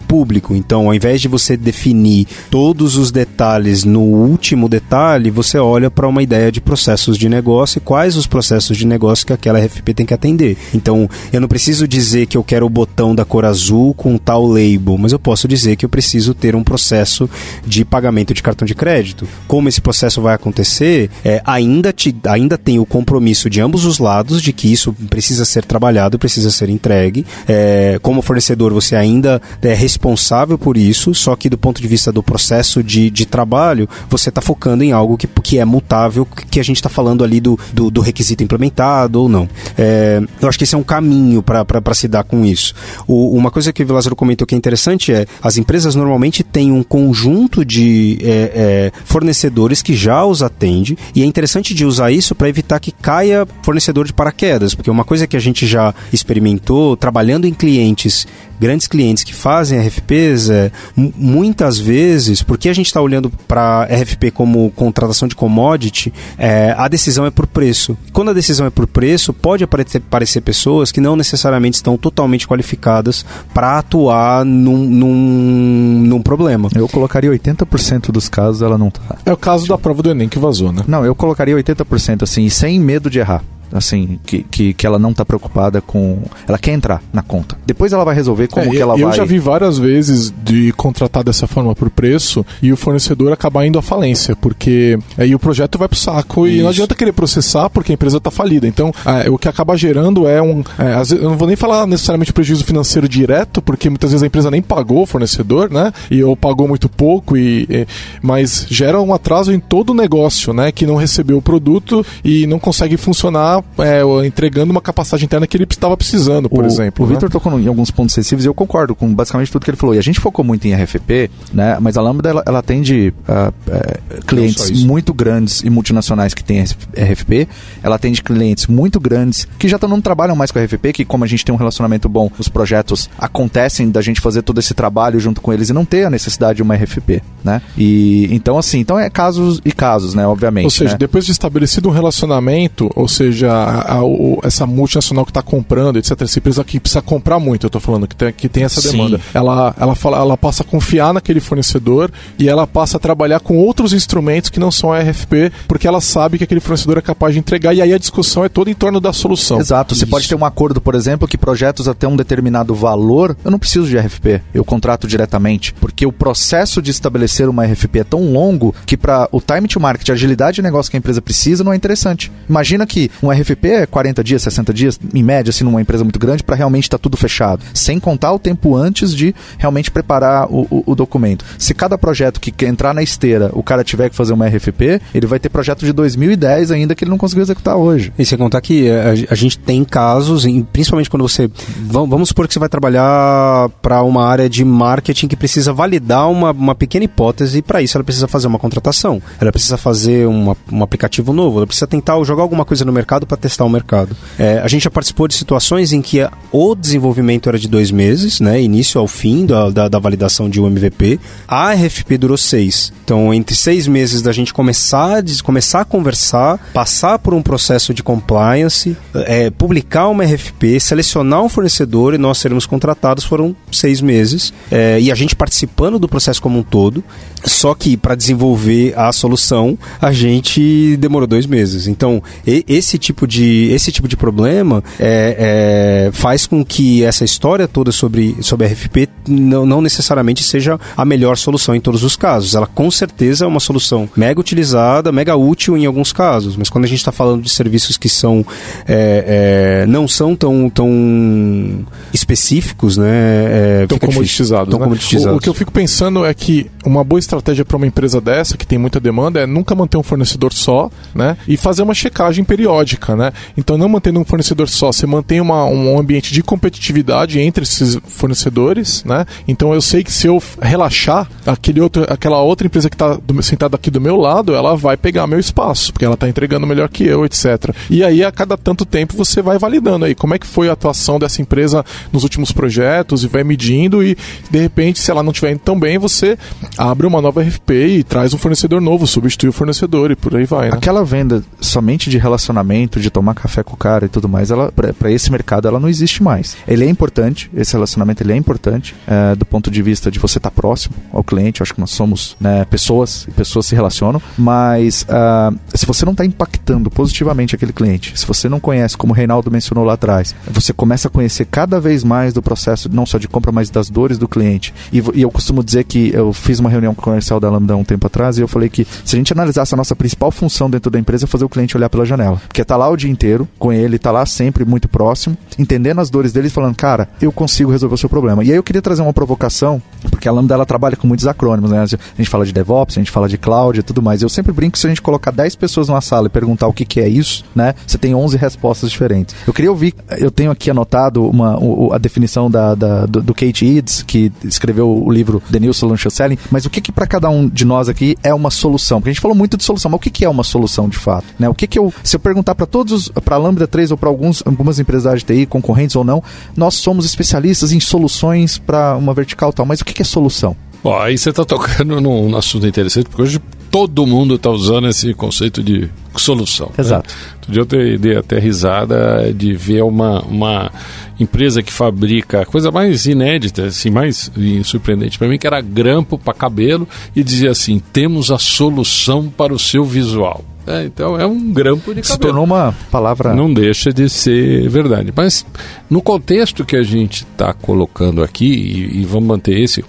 público. 0.07 0.55
Então, 0.55 0.87
ao 0.87 0.93
invés 0.93 1.21
de 1.21 1.27
você 1.27 1.57
definir 1.57 2.27
todos 2.49 2.97
os 2.97 3.11
detalhes 3.11 3.83
no 3.83 4.01
último 4.01 4.69
detalhe, 4.69 5.29
você 5.29 5.57
olha 5.57 5.89
para 5.89 6.07
uma 6.07 6.23
ideia 6.23 6.51
de 6.51 6.61
processos 6.61 7.17
de 7.17 7.27
negócio 7.27 7.79
e 7.79 7.81
quais 7.81 8.15
os 8.15 8.27
processos 8.27 8.77
de 8.77 8.85
negócio 8.85 9.25
que 9.25 9.33
aquela 9.33 9.59
RFP 9.59 9.93
tem 9.93 10.05
que 10.05 10.13
atender. 10.13 10.57
Então, 10.73 11.09
eu 11.31 11.41
não 11.41 11.47
preciso 11.47 11.87
dizer 11.87 12.25
que 12.25 12.37
eu 12.37 12.43
quero 12.43 12.65
o 12.65 12.69
botão 12.69 13.15
da 13.15 13.25
cor 13.25 13.45
azul 13.45 13.93
com 13.93 14.17
tal 14.17 14.45
label, 14.47 14.97
mas 14.97 15.11
eu 15.11 15.19
posso 15.19 15.47
dizer 15.47 15.75
que 15.75 15.85
eu 15.85 15.89
preciso 15.89 16.33
ter 16.33 16.55
um 16.55 16.63
processo 16.63 17.29
de 17.65 17.83
pagamento 17.83 18.33
de 18.33 18.43
cartão 18.43 18.65
de 18.65 18.75
crédito. 18.75 19.27
Como 19.47 19.69
esse 19.69 19.81
processo 19.81 20.21
vai 20.21 20.35
acontecer, 20.35 21.09
é, 21.23 21.41
ainda, 21.45 21.91
te, 21.91 22.15
ainda 22.27 22.57
tem 22.57 22.79
o 22.79 22.85
compromisso 22.85 23.49
de 23.49 23.61
ambos 23.61 23.85
os 23.85 23.99
lados 23.99 24.41
de 24.41 24.53
que 24.53 24.71
isso 24.71 24.93
precisa 25.09 25.45
ser 25.45 25.65
trabalhado, 25.65 26.19
precisa 26.19 26.51
ser 26.51 26.69
entregue. 26.69 27.25
É, 27.47 27.99
como 28.01 28.21
fornecedor, 28.21 28.73
você 28.73 28.95
ainda 28.95 29.41
é, 29.61 29.73
responsável 29.95 30.57
por 30.57 30.75
isso, 30.75 31.13
só 31.13 31.35
que 31.35 31.49
do 31.49 31.57
ponto 31.57 31.81
de 31.81 31.87
vista 31.87 32.11
do 32.11 32.21
processo 32.21 32.83
de, 32.83 33.09
de 33.09 33.25
trabalho, 33.25 33.87
você 34.09 34.29
está 34.29 34.41
focando 34.41 34.83
em 34.83 34.91
algo 34.91 35.17
que, 35.17 35.25
que 35.25 35.57
é 35.57 35.63
mutável, 35.63 36.27
que 36.51 36.59
a 36.59 36.63
gente 36.63 36.75
está 36.75 36.89
falando 36.89 37.23
ali 37.23 37.39
do, 37.39 37.57
do, 37.71 37.89
do, 37.89 38.01
requisito 38.01 38.43
implementado 38.43 39.21
ou 39.21 39.29
não. 39.29 39.47
É, 39.77 40.21
eu 40.41 40.49
acho 40.49 40.57
que 40.57 40.65
esse 40.65 40.75
é 40.75 40.77
um 40.77 40.83
caminho 40.83 41.41
para 41.41 41.93
se 41.93 42.07
dar 42.07 42.23
com 42.23 42.43
isso. 42.45 42.73
O, 43.07 43.35
uma 43.37 43.49
coisa 43.49 43.71
que 43.71 43.83
o 43.83 43.93
Lázaro 43.93 44.15
comentou 44.15 44.45
que 44.45 44.53
é 44.53 44.57
interessante 44.57 45.13
é 45.13 45.25
as 45.41 45.57
empresas 45.57 45.95
normalmente 45.95 46.43
têm 46.43 46.71
um 46.71 46.83
conjunto 46.83 47.63
de 47.63 48.17
é, 48.21 48.51
é, 48.55 48.91
fornecedores 49.05 49.81
que 49.81 49.95
já 49.95 50.25
os 50.25 50.43
atende 50.43 50.97
e 51.15 51.23
é 51.23 51.25
interessante 51.25 51.73
de 51.73 51.85
usar 51.85 52.11
isso 52.11 52.35
para 52.35 52.49
evitar 52.49 52.79
que 52.79 52.91
caia 52.91 53.47
fornecedor 53.63 54.05
de 54.05 54.13
paraquedas, 54.13 54.75
porque 54.75 54.91
uma 54.91 55.05
coisa 55.05 55.25
que 55.25 55.37
a 55.37 55.39
gente 55.39 55.65
já 55.65 55.93
experimentou 56.11 56.97
trabalhando 56.97 57.47
em 57.47 57.53
clientes 57.53 58.27
grandes 58.59 58.87
clientes 58.87 59.23
que 59.23 59.33
fazem 59.33 59.79
RFPs, 59.79 60.49
é, 60.49 60.71
muitas 60.95 61.77
vezes, 61.77 62.41
porque 62.41 62.69
a 62.69 62.73
gente 62.73 62.87
está 62.87 63.01
olhando 63.01 63.29
para 63.47 63.83
RFP 63.85 64.31
como 64.31 64.71
contratação 64.71 65.27
de 65.27 65.35
commodity, 65.35 66.13
é, 66.37 66.73
a 66.77 66.87
decisão 66.87 67.25
é 67.25 67.31
por 67.31 67.47
preço. 67.47 67.97
Quando 68.13 68.31
a 68.31 68.33
decisão 68.33 68.65
é 68.65 68.69
por 68.69 68.87
preço, 68.87 69.33
pode 69.33 69.63
aparecer, 69.63 69.97
aparecer 69.97 70.41
pessoas 70.41 70.91
que 70.91 71.01
não 71.01 71.15
necessariamente 71.15 71.77
estão 71.77 71.97
totalmente 71.97 72.47
qualificadas 72.47 73.25
para 73.53 73.77
atuar 73.77 74.45
num, 74.45 74.77
num, 74.77 76.03
num, 76.05 76.21
problema. 76.21 76.69
Eu 76.75 76.87
colocaria 76.87 77.29
80% 77.29 78.11
dos 78.11 78.29
casos 78.29 78.61
ela 78.61 78.77
não 78.77 78.89
tá. 78.89 79.17
É 79.25 79.31
o 79.31 79.37
caso 79.37 79.67
da 79.67 79.77
prova 79.77 80.01
do 80.01 80.09
Enem 80.09 80.29
que 80.29 80.39
vazou, 80.39 80.71
né? 80.71 80.83
Não, 80.87 81.05
eu 81.05 81.13
colocaria 81.15 81.55
80% 81.55 82.23
assim, 82.23 82.49
sem 82.49 82.79
medo 82.79 83.09
de 83.09 83.19
errar 83.19 83.43
assim, 83.77 84.19
que, 84.25 84.43
que, 84.43 84.73
que 84.73 84.87
ela 84.87 84.97
não 84.97 85.11
está 85.11 85.25
preocupada 85.25 85.81
com. 85.81 86.23
Ela 86.47 86.57
quer 86.57 86.71
entrar 86.71 87.01
na 87.11 87.21
conta. 87.21 87.57
Depois 87.65 87.91
ela 87.93 88.03
vai 88.03 88.15
resolver 88.15 88.47
como 88.47 88.67
é, 88.67 88.69
que 88.69 88.77
ela 88.77 88.93
eu 88.93 89.07
vai. 89.07 89.13
Eu 89.13 89.17
já 89.17 89.25
vi 89.25 89.37
várias 89.37 89.77
vezes 89.77 90.33
de 90.43 90.71
contratar 90.73 91.23
dessa 91.23 91.47
forma 91.47 91.75
por 91.75 91.89
preço 91.89 92.45
e 92.61 92.71
o 92.71 92.77
fornecedor 92.77 93.31
acabar 93.31 93.65
indo 93.65 93.77
à 93.77 93.81
falência, 93.81 94.35
porque 94.35 94.97
aí 95.17 95.35
o 95.35 95.39
projeto 95.39 95.77
vai 95.77 95.87
pro 95.87 95.97
saco 95.97 96.47
Isso. 96.47 96.57
e 96.57 96.61
não 96.61 96.69
adianta 96.69 96.95
querer 96.95 97.11
processar 97.11 97.69
porque 97.69 97.91
a 97.91 97.95
empresa 97.95 98.17
está 98.17 98.31
falida. 98.31 98.67
Então, 98.67 98.91
é, 99.05 99.29
o 99.29 99.37
que 99.37 99.47
acaba 99.47 99.77
gerando 99.77 100.27
é 100.27 100.41
um. 100.41 100.63
É, 100.79 101.01
eu 101.13 101.29
não 101.29 101.37
vou 101.37 101.47
nem 101.47 101.55
falar 101.55 101.85
necessariamente 101.85 102.33
prejuízo 102.33 102.63
financeiro 102.63 103.07
direto, 103.09 103.61
porque 103.61 103.89
muitas 103.89 104.11
vezes 104.11 104.23
a 104.23 104.27
empresa 104.27 104.49
nem 104.49 104.61
pagou 104.61 105.03
o 105.03 105.05
fornecedor, 105.05 105.69
né? 105.69 105.91
E 106.09 106.23
ou 106.23 106.35
pagou 106.35 106.67
muito 106.67 106.87
pouco, 106.87 107.35
e, 107.35 107.67
e 107.69 107.87
mas 108.21 108.65
gera 108.69 109.01
um 109.01 109.13
atraso 109.13 109.51
em 109.51 109.59
todo 109.59 109.89
o 109.91 109.93
negócio, 109.93 110.53
né? 110.53 110.71
Que 110.71 110.85
não 110.85 110.95
recebeu 110.95 111.37
o 111.37 111.41
produto 111.41 112.05
e 112.23 112.47
não 112.47 112.59
consegue 112.59 112.97
funcionar 112.97 113.64
é, 113.77 114.25
entregando 114.25 114.71
uma 114.71 114.81
capacidade 114.81 115.25
interna 115.25 115.45
que 115.45 115.57
ele 115.57 115.65
estava 115.69 115.95
precisando, 115.97 116.49
por 116.49 116.63
o, 116.63 116.67
exemplo. 116.67 117.05
O 117.05 117.07
né? 117.07 117.13
Victor 117.13 117.29
tocou 117.29 117.59
em 117.59 117.67
alguns 117.67 117.91
pontos 117.91 118.13
sensíveis 118.13 118.45
e 118.45 118.47
eu 118.47 118.53
concordo 118.53 118.95
com 118.95 119.13
basicamente 119.13 119.51
tudo 119.51 119.63
que 119.63 119.69
ele 119.69 119.77
falou. 119.77 119.95
E 119.95 119.99
a 119.99 120.01
gente 120.01 120.19
focou 120.19 120.43
muito 120.45 120.65
em 120.67 120.73
RFP, 120.73 121.29
né? 121.53 121.77
Mas 121.79 121.97
a 121.97 122.01
Lambda 122.01 122.29
ela, 122.29 122.43
ela 122.45 122.59
atende 122.59 123.13
uh, 123.27 123.49
uh, 123.49 124.25
clientes 124.25 124.83
muito 124.83 125.13
grandes 125.13 125.61
e 125.61 125.69
multinacionais 125.69 126.33
que 126.33 126.43
têm 126.43 126.63
RFP. 126.63 127.47
Ela 127.83 127.95
atende 127.95 128.23
clientes 128.23 128.67
muito 128.67 128.99
grandes 128.99 129.47
que 129.57 129.67
já 129.67 129.77
não 129.87 130.01
trabalham 130.01 130.35
mais 130.35 130.51
com 130.51 130.59
RFP, 130.59 130.93
que 130.93 131.05
como 131.05 131.23
a 131.23 131.27
gente 131.27 131.45
tem 131.45 131.53
um 131.53 131.57
relacionamento 131.57 132.09
bom, 132.09 132.31
os 132.39 132.47
projetos 132.47 133.09
acontecem 133.19 133.89
da 133.89 134.01
gente 134.01 134.19
fazer 134.19 134.41
todo 134.41 134.59
esse 134.59 134.73
trabalho 134.73 135.19
junto 135.19 135.41
com 135.41 135.53
eles 135.53 135.69
e 135.69 135.73
não 135.73 135.85
ter 135.85 136.05
a 136.05 136.09
necessidade 136.09 136.57
de 136.57 136.63
uma 136.63 136.75
RFP, 136.75 137.21
né? 137.43 137.61
E 137.77 138.27
então 138.31 138.57
assim, 138.57 138.79
então 138.79 138.97
é 138.97 139.09
casos 139.09 139.61
e 139.63 139.71
casos, 139.71 140.13
né? 140.13 140.25
Obviamente. 140.25 140.65
Ou 140.65 140.71
seja, 140.71 140.93
né? 140.93 140.97
depois 140.97 141.25
de 141.25 141.31
estabelecido 141.31 141.89
um 141.89 141.91
relacionamento, 141.91 142.89
ou 142.95 143.07
seja, 143.07 143.54
a, 143.55 143.99
a, 143.99 144.01
essa 144.43 144.65
multinacional 144.65 145.25
que 145.25 145.31
está 145.31 145.41
comprando, 145.41 145.97
etc., 145.97 146.21
essa 146.21 146.39
empresa 146.39 146.63
que 146.63 146.79
precisa 146.79 147.01
comprar 147.01 147.39
muito, 147.39 147.65
eu 147.65 147.67
estou 147.67 147.81
falando, 147.81 148.07
que 148.07 148.15
tem, 148.15 148.31
que 148.33 148.49
tem 148.49 148.63
essa 148.63 148.81
demanda. 148.81 149.19
Ela, 149.33 149.75
ela, 149.79 149.95
fala, 149.95 150.17
ela 150.17 150.37
passa 150.37 150.63
a 150.63 150.65
confiar 150.65 151.13
naquele 151.13 151.39
fornecedor 151.39 152.11
e 152.37 152.49
ela 152.49 152.67
passa 152.67 152.97
a 152.97 152.99
trabalhar 152.99 153.39
com 153.39 153.57
outros 153.57 153.93
instrumentos 153.93 154.49
que 154.49 154.59
não 154.59 154.71
são 154.71 154.91
a 154.91 154.99
RFP, 154.99 155.51
porque 155.67 155.87
ela 155.87 156.01
sabe 156.01 156.37
que 156.37 156.43
aquele 156.43 156.59
fornecedor 156.59 156.97
é 156.97 157.01
capaz 157.01 157.33
de 157.33 157.39
entregar 157.39 157.73
e 157.73 157.81
aí 157.81 157.93
a 157.93 157.97
discussão 157.97 158.43
é 158.43 158.49
toda 158.49 158.69
em 158.69 158.73
torno 158.73 158.99
da 158.99 159.13
solução. 159.13 159.59
Exato. 159.59 159.93
Isso. 159.93 160.05
Você 160.05 160.09
pode 160.09 160.27
ter 160.27 160.35
um 160.35 160.45
acordo, 160.45 160.81
por 160.81 160.95
exemplo, 160.95 161.27
que 161.27 161.37
projetos 161.37 161.87
até 161.87 162.07
um 162.07 162.15
determinado 162.15 162.73
valor, 162.73 163.35
eu 163.43 163.51
não 163.51 163.59
preciso 163.59 163.87
de 163.87 163.97
RFP, 163.97 164.41
eu 164.53 164.65
contrato 164.65 165.07
diretamente, 165.07 165.73
porque 165.73 166.05
o 166.05 166.11
processo 166.11 166.81
de 166.81 166.91
estabelecer 166.91 167.47
uma 167.49 167.65
RFP 167.65 167.99
é 167.99 168.03
tão 168.03 168.31
longo 168.31 168.73
que 168.85 168.97
para 168.97 169.27
o 169.31 169.41
time 169.41 169.67
to 169.67 169.79
market, 169.79 170.09
a 170.09 170.13
agilidade 170.13 170.55
de 170.55 170.61
negócio 170.61 170.89
que 170.89 170.97
a 170.97 170.99
empresa 170.99 171.21
precisa, 171.21 171.63
não 171.63 171.73
é 171.73 171.75
interessante. 171.75 172.31
Imagina 172.49 172.85
que 172.85 173.09
um 173.21 173.29
RFP 173.35 173.67
é 173.67 173.85
40 173.85 174.23
dias, 174.23 174.41
60 174.43 174.73
dias, 174.73 174.99
em 175.13 175.23
média, 175.23 175.49
assim, 175.49 175.63
numa 175.63 175.81
empresa 175.81 176.03
muito 176.03 176.19
grande, 176.19 176.43
para 176.43 176.55
realmente 176.55 176.83
estar 176.83 176.97
tá 176.97 177.01
tudo 177.01 177.17
fechado. 177.17 177.63
Sem 177.73 177.99
contar 177.99 178.31
o 178.31 178.39
tempo 178.39 178.75
antes 178.75 179.13
de 179.13 179.35
realmente 179.57 179.91
preparar 179.91 180.47
o, 180.51 180.67
o, 180.69 180.83
o, 180.87 180.95
documento. 180.95 181.45
Se 181.57 181.73
cada 181.73 181.97
projeto 181.97 182.39
que 182.39 182.65
entrar 182.65 182.93
na 182.93 183.03
esteira, 183.03 183.49
o 183.53 183.61
cara 183.61 183.83
tiver 183.83 184.09
que 184.09 184.15
fazer 184.15 184.33
uma 184.33 184.47
RFP, 184.47 185.01
ele 185.13 185.27
vai 185.27 185.39
ter 185.39 185.49
projeto 185.49 185.85
de 185.85 185.91
2010 185.91 186.71
ainda 186.71 186.95
que 186.95 187.03
ele 187.03 187.11
não 187.11 187.17
conseguiu 187.17 187.43
executar 187.43 187.75
hoje. 187.75 188.13
E 188.17 188.25
sem 188.25 188.37
contar 188.37 188.61
que 188.61 188.89
a, 188.89 189.11
a 189.31 189.35
gente 189.35 189.57
tem 189.57 189.83
casos, 189.83 190.45
principalmente 190.71 191.09
quando 191.09 191.27
você. 191.27 191.49
Vamos 191.87 192.29
supor 192.29 192.47
que 192.47 192.53
você 192.53 192.59
vai 192.59 192.69
trabalhar 192.69 193.69
para 193.81 194.01
uma 194.03 194.25
área 194.25 194.49
de 194.49 194.63
marketing 194.63 195.27
que 195.27 195.35
precisa 195.35 195.73
validar 195.73 196.29
uma, 196.29 196.51
uma 196.51 196.75
pequena 196.75 197.05
hipótese, 197.05 197.59
e 197.59 197.61
para 197.61 197.81
isso 197.81 197.97
ela 197.97 198.03
precisa 198.03 198.27
fazer 198.27 198.47
uma 198.47 198.59
contratação. 198.59 199.21
Ela 199.39 199.51
precisa 199.51 199.77
fazer 199.77 200.27
uma, 200.27 200.55
um 200.71 200.83
aplicativo 200.83 201.33
novo, 201.33 201.57
ela 201.57 201.67
precisa 201.67 201.87
tentar 201.87 202.21
jogar 202.23 202.43
alguma 202.43 202.65
coisa 202.65 202.85
no 202.85 202.91
mercado 202.91 203.24
para 203.25 203.37
testar 203.37 203.65
o 203.65 203.69
mercado. 203.69 204.15
É, 204.37 204.59
a 204.59 204.67
gente 204.67 204.83
já 204.83 204.91
participou 204.91 205.27
de 205.27 205.35
situações 205.35 205.91
em 205.91 206.01
que 206.01 206.19
o 206.51 206.75
desenvolvimento 206.75 207.49
era 207.49 207.57
de 207.57 207.67
dois 207.67 207.91
meses, 207.91 208.39
né, 208.39 208.61
início 208.61 208.99
ao 208.99 209.07
fim 209.07 209.45
da, 209.45 209.69
da, 209.69 209.87
da 209.87 209.99
validação 209.99 210.49
de 210.49 210.59
um 210.59 210.67
MVP. 210.67 211.19
A 211.47 211.73
RFP 211.73 212.17
durou 212.17 212.37
seis. 212.37 212.91
Então, 213.03 213.33
entre 213.33 213.55
seis 213.55 213.87
meses 213.87 214.21
da 214.21 214.31
gente 214.31 214.53
começar, 214.53 215.21
de, 215.21 215.41
começar 215.43 215.81
a 215.81 215.85
conversar, 215.85 216.57
passar 216.73 217.19
por 217.19 217.33
um 217.33 217.41
processo 217.41 217.93
de 217.93 218.01
compliance, 218.01 218.97
é, 219.13 219.49
publicar 219.49 220.07
uma 220.07 220.23
RFP, 220.23 220.79
selecionar 220.79 221.43
um 221.43 221.49
fornecedor 221.49 222.13
e 222.13 222.17
nós 222.17 222.37
sermos 222.39 222.65
contratados 222.65 223.23
foram 223.23 223.55
seis 223.71 224.01
meses. 224.01 224.53
É, 224.71 224.99
e 224.99 225.11
a 225.11 225.15
gente 225.15 225.35
participando 225.35 225.99
do 225.99 226.07
processo 226.07 226.41
como 226.41 226.59
um 226.59 226.63
todo. 226.63 227.03
Só 227.43 227.75
que 227.75 227.95
para 227.95 228.15
desenvolver 228.15 228.97
a 228.97 229.11
solução, 229.11 229.77
a 230.01 230.11
gente 230.11 230.97
demorou 230.97 231.27
dois 231.27 231.45
meses. 231.45 231.85
Então, 231.85 232.21
esse 232.45 232.97
tipo 232.97 233.14
de, 233.25 233.69
esse 233.71 233.91
tipo 233.91 234.07
de 234.07 234.17
problema 234.17 234.83
é, 234.99 236.07
é, 236.07 236.11
faz 236.11 236.45
com 236.45 236.65
que 236.65 237.03
essa 237.03 237.23
história 237.23 237.67
toda 237.67 237.91
sobre, 237.91 238.35
sobre 238.41 238.67
RFP 238.67 239.07
não, 239.27 239.65
não 239.65 239.81
necessariamente 239.81 240.43
seja 240.43 240.79
a 240.97 241.05
melhor 241.05 241.37
solução 241.37 241.75
em 241.75 241.79
todos 241.79 242.03
os 242.03 242.15
casos. 242.15 242.55
Ela 242.55 242.67
com 242.67 242.89
certeza 242.91 243.45
é 243.45 243.47
uma 243.47 243.59
solução 243.59 244.09
mega 244.15 244.39
utilizada, 244.39 245.11
mega 245.11 245.35
útil 245.35 245.77
em 245.77 245.85
alguns 245.85 246.11
casos, 246.11 246.57
mas 246.57 246.69
quando 246.69 246.85
a 246.85 246.87
gente 246.87 246.99
está 246.99 247.11
falando 247.11 247.43
de 247.43 247.49
serviços 247.49 247.97
que 247.97 248.09
são 248.09 248.45
é, 248.87 249.83
é, 249.83 249.87
não 249.87 250.07
são 250.07 250.35
tão, 250.35 250.69
tão 250.69 251.85
específicos, 252.13 252.97
né? 252.97 253.83
É, 253.83 253.87
tão 253.87 253.99
comoditizados. 253.99 254.73
Né? 254.73 254.79
comoditizados. 254.79 255.33
O, 255.33 255.37
o 255.37 255.39
que 255.39 255.49
eu 255.49 255.53
fico 255.53 255.71
pensando 255.71 256.25
é 256.25 256.33
que 256.33 256.69
uma 256.85 257.03
boa 257.03 257.19
estratégia 257.19 257.65
para 257.65 257.77
uma 257.77 257.87
empresa 257.87 258.19
dessa, 258.19 258.57
que 258.57 258.65
tem 258.65 258.77
muita 258.77 258.99
demanda, 258.99 259.39
é 259.39 259.45
nunca 259.45 259.75
manter 259.75 259.97
um 259.97 260.03
fornecedor 260.03 260.53
só, 260.53 260.89
né? 261.13 261.37
E 261.47 261.57
fazer 261.57 261.83
uma 261.83 261.93
checagem 261.93 262.43
periódica, 262.43 263.04
né? 263.13 263.33
Então, 263.57 263.77
não 263.77 263.89
mantendo 263.89 264.19
um 264.19 264.25
fornecedor 264.25 264.69
só, 264.69 264.91
você 264.91 265.05
mantém 265.05 265.41
uma, 265.41 265.65
um 265.65 265.99
ambiente 265.99 266.33
de 266.33 266.41
competitividade 266.41 267.39
entre 267.39 267.63
esses 267.63 267.97
fornecedores, 268.07 269.03
né? 269.03 269.25
Então, 269.47 269.73
eu 269.73 269.81
sei 269.81 270.03
que 270.03 270.11
se 270.11 270.27
eu 270.27 270.41
relaxar, 270.61 271.27
aquele 271.45 271.81
outro, 271.81 272.05
aquela 272.09 272.41
outra 272.41 272.65
empresa 272.65 272.89
que 272.89 272.95
está 272.95 273.19
sentada 273.41 273.75
aqui 273.75 273.91
do 273.91 273.99
meu 273.99 274.15
lado, 274.15 274.55
ela 274.55 274.75
vai 274.75 274.95
pegar 274.95 275.27
meu 275.27 275.39
espaço, 275.39 275.91
porque 275.91 276.05
ela 276.05 276.13
está 276.13 276.29
entregando 276.29 276.65
melhor 276.65 276.87
que 276.87 277.03
eu, 277.03 277.25
etc. 277.25 277.75
E 277.89 278.03
aí, 278.03 278.23
a 278.23 278.31
cada 278.31 278.57
tanto 278.57 278.85
tempo, 278.85 279.15
você 279.15 279.41
vai 279.41 279.57
validando 279.57 280.05
aí 280.05 280.15
como 280.15 280.33
é 280.33 280.39
que 280.39 280.47
foi 280.47 280.69
a 280.69 280.73
atuação 280.73 281.19
dessa 281.19 281.41
empresa 281.41 281.83
nos 282.11 282.23
últimos 282.23 282.51
projetos 282.51 283.23
e 283.23 283.27
vai 283.27 283.43
medindo 283.43 284.03
e, 284.03 284.17
de 284.49 284.59
repente, 284.59 284.99
se 284.99 285.11
ela 285.11 285.23
não 285.23 285.31
estiver 285.31 285.51
indo 285.51 285.59
tão 285.59 285.79
bem, 285.79 285.97
você 285.97 286.37
abre 286.77 287.05
uma 287.05 287.21
nova 287.21 287.41
RFP 287.41 287.73
e 287.73 288.03
traz 288.03 288.33
um 288.33 288.37
fornecedor 288.37 288.79
novo, 288.79 289.07
substitui 289.07 289.49
o 289.49 289.53
fornecedor 289.53 290.11
e 290.11 290.15
por 290.15 290.35
aí 290.35 290.45
vai. 290.45 290.69
Né? 290.69 290.77
Aquela 290.77 291.03
venda 291.03 291.43
somente 291.59 292.09
de 292.09 292.17
relacionamento, 292.17 292.94
de 292.99 293.09
tomar 293.09 293.33
café 293.33 293.63
com 293.63 293.73
o 293.73 293.77
cara 293.77 294.05
e 294.05 294.09
tudo 294.09 294.29
mais, 294.29 294.51
ela 294.51 294.71
para 294.71 295.11
esse 295.11 295.31
mercado 295.31 295.67
ela 295.67 295.79
não 295.79 295.89
existe 295.89 296.21
mais. 296.21 296.55
Ele 296.67 296.85
é 296.85 296.89
importante, 296.89 297.49
esse 297.55 297.73
relacionamento 297.73 298.21
ele 298.21 298.33
é 298.33 298.35
importante 298.35 298.95
é, 299.07 299.35
do 299.35 299.45
ponto 299.45 299.71
de 299.71 299.81
vista 299.81 300.11
de 300.11 300.19
você 300.19 300.37
estar 300.37 300.49
tá 300.49 300.55
próximo 300.55 300.95
ao 301.11 301.23
cliente. 301.23 301.61
Eu 301.61 301.63
acho 301.63 301.73
que 301.73 301.79
nós 301.79 301.91
somos 301.91 302.35
né, 302.39 302.65
pessoas 302.65 303.25
e 303.27 303.31
pessoas 303.31 303.65
se 303.65 303.75
relacionam, 303.75 304.21
mas 304.37 305.03
uh, 305.03 305.57
se 305.73 305.85
você 305.85 306.05
não 306.05 306.11
está 306.11 306.23
impactando 306.23 306.89
positivamente 306.91 307.55
aquele 307.55 307.73
cliente, 307.73 308.17
se 308.19 308.25
você 308.25 308.47
não 308.47 308.59
conhece, 308.59 308.95
como 308.95 309.13
o 309.13 309.15
Reinaldo 309.15 309.49
mencionou 309.49 309.83
lá 309.83 309.93
atrás, 309.93 310.35
você 310.47 310.71
começa 310.71 311.07
a 311.07 311.11
conhecer 311.11 311.45
cada 311.45 311.79
vez 311.79 312.03
mais 312.03 312.33
do 312.33 312.41
processo, 312.41 312.89
não 312.91 313.05
só 313.05 313.17
de 313.17 313.27
compra, 313.27 313.51
mas 313.51 313.69
das 313.69 313.89
dores 313.89 314.17
do 314.17 314.27
cliente. 314.27 314.73
E, 314.91 315.01
e 315.13 315.21
eu 315.21 315.31
costumo 315.31 315.63
dizer 315.63 315.83
que 315.85 316.11
eu 316.13 316.31
fiz 316.31 316.59
uma 316.59 316.69
reunião 316.69 316.93
comercial 316.93 317.39
da 317.39 317.49
Lambda 317.49 317.75
um 317.75 317.83
tempo 317.83 318.07
atrás 318.07 318.37
e 318.37 318.41
eu 318.41 318.47
falei 318.47 318.69
que 318.69 318.85
se 319.03 319.15
a 319.15 319.17
gente 319.17 319.33
analisasse 319.33 319.73
a 319.73 319.77
nossa 319.77 319.95
principal 319.95 320.31
função 320.31 320.69
dentro 320.69 320.91
da 320.91 320.99
empresa 320.99 321.25
é 321.25 321.27
fazer 321.27 321.45
o 321.45 321.49
cliente 321.49 321.75
olhar 321.75 321.89
pela 321.89 322.05
janela. 322.05 322.41
Porque 322.47 322.63
tá 322.63 322.75
tá 322.75 322.77
lá 322.85 322.89
o 322.89 322.95
dia 322.95 323.09
inteiro 323.09 323.47
com 323.57 323.73
ele, 323.73 323.97
tá 323.97 324.11
lá 324.11 324.25
sempre 324.25 324.63
muito 324.63 324.87
próximo, 324.87 325.37
entendendo 325.57 325.99
as 325.99 326.09
dores 326.09 326.31
dele 326.31 326.47
e 326.47 326.51
falando, 326.51 326.75
cara, 326.75 327.09
eu 327.21 327.31
consigo 327.31 327.71
resolver 327.71 327.95
o 327.95 327.97
seu 327.97 328.09
problema. 328.09 328.43
E 328.43 328.51
aí 328.51 328.57
eu 328.57 328.63
queria 328.63 328.81
trazer 328.81 329.01
uma 329.01 329.13
provocação, 329.13 329.81
porque 330.09 330.27
a 330.27 330.31
Lambda 330.31 330.53
ela 330.53 330.65
trabalha 330.65 330.95
com 330.95 331.07
muitos 331.07 331.27
acrônimos, 331.27 331.71
né? 331.71 331.81
A 331.81 332.17
gente 332.17 332.29
fala 332.29 332.45
de 332.45 332.53
DevOps, 332.53 332.97
a 332.97 333.01
gente 333.01 333.11
fala 333.11 333.27
de 333.27 333.37
cloud 333.37 333.79
e 333.79 333.83
tudo 333.83 334.01
mais. 334.01 334.21
Eu 334.21 334.29
sempre 334.29 334.53
brinco 334.53 334.73
que 334.73 334.79
se 334.79 334.87
a 334.87 334.89
gente 334.89 335.01
colocar 335.01 335.31
10 335.31 335.55
pessoas 335.55 335.89
numa 335.89 336.01
sala 336.01 336.27
e 336.27 336.29
perguntar 336.29 336.67
o 336.67 336.73
que, 336.73 336.85
que 336.85 336.99
é 336.99 337.07
isso, 337.07 337.43
né? 337.55 337.73
Você 337.85 337.97
tem 337.97 338.13
11 338.13 338.37
respostas 338.37 338.91
diferentes. 338.91 339.35
Eu 339.47 339.53
queria 339.53 339.71
ouvir, 339.71 339.93
eu 340.17 340.29
tenho 340.29 340.51
aqui 340.51 340.69
anotado 340.69 341.27
uma, 341.27 341.57
a 341.93 341.97
definição 341.97 342.49
da, 342.49 342.75
da 342.75 343.05
do, 343.05 343.21
do, 343.21 343.33
Kate 343.33 343.65
Eads, 343.65 344.03
que 344.03 344.31
escreveu 344.43 344.89
o 344.89 345.11
livro 345.11 345.41
The 345.51 345.59
New 345.59 345.73
Solution 345.73 346.09
Selling, 346.09 346.37
mas 346.51 346.65
o 346.65 346.69
que 346.69 346.81
que 346.81 346.91
para 346.91 347.07
cada 347.07 347.29
um 347.29 347.47
de 347.47 347.65
nós 347.65 347.89
aqui 347.89 348.15
é 348.23 348.33
uma 348.33 348.49
solução? 348.49 348.99
Porque 348.99 349.09
a 349.09 349.13
gente 349.13 349.21
falou 349.21 349.35
muito 349.35 349.57
de 349.57 349.63
solução, 349.63 349.91
mas 349.91 349.97
o 349.97 350.01
que 350.01 350.09
que 350.09 350.25
é 350.25 350.29
uma 350.29 350.43
solução 350.43 350.87
de 350.87 350.97
fato? 350.97 351.25
Né? 351.39 351.49
O 351.49 351.53
que 351.53 351.67
que 351.67 351.79
eu, 351.79 351.93
se 352.03 352.15
eu 352.15 352.19
perguntar 352.19 352.55
para 352.55 352.65
todos, 352.75 353.07
para 353.23 353.37
a 353.37 353.39
Lambda 353.39 353.65
3 353.65 353.91
ou 353.91 353.97
para 353.97 354.09
algumas 354.09 354.79
empresas 354.79 355.19
de 355.19 355.25
TI, 355.25 355.45
concorrentes 355.45 355.95
ou 355.95 356.03
não, 356.03 356.21
nós 356.57 356.73
somos 356.73 357.05
especialistas 357.05 357.71
em 357.71 357.79
soluções 357.79 358.57
para 358.57 358.97
uma 358.97 359.13
vertical 359.13 359.53
tal, 359.53 359.65
mas 359.65 359.79
o 359.79 359.85
que 359.85 360.01
é 360.01 360.03
solução? 360.03 360.57
Bom, 360.83 360.99
aí 360.99 361.17
você 361.17 361.29
está 361.29 361.45
tocando 361.45 361.99
num 362.03 362.35
assunto 362.35 362.67
interessante, 362.67 363.07
porque 363.07 363.21
hoje 363.21 363.39
todo 363.71 364.05
mundo 364.05 364.35
está 364.35 364.49
usando 364.49 364.89
esse 364.89 365.13
conceito 365.13 365.63
de 365.63 365.89
solução. 366.17 366.67
Né? 366.77 366.83
Exato. 366.83 367.13
Né? 367.13 367.15
Outro 367.35 367.51
dia 367.53 367.61
eu 367.93 367.97
dei 367.97 368.17
até 368.17 368.39
risada 368.39 369.33
de 369.33 369.53
ver 369.53 369.81
uma, 369.81 370.21
uma 370.23 370.69
empresa 371.17 371.63
que 371.63 371.71
fabrica 371.71 372.41
a 372.41 372.45
coisa 372.45 372.71
mais 372.71 373.05
inédita, 373.05 373.67
assim, 373.67 373.89
mais 373.89 374.29
surpreendente 374.65 375.17
para 375.17 375.29
mim, 375.29 375.37
que 375.37 375.47
era 375.47 375.61
grampo 375.61 376.17
para 376.17 376.33
cabelo 376.33 376.85
e 377.15 377.23
dizia 377.23 377.51
assim: 377.51 377.81
temos 377.93 378.31
a 378.31 378.37
solução 378.37 379.29
para 379.29 379.53
o 379.53 379.59
seu 379.59 379.85
visual. 379.85 380.43
É, 380.67 380.85
então 380.85 381.19
é 381.19 381.25
um 381.25 381.51
grampo 381.51 381.93
de 381.93 382.01
cabelo. 382.01 382.05
Se 382.05 382.19
tornou 382.19 382.43
uma 382.43 382.73
palavra. 382.91 383.33
Não 383.33 383.53
deixa 383.53 383.93
de 383.93 384.09
ser 384.09 384.67
verdade. 384.69 385.13
Mas 385.15 385.45
no 385.89 386.01
contexto 386.01 386.65
que 386.65 386.75
a 386.75 386.83
gente 386.83 387.23
está 387.23 387.53
colocando 387.53 388.23
aqui, 388.23 388.45
e, 388.45 389.01
e, 389.01 389.05
vamos 389.05 389.27
manter 389.27 389.59
esse 389.59 389.83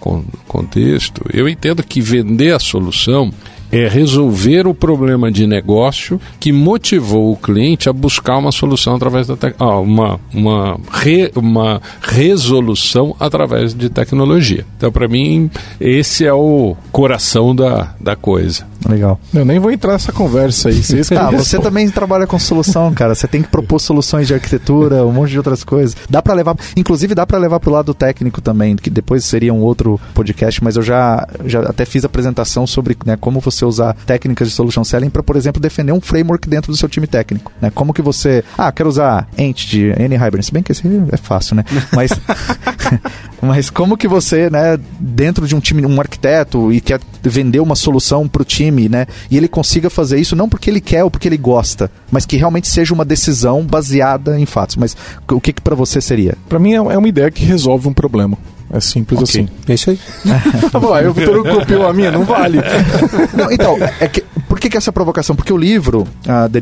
contexto, 0.46 1.24
eu 1.32 1.48
entendo 1.48 1.82
que 1.82 2.00
vender 2.00 2.54
a 2.54 2.58
solução 2.58 3.32
é 3.70 3.88
resolver 3.88 4.66
o 4.66 4.74
problema 4.74 5.30
de 5.30 5.46
negócio 5.46 6.20
que 6.38 6.52
motivou 6.52 7.32
o 7.32 7.36
cliente 7.36 7.88
a 7.88 7.92
buscar 7.92 8.38
uma 8.38 8.52
solução 8.52 8.94
através 8.94 9.26
da 9.26 9.36
ah, 9.58 9.78
uma, 9.78 10.20
uma, 10.32 10.78
re, 10.92 11.30
uma 11.34 11.80
resolução 12.00 13.16
através 13.18 13.74
de 13.74 13.90
tecnologia. 13.90 14.64
Então, 14.76 14.92
para 14.92 15.08
mim, 15.08 15.50
esse 15.80 16.24
é 16.24 16.32
o 16.32 16.76
coração 16.92 17.54
da, 17.54 17.94
da 18.00 18.14
coisa. 18.14 18.66
Legal. 18.88 19.18
Eu 19.34 19.44
nem 19.44 19.58
vou 19.58 19.70
entrar 19.70 19.92
nessa 19.92 20.12
conversa 20.12 20.68
aí. 20.68 20.82
Vocês 20.82 21.10
ah, 21.12 21.30
você 21.30 21.58
também 21.58 21.88
trabalha 21.90 22.26
com 22.26 22.38
solução, 22.38 22.92
cara. 22.94 23.14
Você 23.14 23.26
tem 23.26 23.42
que 23.42 23.48
propor 23.48 23.78
soluções 23.78 24.26
de 24.26 24.34
arquitetura, 24.34 25.04
um 25.04 25.12
monte 25.12 25.30
de 25.30 25.38
outras 25.38 25.64
coisas. 25.64 25.96
Dá 26.08 26.22
para 26.22 26.34
levar, 26.34 26.56
inclusive 26.76 27.14
dá 27.14 27.26
para 27.26 27.38
levar 27.38 27.60
pro 27.60 27.70
lado 27.70 27.92
técnico 27.94 28.40
também, 28.40 28.76
que 28.76 28.90
depois 28.90 29.24
seria 29.24 29.52
um 29.52 29.60
outro 29.60 30.00
podcast, 30.14 30.62
mas 30.62 30.76
eu 30.76 30.82
já, 30.82 31.26
já 31.44 31.60
até 31.60 31.84
fiz 31.84 32.04
apresentação 32.04 32.66
sobre 32.66 32.96
né, 33.04 33.16
como 33.16 33.40
você 33.40 33.64
usar 33.64 33.94
técnicas 34.06 34.48
de 34.48 34.54
solution 34.54 34.84
selling 34.84 35.10
para, 35.10 35.22
por 35.22 35.36
exemplo, 35.36 35.60
defender 35.60 35.92
um 35.92 36.00
framework 36.00 36.48
dentro 36.48 36.70
do 36.70 36.76
seu 36.76 36.88
time 36.88 37.06
técnico. 37.06 37.52
Né? 37.60 37.70
Como 37.74 37.92
que 37.92 38.02
você, 38.02 38.44
ah, 38.56 38.70
quero 38.70 38.88
usar 38.88 39.28
Entity, 39.36 39.92
N-Hybrid, 39.98 40.44
se 40.44 40.52
bem 40.52 40.62
que 40.62 40.72
esse 40.72 40.82
é 41.12 41.16
fácil, 41.16 41.56
né? 41.56 41.64
Mas 41.92 42.10
Mas 43.40 43.70
como 43.70 43.96
que 43.96 44.08
você, 44.08 44.48
né, 44.50 44.78
dentro 44.98 45.46
de 45.46 45.54
um 45.54 45.60
time, 45.60 45.84
um 45.84 46.00
arquiteto 46.00 46.72
e 46.72 46.80
quer 46.80 47.00
vender 47.22 47.60
uma 47.60 47.74
solução 47.74 48.28
para 48.28 48.42
o 48.42 48.44
time, 48.76 48.88
né, 48.88 49.06
e 49.30 49.36
ele 49.36 49.48
consiga 49.48 49.88
fazer 49.88 50.18
isso 50.18 50.36
não 50.36 50.48
porque 50.48 50.68
ele 50.68 50.80
quer 50.80 51.02
ou 51.02 51.10
porque 51.10 51.26
ele 51.26 51.38
gosta, 51.38 51.90
mas 52.10 52.26
que 52.26 52.36
realmente 52.36 52.68
seja 52.68 52.92
uma 52.92 53.04
decisão 53.04 53.62
baseada 53.62 54.38
em 54.38 54.46
fatos. 54.46 54.76
Mas 54.76 54.96
o 55.30 55.40
que, 55.40 55.52
que 55.52 55.62
para 55.62 55.74
você 55.74 56.00
seria? 56.00 56.36
Para 56.48 56.58
mim 56.58 56.72
é, 56.72 56.76
é 56.76 56.98
uma 56.98 57.08
ideia 57.08 57.30
que 57.30 57.44
resolve 57.44 57.88
um 57.88 57.94
problema. 57.94 58.36
É 58.70 58.80
simples 58.80 59.20
okay. 59.20 59.42
assim. 59.42 59.48
É 59.68 59.74
isso 59.74 59.90
aí. 59.90 60.00
tá 60.70 60.78
bom, 60.80 60.92
aí 60.92 61.06
o 61.06 61.12
Vitor 61.12 61.42
copiou 61.44 61.86
a 61.86 61.92
minha, 61.92 62.10
não 62.10 62.24
vale. 62.24 62.58
Não, 63.32 63.50
então, 63.52 63.76
é 64.00 64.08
que, 64.08 64.24
por 64.48 64.58
que, 64.58 64.68
que 64.68 64.76
essa 64.76 64.92
provocação? 64.92 65.36
Porque 65.36 65.52
o 65.52 65.56
livro, 65.56 66.02
uh, 66.02 66.48
The 66.50 66.60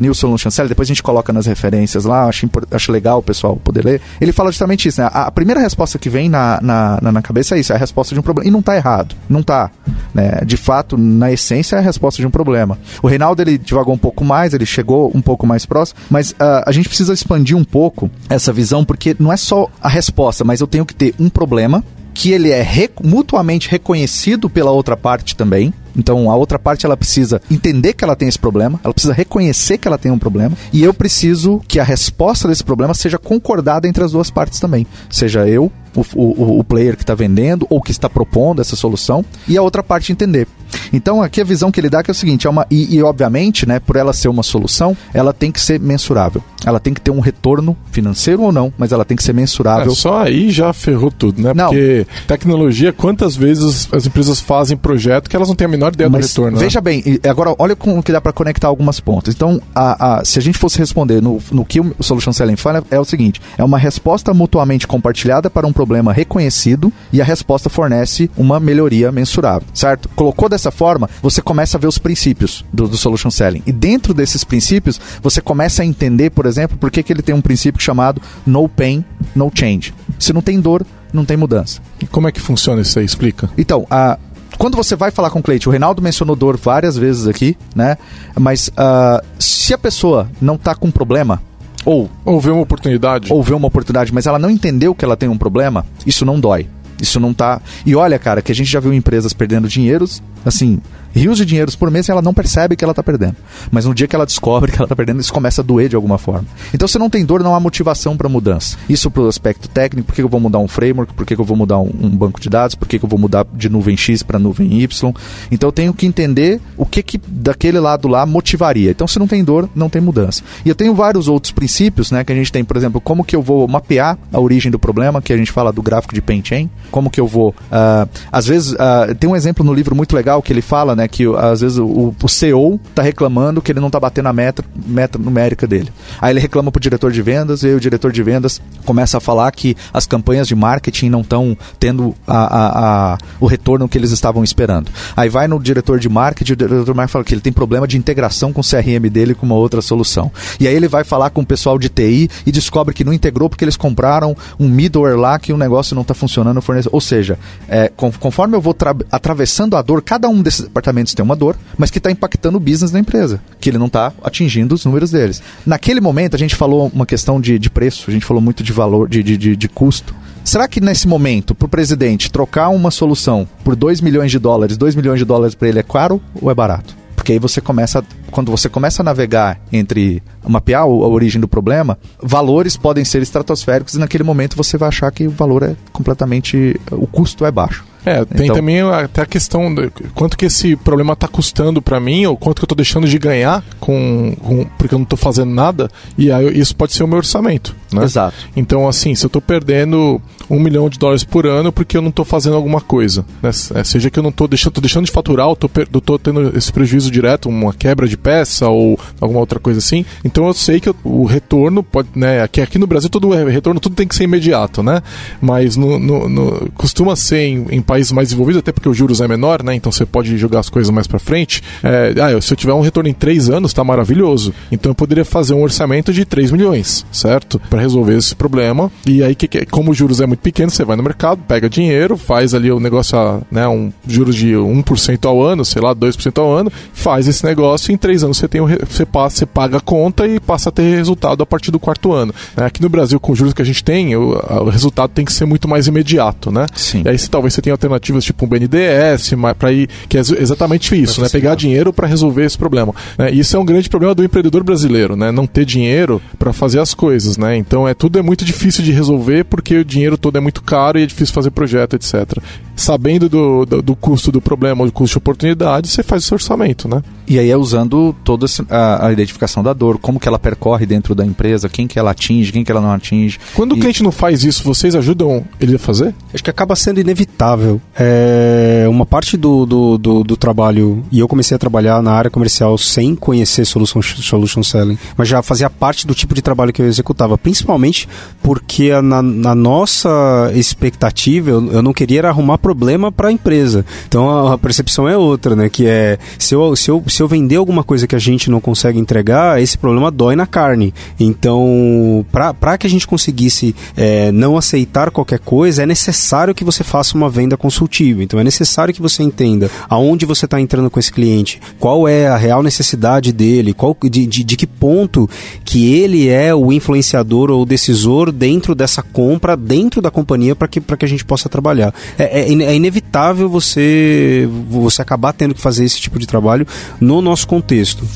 Cell, 0.51 0.67
depois 0.67 0.85
a 0.85 0.89
gente 0.89 1.01
coloca 1.01 1.33
nas 1.33 1.45
referências 1.45 2.05
lá, 2.05 2.25
acho, 2.25 2.47
acho 2.69 2.91
legal 2.91 3.19
o 3.19 3.23
pessoal 3.23 3.55
poder 3.55 3.83
ler, 3.83 4.01
ele 4.21 4.31
fala 4.31 4.51
justamente 4.51 4.87
isso, 4.87 5.01
né? 5.01 5.09
A, 5.11 5.27
a 5.27 5.31
primeira 5.31 5.59
resposta 5.59 5.97
que 5.97 6.09
vem 6.09 6.29
na, 6.29 6.59
na, 6.61 6.99
na, 7.11 7.21
cabeça 7.21 7.55
é 7.55 7.59
isso, 7.59 7.73
é 7.73 7.75
a 7.75 7.79
resposta 7.79 8.13
de 8.13 8.19
um 8.19 8.23
problema. 8.23 8.47
E 8.47 8.51
não 8.51 8.59
está 8.59 8.75
errado, 8.75 9.15
não 9.27 9.39
está. 9.39 9.71
Né? 10.15 10.39
De 10.45 10.55
fato, 10.55 10.97
na 10.97 11.29
essência, 11.29 11.75
é 11.75 11.79
a 11.79 11.81
resposta 11.81 12.21
de 12.21 12.25
um 12.25 12.31
problema. 12.31 12.79
O 13.03 13.07
Reinaldo, 13.07 13.41
ele 13.41 13.57
divagou 13.57 13.93
um 13.93 13.97
pouco 13.97 14.23
mais, 14.23 14.53
ele 14.53 14.65
chegou 14.65 15.11
um 15.13 15.21
pouco 15.21 15.45
mais 15.45 15.65
próximo, 15.65 15.99
mas 16.09 16.31
uh, 16.31 16.63
a 16.65 16.71
gente 16.71 16.87
precisa 16.87 17.13
expandir 17.13 17.57
um 17.57 17.65
pouco 17.65 18.09
essa 18.29 18.53
visão, 18.53 18.85
porque 18.85 19.13
não 19.19 19.33
é 19.33 19.35
só 19.35 19.69
a 19.81 19.89
resposta, 19.89 20.45
mas 20.45 20.61
eu 20.61 20.67
tenho 20.67 20.85
que 20.85 20.95
ter 20.95 21.13
um 21.19 21.27
problema, 21.27 21.83
que 22.13 22.31
ele 22.31 22.49
é 22.49 22.65
mutuamente 23.03 23.69
reconhecido 23.69 24.49
pela 24.49 24.71
outra 24.71 24.95
parte 24.95 25.35
também. 25.35 25.73
Então 25.95 26.29
a 26.29 26.35
outra 26.35 26.59
parte 26.59 26.85
ela 26.85 26.97
precisa 26.97 27.41
entender 27.49 27.93
que 27.93 28.03
ela 28.03 28.15
tem 28.15 28.27
esse 28.27 28.39
problema, 28.39 28.79
ela 28.83 28.93
precisa 28.93 29.13
reconhecer 29.13 29.77
que 29.77 29.87
ela 29.87 29.97
tem 29.97 30.11
um 30.11 30.19
problema, 30.19 30.57
e 30.71 30.83
eu 30.83 30.93
preciso 30.93 31.61
que 31.67 31.79
a 31.79 31.83
resposta 31.83 32.47
desse 32.47 32.63
problema 32.63 32.93
seja 32.93 33.17
concordada 33.17 33.87
entre 33.87 34.03
as 34.03 34.11
duas 34.11 34.29
partes 34.29 34.59
também. 34.59 34.85
Seja 35.09 35.47
eu, 35.47 35.71
o, 35.95 36.05
o, 36.15 36.59
o 36.59 36.63
player 36.63 36.95
que 36.95 37.03
está 37.03 37.15
vendendo 37.15 37.65
ou 37.69 37.81
que 37.81 37.91
está 37.91 38.09
propondo 38.09 38.61
essa 38.61 38.75
solução, 38.75 39.23
e 39.47 39.57
a 39.57 39.61
outra 39.61 39.81
parte 39.81 40.11
entender. 40.11 40.47
Então 40.91 41.21
aqui 41.21 41.41
a 41.41 41.43
visão 41.43 41.71
que 41.71 41.79
ele 41.79 41.89
dá 41.89 41.99
é, 41.99 42.03
é 42.07 42.11
o 42.11 42.15
seguinte, 42.15 42.47
é 42.47 42.49
uma, 42.49 42.65
e, 42.69 42.95
e, 42.95 43.03
obviamente, 43.03 43.65
né, 43.65 43.79
por 43.79 43.95
ela 43.95 44.13
ser 44.13 44.27
uma 44.27 44.43
solução, 44.43 44.95
ela 45.13 45.33
tem 45.33 45.51
que 45.51 45.61
ser 45.61 45.79
mensurável. 45.79 46.43
Ela 46.65 46.79
tem 46.79 46.93
que 46.93 47.01
ter 47.01 47.11
um 47.11 47.19
retorno 47.19 47.77
financeiro 47.91 48.41
ou 48.41 48.51
não, 48.51 48.73
mas 48.77 48.91
ela 48.91 49.05
tem 49.05 49.15
que 49.15 49.23
ser 49.23 49.33
mensurável. 49.33 49.91
É, 49.91 49.95
só 49.95 50.23
aí 50.23 50.49
já 50.49 50.73
ferrou 50.73 51.11
tudo, 51.11 51.41
né? 51.41 51.53
Não. 51.53 51.67
Porque 51.67 52.07
tecnologia, 52.27 52.91
quantas 52.91 53.35
vezes 53.35 53.87
as 53.91 54.07
empresas 54.07 54.39
fazem 54.39 54.75
projeto 54.75 55.29
que 55.29 55.35
elas 55.35 55.47
não 55.47 55.55
têm 55.55 55.65
a 55.65 55.69
menor 55.69 55.84
ideia 55.93 56.09
mas 56.09 56.25
do 56.25 56.29
retorno? 56.29 56.57
Né? 56.57 56.63
Veja 56.63 56.79
né? 56.79 56.83
bem, 56.83 57.19
agora 57.29 57.55
olha 57.59 57.75
como 57.75 58.01
que 58.01 58.11
dá 58.11 58.19
para 58.19 58.33
conectar 58.33 58.67
algumas 58.67 58.99
pontas. 58.99 59.33
Então, 59.33 59.61
a, 59.73 60.19
a, 60.19 60.25
se 60.25 60.39
a 60.39 60.41
gente 60.41 60.57
fosse 60.57 60.77
responder 60.77 61.21
no, 61.21 61.39
no 61.51 61.63
que 61.65 61.79
o 61.79 61.95
Solution 61.99 62.33
Selling 62.33 62.55
fala, 62.55 62.83
é 62.89 62.99
o 62.99 63.05
seguinte: 63.05 63.41
é 63.57 63.63
uma 63.63 63.77
resposta 63.77 64.33
mutuamente 64.33 64.87
compartilhada 64.87 65.49
para 65.49 65.67
um 65.67 65.73
problema 65.73 66.13
reconhecido 66.13 66.91
e 67.11 67.21
a 67.21 67.25
resposta 67.25 67.69
fornece 67.69 68.29
uma 68.37 68.59
melhoria 68.59 69.11
mensurável, 69.11 69.67
certo? 69.73 70.09
Colocou 70.09 70.49
dessa 70.49 70.71
forma, 70.71 71.09
você 71.21 71.41
começa 71.41 71.77
a 71.77 71.79
ver 71.79 71.87
os 71.87 71.97
princípios 71.97 72.65
do, 72.71 72.87
do 72.87 72.97
Solution 72.97 73.31
Selling. 73.31 73.63
E 73.65 73.71
dentro 73.71 74.13
desses 74.13 74.43
princípios, 74.43 74.99
você 75.21 75.41
começa 75.41 75.83
a 75.83 75.85
entender, 75.85 76.31
por 76.31 76.45
exemplo, 76.45 76.77
por 76.77 76.91
que, 76.91 77.03
que 77.03 77.11
ele 77.11 77.21
tem 77.21 77.35
um 77.35 77.41
princípio 77.41 77.81
chamado 77.81 78.21
No 78.45 78.67
Pain, 78.67 79.03
No 79.35 79.51
Change. 79.53 79.93
Se 80.19 80.33
não 80.33 80.41
tem 80.41 80.59
dor, 80.59 80.85
não 81.13 81.25
tem 81.25 81.37
mudança. 81.37 81.81
E 82.01 82.05
como 82.05 82.27
é 82.27 82.31
que 82.31 82.41
funciona 82.41 82.81
isso 82.81 82.99
aí? 82.99 83.05
Explica. 83.05 83.49
Então, 83.57 83.87
a 83.89 84.19
quando 84.57 84.75
você 84.75 84.95
vai 84.95 85.11
falar 85.11 85.29
com 85.29 85.39
o 85.39 85.43
cliente, 85.43 85.67
o 85.67 85.71
Reinaldo 85.71 86.01
mencionou 86.01 86.35
dor 86.35 86.57
várias 86.57 86.97
vezes 86.97 87.27
aqui, 87.27 87.57
né? 87.75 87.97
Mas 88.39 88.69
uh, 88.69 89.23
se 89.39 89.73
a 89.73 89.77
pessoa 89.77 90.29
não 90.41 90.55
está 90.55 90.73
com 90.75 90.89
problema, 90.89 91.41
ou. 91.85 92.09
Ou 92.25 92.41
vê 92.41 92.49
uma 92.49 92.63
oportunidade. 92.63 93.31
Ou 93.31 93.43
vê 93.43 93.53
uma 93.53 93.67
oportunidade, 93.67 94.13
mas 94.13 94.25
ela 94.25 94.39
não 94.39 94.49
entendeu 94.49 94.95
que 94.95 95.05
ela 95.05 95.15
tem 95.15 95.29
um 95.29 95.37
problema, 95.37 95.85
isso 96.05 96.25
não 96.25 96.39
dói. 96.39 96.67
Isso 97.01 97.19
não 97.19 97.33
tá. 97.33 97.61
E 97.85 97.95
olha, 97.95 98.17
cara, 98.17 98.41
que 98.41 98.51
a 98.51 98.55
gente 98.55 98.71
já 98.71 98.79
viu 98.79 98.93
empresas 98.93 99.33
perdendo 99.33 99.67
dinheiros, 99.67 100.23
assim, 100.45 100.81
rios 101.15 101.37
de 101.37 101.45
dinheiros 101.45 101.75
por 101.75 101.89
mês 101.89 102.07
e 102.07 102.11
ela 102.11 102.21
não 102.21 102.33
percebe 102.33 102.75
que 102.75 102.83
ela 102.83 102.91
está 102.91 103.01
perdendo. 103.01 103.35
Mas 103.71 103.85
no 103.85 103.95
dia 103.95 104.07
que 104.07 104.15
ela 104.15 104.25
descobre 104.25 104.71
que 104.71 104.77
ela 104.77 104.85
está 104.85 104.95
perdendo, 104.95 105.21
isso 105.21 105.33
começa 105.33 105.61
a 105.61 105.63
doer 105.63 105.87
de 105.87 105.95
alguma 105.95 106.17
forma. 106.17 106.45
Então, 106.73 106.87
se 106.87 106.99
não 106.99 107.09
tem 107.09 107.25
dor, 107.25 107.41
não 107.41 107.55
há 107.55 107.59
motivação 107.59 108.17
para 108.17 108.27
mudança. 108.27 108.77
Isso 108.89 109.09
para 109.09 109.23
o 109.23 109.27
aspecto 109.27 109.69
técnico, 109.69 110.07
por 110.07 110.15
que 110.15 110.21
eu 110.21 110.29
vou 110.29 110.39
mudar 110.39 110.59
um 110.59 110.67
framework, 110.67 111.13
por 111.13 111.25
que 111.25 111.33
eu 111.33 111.45
vou 111.45 111.55
mudar 111.55 111.79
um, 111.79 112.09
banco 112.09 112.39
de 112.39 112.49
dados, 112.49 112.75
por 112.75 112.87
que 112.87 112.97
eu 113.01 113.07
vou 113.07 113.17
mudar 113.17 113.45
de 113.53 113.69
nuvem 113.69 113.95
X 113.95 114.21
para 114.21 114.37
nuvem 114.37 114.81
Y. 114.81 115.13
Então, 115.51 115.69
eu 115.69 115.71
tenho 115.71 115.93
que 115.93 116.05
entender 116.05 116.59
o 116.77 116.85
que, 116.85 117.01
que 117.01 117.19
daquele 117.25 117.79
lado 117.79 118.07
lá 118.07 118.25
motivaria. 118.25 118.91
Então, 118.91 119.07
se 119.07 119.17
não 119.17 119.27
tem 119.27 119.43
dor, 119.43 119.69
não 119.73 119.89
tem 119.89 120.01
mudança. 120.01 120.43
E 120.65 120.69
eu 120.69 120.75
tenho 120.75 120.93
vários 120.93 121.27
outros 121.27 121.51
princípios, 121.51 122.11
né, 122.11 122.23
que 122.23 122.31
a 122.31 122.35
gente 122.35 122.51
tem, 122.51 122.63
por 122.63 122.75
exemplo, 122.75 122.99
como 122.99 123.23
que 123.23 123.35
eu 123.35 123.41
vou 123.41 123.67
mapear 123.67 124.17
a 124.33 124.39
origem 124.39 124.71
do 124.71 124.79
problema, 124.79 125.21
que 125.21 125.31
a 125.31 125.37
gente 125.37 125.51
fala 125.51 125.71
do 125.71 125.81
gráfico 125.81 126.13
de 126.13 126.21
Pain 126.21 126.41
Chain, 126.43 126.69
como 126.91 127.09
que 127.09 127.19
eu 127.19 127.27
vou... 127.27 127.49
Uh, 127.49 128.09
às 128.31 128.45
vezes, 128.45 128.73
uh, 128.73 129.15
tem 129.17 129.29
um 129.29 129.35
exemplo 129.35 129.63
no 129.63 129.73
livro 129.73 129.95
muito 129.95 130.15
legal 130.15 130.41
que 130.41 130.51
ele 130.51 130.61
fala, 130.61 130.95
né, 130.95 131.04
que 131.07 131.25
às 131.35 131.61
vezes 131.61 131.77
o, 131.77 132.13
o 132.21 132.29
CEO 132.29 132.79
está 132.89 133.01
reclamando 133.01 133.61
que 133.61 133.71
ele 133.71 133.79
não 133.79 133.87
está 133.87 133.99
batendo 133.99 134.27
a 134.27 134.33
meta, 134.33 134.63
meta 134.85 135.17
numérica 135.17 135.67
dele. 135.67 135.89
Aí 136.21 136.31
ele 136.31 136.39
reclama 136.39 136.71
para 136.71 136.79
o 136.79 136.81
diretor 136.81 137.11
de 137.11 137.21
vendas 137.21 137.63
e 137.63 137.69
o 137.69 137.79
diretor 137.79 138.11
de 138.11 138.23
vendas 138.23 138.61
começa 138.85 139.17
a 139.17 139.19
falar 139.19 139.51
que 139.51 139.75
as 139.93 140.05
campanhas 140.05 140.47
de 140.47 140.55
marketing 140.55 141.09
não 141.09 141.21
estão 141.21 141.57
tendo 141.79 142.15
a, 142.27 142.37
a, 142.37 143.13
a, 143.13 143.17
o 143.39 143.45
retorno 143.45 143.87
que 143.87 143.97
eles 143.97 144.11
estavam 144.11 144.43
esperando. 144.43 144.91
Aí 145.15 145.29
vai 145.29 145.47
no 145.47 145.59
diretor 145.59 145.99
de 145.99 146.09
marketing 146.09 146.53
o 146.53 146.55
diretor 146.55 146.85
de 146.85 146.93
marketing 146.93 147.11
fala 147.11 147.25
que 147.25 147.33
ele 147.33 147.41
tem 147.41 147.53
problema 147.53 147.87
de 147.87 147.97
integração 147.97 148.51
com 148.51 148.61
o 148.61 148.63
CRM 148.63 149.09
dele 149.09 149.35
com 149.35 149.45
uma 149.45 149.55
outra 149.55 149.81
solução. 149.81 150.31
E 150.59 150.67
aí 150.67 150.75
ele 150.75 150.87
vai 150.87 151.03
falar 151.03 151.29
com 151.29 151.41
o 151.41 151.45
pessoal 151.45 151.77
de 151.77 151.89
TI 151.89 152.29
e 152.45 152.51
descobre 152.51 152.93
que 152.93 153.03
não 153.03 153.13
integrou 153.13 153.49
porque 153.49 153.63
eles 153.63 153.77
compraram 153.77 154.35
um 154.59 154.67
middleware 154.67 155.17
lá 155.17 155.37
que 155.39 155.53
o 155.53 155.57
negócio 155.57 155.95
não 155.95 156.01
está 156.01 156.13
funcionando. 156.13 156.63
Ou 156.91 157.01
seja, 157.01 157.37
é, 157.67 157.91
conforme 158.19 158.55
eu 158.55 158.61
vou 158.61 158.75
atravessando 159.11 159.75
a 159.75 159.81
dor, 159.81 160.01
cada 160.01 160.27
um 160.27 160.41
desses 160.41 160.61
departamentos 160.61 160.94
tem 161.03 161.23
uma 161.23 161.35
dor, 161.35 161.57
mas 161.77 161.91
que 161.91 161.97
está 161.97 162.11
impactando 162.11 162.57
o 162.57 162.61
business 162.61 162.91
da 162.91 162.99
empresa, 162.99 163.41
que 163.59 163.69
ele 163.69 163.77
não 163.77 163.87
está 163.87 164.13
atingindo 164.23 164.75
os 164.75 164.85
números 164.85 165.11
deles. 165.11 165.41
Naquele 165.65 165.99
momento 165.99 166.35
a 166.35 166.39
gente 166.39 166.55
falou 166.55 166.91
uma 166.93 167.05
questão 167.05 167.41
de, 167.41 167.59
de 167.59 167.69
preço, 167.69 168.09
a 168.09 168.13
gente 168.13 168.25
falou 168.25 168.41
muito 168.41 168.63
de 168.63 168.71
valor, 168.71 169.09
de, 169.09 169.21
de, 169.23 169.37
de, 169.37 169.55
de 169.55 169.67
custo. 169.67 170.15
Será 170.43 170.67
que 170.67 170.79
nesse 170.79 171.07
momento, 171.07 171.55
para 171.55 171.65
o 171.65 171.69
presidente 171.69 172.31
trocar 172.31 172.69
uma 172.69 172.91
solução 172.91 173.47
por 173.63 173.75
2 173.75 173.99
milhões 173.99 174.29
de 174.29 174.37
dólares, 174.37 174.77
2 174.77 174.95
milhões 174.95 175.17
de 175.17 175.25
dólares 175.25 175.55
para 175.55 175.67
ele 175.67 175.79
é 175.79 175.83
caro 175.83 176.21
ou 176.39 176.51
é 176.51 176.53
barato? 176.53 176.95
Porque 177.15 177.31
aí 177.33 177.39
você 177.39 177.59
começa, 177.59 178.05
quando 178.29 178.51
você 178.51 178.69
começa 178.69 179.01
a 179.01 179.03
navegar 179.03 179.59
entre 179.73 180.21
mapear 180.47 180.83
a 180.83 180.85
origem 180.85 181.41
do 181.41 181.47
problema, 181.47 181.97
valores 182.21 182.77
podem 182.77 183.03
ser 183.03 183.23
estratosféricos 183.23 183.95
e 183.95 183.97
naquele 183.97 184.23
momento 184.23 184.55
você 184.55 184.77
vai 184.77 184.89
achar 184.89 185.11
que 185.11 185.25
o 185.25 185.31
valor 185.31 185.63
é 185.63 185.75
completamente, 185.91 186.79
o 186.91 187.07
custo 187.07 187.43
é 187.43 187.51
baixo. 187.51 187.83
É, 188.05 188.23
tem 188.23 188.45
então... 188.45 188.57
também 188.57 188.81
até 188.81 189.21
a 189.21 189.25
questão 189.25 189.73
de 189.73 189.89
quanto 190.13 190.37
que 190.37 190.45
esse 190.45 190.75
problema 190.75 191.13
está 191.13 191.27
custando 191.27 191.81
para 191.81 191.99
mim 191.99 192.25
ou 192.25 192.37
quanto 192.37 192.57
que 192.57 192.63
eu 192.63 192.65
estou 192.65 192.75
deixando 192.75 193.07
de 193.07 193.17
ganhar 193.17 193.63
com, 193.79 194.35
com, 194.41 194.65
porque 194.77 194.93
eu 194.93 194.99
não 194.99 195.03
estou 195.03 195.17
fazendo 195.17 195.51
nada 195.51 195.89
e 196.17 196.31
aí 196.31 196.57
isso 196.59 196.75
pode 196.75 196.93
ser 196.93 197.03
o 197.03 197.07
meu 197.07 197.17
orçamento, 197.17 197.75
né? 197.91 198.03
Exato. 198.03 198.35
Então 198.55 198.87
assim, 198.87 199.15
se 199.15 199.25
eu 199.25 199.27
estou 199.27 199.41
perdendo 199.41 200.21
um 200.49 200.59
milhão 200.59 200.89
de 200.89 200.99
dólares 200.99 201.23
por 201.23 201.47
ano 201.47 201.71
porque 201.71 201.97
eu 201.97 202.01
não 202.01 202.09
estou 202.09 202.25
fazendo 202.25 202.55
alguma 202.55 202.79
coisa, 202.79 203.25
né? 203.41 203.49
É, 203.73 203.83
seja 203.83 204.09
que 204.09 204.19
eu 204.19 204.23
não 204.23 204.29
estou 204.29 204.47
deixando, 204.47 204.73
tô 204.73 204.81
deixando 204.81 205.05
de 205.05 205.11
faturar, 205.11 205.47
ou 205.47 205.53
estou 205.53 206.19
tendo 206.19 206.55
esse 206.57 206.71
prejuízo 206.71 207.09
direto, 207.09 207.49
uma 207.49 207.73
quebra 207.73 208.07
de 208.07 208.17
peça 208.17 208.67
ou 208.69 208.99
alguma 209.19 209.39
outra 209.39 209.59
coisa 209.59 209.79
assim. 209.79 210.05
Então 210.23 210.45
eu 210.47 210.53
sei 210.53 210.79
que 210.79 210.89
eu, 210.89 210.95
o 211.03 211.25
retorno 211.25 211.83
pode, 211.83 212.09
né? 212.15 212.41
Aqui, 212.41 212.61
aqui 212.61 212.77
no 212.77 212.87
Brasil 212.87 213.09
todo 213.09 213.29
retorno 213.29 213.79
tudo 213.79 213.95
tem 213.95 214.07
que 214.07 214.15
ser 214.15 214.25
imediato, 214.25 214.83
né? 214.83 215.01
Mas 215.41 215.75
no, 215.75 215.97
no, 215.97 216.29
no 216.29 216.71
costuma 216.75 217.15
ser 217.15 217.47
em, 217.47 217.65
em 217.71 217.81
países 217.95 218.11
mais 218.11 218.27
desenvolvidos, 218.27 218.59
até 218.59 218.73
porque 218.73 218.89
os 218.89 218.97
juros 218.97 219.21
é 219.21 219.27
menor, 219.27 219.63
né? 219.63 219.73
Então 219.73 219.89
você 219.89 220.05
pode 220.05 220.37
jogar 220.37 220.59
as 220.59 220.69
coisas 220.69 220.91
mais 220.91 221.07
para 221.07 221.17
frente. 221.17 221.63
É, 221.81 222.13
ah, 222.19 222.41
se 222.41 222.51
eu 222.51 222.57
tiver 222.57 222.73
um 222.73 222.81
retorno 222.81 223.09
em 223.09 223.13
três 223.13 223.49
anos, 223.49 223.71
tá 223.71 223.85
maravilhoso. 223.85 224.53
Então 224.69 224.91
eu 224.91 224.95
poderia 224.95 225.23
fazer 225.23 225.53
um 225.53 225.63
orçamento 225.63 226.11
de 226.11 226.25
3 226.25 226.51
milhões, 226.51 227.05
certo? 227.09 227.59
Para 227.69 227.79
resolver 227.79 228.17
esse 228.17 228.35
problema. 228.35 228.91
E 229.05 229.23
aí, 229.23 229.33
que, 229.33 229.65
como 229.67 229.91
os 229.91 229.97
juros 229.97 230.19
é 230.19 230.25
muito 230.25 230.41
pequeno, 230.41 230.69
você 230.69 230.83
vai 230.83 230.97
no 230.97 231.03
mercado, 231.03 231.41
pega 231.47 231.69
dinheiro, 231.69 232.17
faz 232.17 232.53
ali 232.53 232.69
o 232.69 232.79
negócio, 232.81 233.17
né? 233.49 233.65
Um 233.65 233.93
juros 234.05 234.35
de 234.35 234.49
1% 234.49 235.25
ao 235.25 235.41
ano, 235.41 235.63
sei 235.63 235.81
lá, 235.81 235.95
2% 235.95 236.37
ao 236.37 236.51
ano, 236.51 236.69
faz 236.93 237.29
esse 237.29 237.45
negócio 237.45 237.91
e 237.91 237.93
em 237.93 237.97
três 237.97 238.25
anos 238.25 238.37
você 238.37 238.47
tem 238.47 238.59
o, 238.59 238.67
você 238.67 239.05
passa, 239.05 239.37
você 239.37 239.45
paga 239.45 239.77
a 239.77 239.81
conta 239.81 240.27
e 240.27 240.37
passa 240.37 240.67
a 240.67 240.71
ter 240.71 240.95
resultado 240.95 241.41
a 241.41 241.45
partir 241.45 241.71
do 241.71 241.79
quarto 241.79 242.11
ano. 242.11 242.33
Né? 242.57 242.65
Aqui 242.65 242.81
no 242.81 242.89
Brasil, 242.89 243.19
com 243.21 243.31
os 243.31 243.37
juros 243.37 243.53
que 243.53 243.61
a 243.61 243.65
gente 243.65 243.83
tem, 243.83 244.17
o, 244.17 244.31
o 244.31 244.69
resultado 244.69 245.11
tem 245.11 245.23
que 245.23 245.31
ser 245.31 245.45
muito 245.45 245.65
mais 245.67 245.87
imediato, 245.87 246.51
né? 246.51 246.65
Sim. 246.75 247.03
E 247.05 247.09
aí, 247.09 247.17
se, 247.17 247.29
talvez 247.29 247.53
você 247.53 247.61
tenha 247.61 247.73
alternativas 247.85 248.23
tipo 248.23 248.45
um 248.45 248.47
BNDES, 248.47 249.33
para 249.57 249.71
ir, 249.71 249.89
que 250.09 250.17
é 250.17 250.19
exatamente 250.19 250.99
isso, 250.99 251.21
né? 251.21 251.29
Pegar 251.29 251.55
dinheiro 251.55 251.93
para 251.93 252.07
resolver 252.07 252.43
esse 252.45 252.57
problema. 252.57 252.93
Né? 253.17 253.31
Isso 253.31 253.55
é 253.55 253.59
um 253.59 253.65
grande 253.65 253.89
problema 253.89 254.13
do 254.13 254.23
empreendedor 254.23 254.63
brasileiro, 254.63 255.15
né? 255.15 255.31
Não 255.31 255.47
ter 255.47 255.65
dinheiro 255.65 256.21
para 256.37 256.51
fazer 256.51 256.79
as 256.79 256.93
coisas, 256.93 257.37
né? 257.37 257.55
Então 257.55 257.87
é 257.87 257.93
tudo 257.93 258.19
é 258.19 258.21
muito 258.21 258.43
difícil 258.43 258.83
de 258.83 258.91
resolver 258.91 259.45
porque 259.45 259.77
o 259.77 259.85
dinheiro 259.85 260.17
todo 260.17 260.37
é 260.37 260.41
muito 260.41 260.61
caro 260.61 260.97
e 260.99 261.03
é 261.03 261.05
difícil 261.05 261.33
fazer 261.33 261.51
projeto, 261.51 261.95
etc. 261.95 262.37
Sabendo 262.75 263.29
do, 263.29 263.65
do, 263.65 263.81
do 263.81 263.95
custo 263.95 264.31
do 264.31 264.41
problema, 264.41 264.85
do 264.85 264.91
custo 264.91 265.13
de 265.13 265.17
oportunidade, 265.17 265.87
você 265.87 266.03
faz 266.03 266.23
o 266.23 266.27
seu 266.27 266.35
orçamento, 266.35 266.87
né? 266.87 267.01
E 267.27 267.39
aí 267.39 267.49
é 267.49 267.57
usando 267.57 268.15
toda 268.23 268.45
a, 268.69 269.07
a, 269.07 269.11
identificação 269.11 269.63
da 269.63 269.73
dor, 269.73 269.97
como 269.97 270.19
que 270.19 270.27
ela 270.27 270.37
percorre 270.37 270.85
dentro 270.85 271.15
da 271.15 271.25
empresa, 271.25 271.67
quem 271.67 271.87
que 271.87 271.97
ela 271.97 272.11
atinge, 272.11 272.51
quem 272.51 272.63
que 272.63 272.71
ela 272.71 272.81
não 272.81 272.91
atinge. 272.91 273.39
Quando 273.55 273.75
e... 273.75 273.77
o 273.77 273.81
cliente 273.81 274.03
não 274.03 274.11
faz 274.11 274.43
isso, 274.43 274.63
vocês 274.63 274.95
ajudam 274.95 275.43
ele 275.59 275.75
a 275.75 275.79
fazer? 275.79 276.13
Acho 276.33 276.43
que 276.43 276.49
acaba 276.49 276.75
sendo 276.75 276.99
inevitável. 276.99 277.81
É 277.97 278.85
uma 278.87 279.05
parte 279.05 279.37
do, 279.37 279.65
do, 279.65 279.97
do, 279.97 280.23
do, 280.23 280.37
trabalho, 280.37 281.03
e 281.11 281.19
eu 281.19 281.27
comecei 281.27 281.55
a 281.55 281.59
trabalhar 281.59 282.01
na 282.03 282.11
área 282.11 282.29
comercial 282.29 282.77
sem 282.77 283.15
conhecer 283.15 283.65
solution, 283.65 284.01
solution 284.01 284.61
selling, 284.61 284.97
mas 285.17 285.27
já 285.27 285.41
fazia 285.41 285.69
parte 285.69 286.05
do 286.05 286.13
tipo 286.13 286.35
de 286.35 286.41
trabalho 286.41 286.71
que 286.71 286.81
eu 286.81 286.85
executava, 286.85 287.37
principalmente 287.37 288.07
porque 288.43 289.01
na, 289.01 289.21
na 289.21 289.55
nossa 289.55 290.51
expectativa 290.53 291.49
eu, 291.49 291.71
eu 291.71 291.81
não 291.81 291.93
queria 291.93 292.27
arrumar 292.27 292.57
problema 292.65 293.11
para 293.11 293.27
a 293.27 293.31
empresa. 293.31 293.85
Então 294.07 294.27
a, 294.27 294.55
a 294.55 294.57
percepção 294.57 295.07
é 295.07 295.15
outra, 295.15 295.55
né? 295.55 295.69
Que 295.69 295.85
é 295.85 296.17
se 296.39 296.55
eu, 296.55 296.75
se 296.75 296.89
eu 296.89 297.03
se 297.05 297.21
eu 297.21 297.27
vender 297.27 297.57
alguma 297.57 297.83
coisa 297.83 298.07
que 298.07 298.15
a 298.15 298.19
gente 298.19 298.49
não 298.49 298.59
consegue 298.59 298.97
entregar, 298.97 299.61
esse 299.61 299.77
problema 299.77 300.09
dói 300.09 300.35
na 300.35 300.47
carne. 300.47 300.91
Então, 301.19 302.25
para 302.31 302.75
que 302.75 302.87
a 302.87 302.89
gente 302.89 303.05
conseguisse 303.05 303.75
é, 303.95 304.31
não 304.31 304.57
aceitar 304.57 305.11
qualquer 305.11 305.37
coisa, 305.37 305.83
é 305.83 305.85
necessário 305.85 306.55
que 306.55 306.63
você 306.63 306.83
faça 306.83 307.15
uma 307.15 307.29
venda 307.29 307.55
consultiva. 307.55 308.23
Então, 308.23 308.39
é 308.39 308.43
necessário 308.43 308.93
que 308.93 309.01
você 309.01 309.21
entenda 309.21 309.69
aonde 309.87 310.25
você 310.25 310.45
está 310.45 310.59
entrando 310.59 310.89
com 310.89 310.99
esse 310.99 311.11
cliente, 311.11 311.61
qual 311.79 312.07
é 312.07 312.27
a 312.27 312.35
real 312.35 312.63
necessidade 312.63 313.31
dele, 313.31 313.73
qual, 313.73 313.95
de, 314.01 314.25
de, 314.25 314.43
de 314.43 314.57
que 314.57 314.65
ponto 314.65 315.29
que 315.63 315.93
ele 315.93 316.29
é 316.29 316.55
o 316.55 316.71
influenciador 316.71 317.51
ou 317.51 317.65
decisor 317.65 318.31
dentro 318.31 318.73
dessa 318.73 319.03
compra, 319.03 319.55
dentro 319.55 320.01
da 320.01 320.09
companhia, 320.09 320.55
para 320.55 320.67
que, 320.67 320.81
que 320.81 321.05
a 321.05 321.07
gente 321.07 321.25
possa 321.25 321.47
trabalhar. 321.47 321.93
É, 322.17 322.41
é, 322.41 322.54
é 322.63 322.75
inevitável 322.75 323.49
você, 323.49 324.47
você 324.69 325.01
acabar 325.01 325.33
tendo 325.33 325.53
que 325.53 325.61
fazer 325.61 325.83
esse 325.83 325.99
tipo 325.99 326.19
de 326.19 326.27
trabalho 326.27 326.67
no 326.99 327.21
nosso 327.21 327.47
contexto. 327.47 328.07